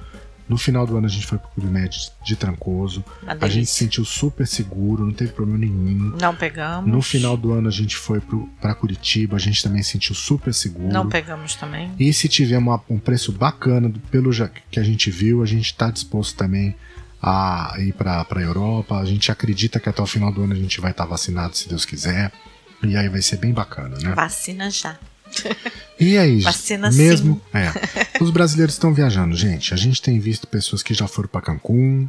[0.48, 3.04] No final do ano a gente foi pro Clube Med de Trancoso.
[3.26, 6.16] A gente se sentiu super seguro, não teve problema nenhum.
[6.20, 6.90] Não pegamos.
[6.90, 10.14] No final do ano a gente foi pro, pra Curitiba, a gente também se sentiu
[10.14, 10.92] super seguro.
[10.92, 11.92] Não pegamos também.
[11.98, 14.30] E se tiver uma- um preço bacana, pelo
[14.70, 16.74] que a gente viu, a gente está disposto também
[17.20, 18.98] a ir para a Europa.
[18.98, 21.68] A gente acredita que até o final do ano a gente vai estar vacinado, se
[21.68, 22.30] Deus quiser.
[22.82, 24.14] E aí vai ser bem bacana, né?
[24.14, 24.96] Vacina já.
[25.98, 27.72] E aí, Vacina mesmo, é,
[28.20, 29.72] os brasileiros estão viajando, gente.
[29.72, 32.08] A gente tem visto pessoas que já foram para Cancún,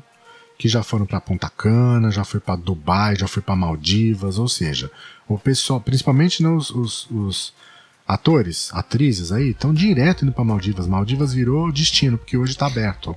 [0.57, 4.47] que já foram para Punta Cana, já foi para Dubai, já foi para Maldivas, ou
[4.49, 4.91] seja,
[5.27, 7.53] o pessoal, principalmente né, os, os- os
[8.07, 10.87] atores, atrizes aí, estão direto indo para Maldivas.
[10.87, 13.15] Maldivas virou destino porque hoje está aberto.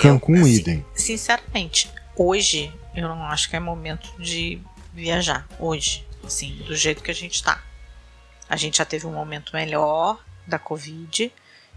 [0.00, 0.84] Cancún, Eu, assim, idem.
[0.94, 4.58] Sinceramente, hoje eu não acho que é momento de
[4.94, 5.46] viajar.
[5.58, 7.60] Hoje, assim, do jeito que a gente tá.
[8.50, 11.32] A gente já teve um momento melhor da Covid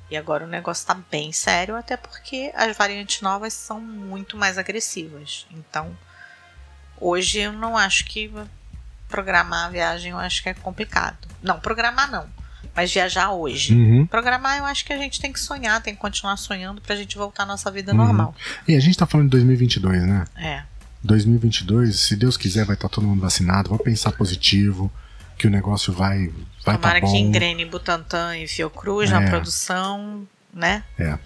[0.09, 4.57] e agora o negócio tá bem sério, até porque as variantes novas são muito mais
[4.57, 5.45] agressivas.
[5.51, 5.95] Então,
[6.99, 8.31] hoje eu não acho que
[9.07, 11.27] programar a viagem eu acho que é complicado.
[11.41, 12.27] Não, programar não,
[12.75, 13.73] mas viajar hoje.
[13.75, 14.05] Uhum.
[14.07, 17.15] Programar, eu acho que a gente tem que sonhar, tem que continuar sonhando pra gente
[17.17, 17.97] voltar à nossa vida Uhum.
[17.97, 18.35] normal.
[18.67, 20.25] E a gente tá falando de 2022, né?
[20.35, 20.63] É.
[21.03, 23.69] 2022, se Deus quiser, vai estar todo mundo vacinado.
[23.69, 24.91] Vamos pensar positivo,
[25.43, 26.27] que o negócio vai
[26.65, 27.11] vai tá Tomara bom.
[27.11, 29.29] que engrene Butantan e Fiocruz na É.
[29.29, 30.85] produção, né?
[30.97, 31.19] É.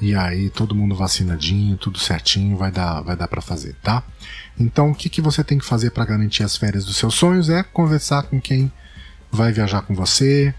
[0.00, 4.02] E aí todo mundo vacinadinho, tudo certinho, vai dar, vai dar para fazer, tá?
[4.58, 7.48] Então o que, que você tem que fazer para garantir as férias dos seus sonhos
[7.48, 8.70] é conversar com quem
[9.30, 10.52] vai viajar com você,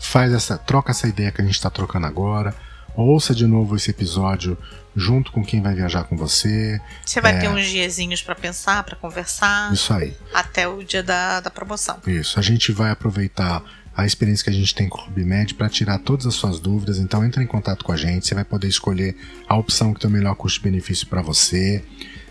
[0.00, 2.52] faz essa, troca essa ideia que a gente está trocando agora,
[3.02, 4.56] ouça de novo esse episódio
[4.94, 7.40] junto com quem vai viajar com você, Você vai É.
[7.40, 10.16] ter uns diazinhos pra pensar, pra conversar, isso aí.
[10.32, 11.98] até o dia da, da promoção.
[12.06, 13.62] Isso, a gente vai aproveitar
[13.94, 16.58] a experiência que a gente tem com o Clube Med para tirar todas as suas
[16.60, 16.98] dúvidas.
[16.98, 19.16] Então entre em contato com a gente, você vai poder escolher
[19.48, 21.84] a opção que tem o melhor custo-benefício para você.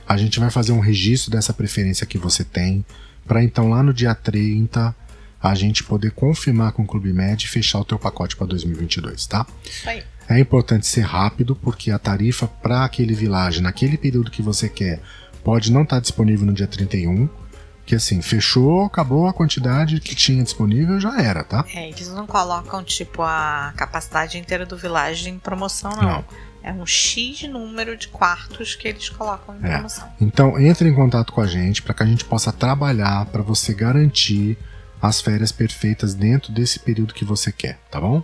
[0.07, 2.83] A gente vai fazer um registro dessa preferência que você tem,
[3.27, 4.95] para então lá no dia 30
[5.41, 9.27] a gente poder confirmar com o Clube Med e fechar o teu pacote para 2022,
[9.27, 9.45] tá?
[9.63, 10.03] Isso aí.
[10.27, 14.99] É importante ser rápido, porque a tarifa para aquele vilage, naquele período que você quer,
[15.43, 17.29] pode não estar disponível no dia 31.
[17.85, 21.63] Que assim, fechou, acabou a quantidade que tinha disponível, já era, tá?
[21.71, 26.01] É, eles não colocam, tipo, a capacidade inteira do village em promoção, não.
[26.01, 26.25] Não.
[26.63, 29.73] É um X número de quartos que eles colocam em É.
[29.73, 30.11] promoção.
[30.19, 33.71] Então, entre em contato com a gente para que a gente possa trabalhar para você
[33.71, 34.57] garantir
[34.99, 38.23] as férias perfeitas dentro desse período que você quer, tá bom?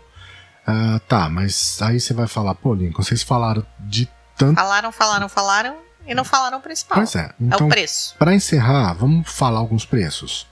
[0.66, 4.08] Ah, tá, mas aí você vai falar, pô, Lincoln, vocês falaram de
[4.38, 4.56] tanto.
[4.56, 5.76] Falaram, falaram, falaram
[6.06, 6.98] e não falaram o principal.
[6.98, 8.16] Pois é, É então o preço.
[8.18, 10.48] Para encerrar, vamos falar alguns preços.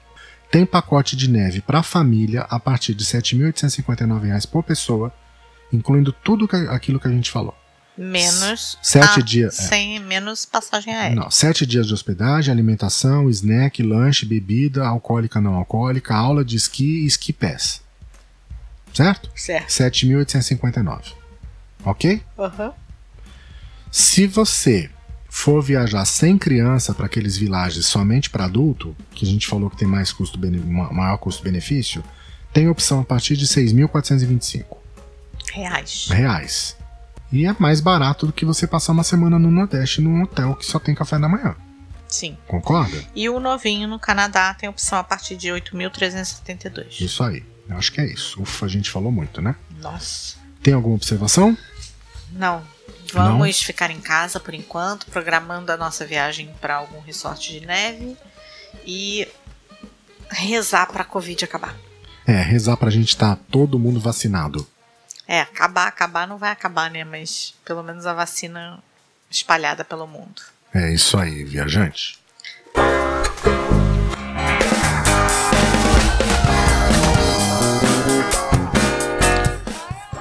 [0.52, 5.14] Tem pacote de neve para família a partir de 7.859 reais por pessoa,
[5.72, 7.56] incluindo tudo que- aquilo que a gente falou.
[7.95, 8.77] Menos.
[8.81, 9.60] Sete ah, dias.
[9.60, 9.64] é.
[9.64, 11.15] Sem menos passagem aérea.
[11.15, 17.03] Não, sete dias de hospedagem, alimentação, snack, lanche, bebida, alcoólica, não alcoólica, aula de esqui
[17.03, 17.81] e esqui pass.
[18.94, 19.30] Certo?
[19.36, 19.68] Certo.
[19.70, 21.14] 7.859.
[21.86, 22.22] Ok?
[22.38, 22.74] Aham.
[23.91, 24.90] Se você
[25.30, 29.78] for viajar sem criança para aqueles vilages somente para adulto, que a gente falou que
[29.78, 30.40] tem mais custo
[30.91, 32.03] maior custo-benefício,
[32.52, 34.66] tem opção a partir de 6.425
[35.53, 36.07] Reais.
[36.10, 36.78] reais.
[37.32, 40.66] E é mais barato do que você passar uma semana no Nordeste num hotel que
[40.66, 41.56] só tem café da manhã.
[42.07, 42.36] Sim.
[42.48, 43.03] Concorda?
[43.16, 47.02] E o novinho no Canadá tem opção a partir de 8.372.
[47.02, 47.44] Isso aí.
[47.70, 48.41] Eu acho que é isso.
[48.41, 49.56] Ufa, a gente falou muito, né?
[49.80, 50.38] Nossa.
[50.62, 51.58] Tem alguma observação?
[52.32, 52.64] Não.
[53.14, 58.16] Vamos ficar em casa por enquanto, programando a nossa viagem para algum resort de neve
[58.86, 59.28] e
[60.30, 61.76] rezar para a Covid acabar.
[62.28, 64.68] É, rezar pra gente estar todo mundo vacinado.
[65.28, 67.04] É, acabar, acabar não vai acabar, né?
[67.04, 68.80] Mas pelo menos a vacina
[69.30, 70.41] espalhada pelo mundo.
[70.74, 72.20] É isso aí, viajante.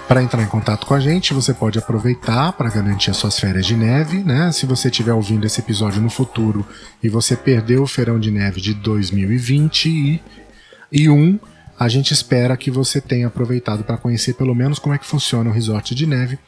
[0.08, 3.66] Para entrar em contato com a gente, você pode aproveitar para garantir as suas férias
[3.66, 4.50] de neve, né?
[4.52, 6.66] Se você estiver ouvindo esse episódio no futuro
[7.02, 10.22] e você perdeu o feirão de neve de 2020
[10.90, 11.38] e um,
[11.78, 15.50] a gente espera que você tenha aproveitado para conhecer pelo menos como é que funciona
[15.50, 16.38] o resort de neve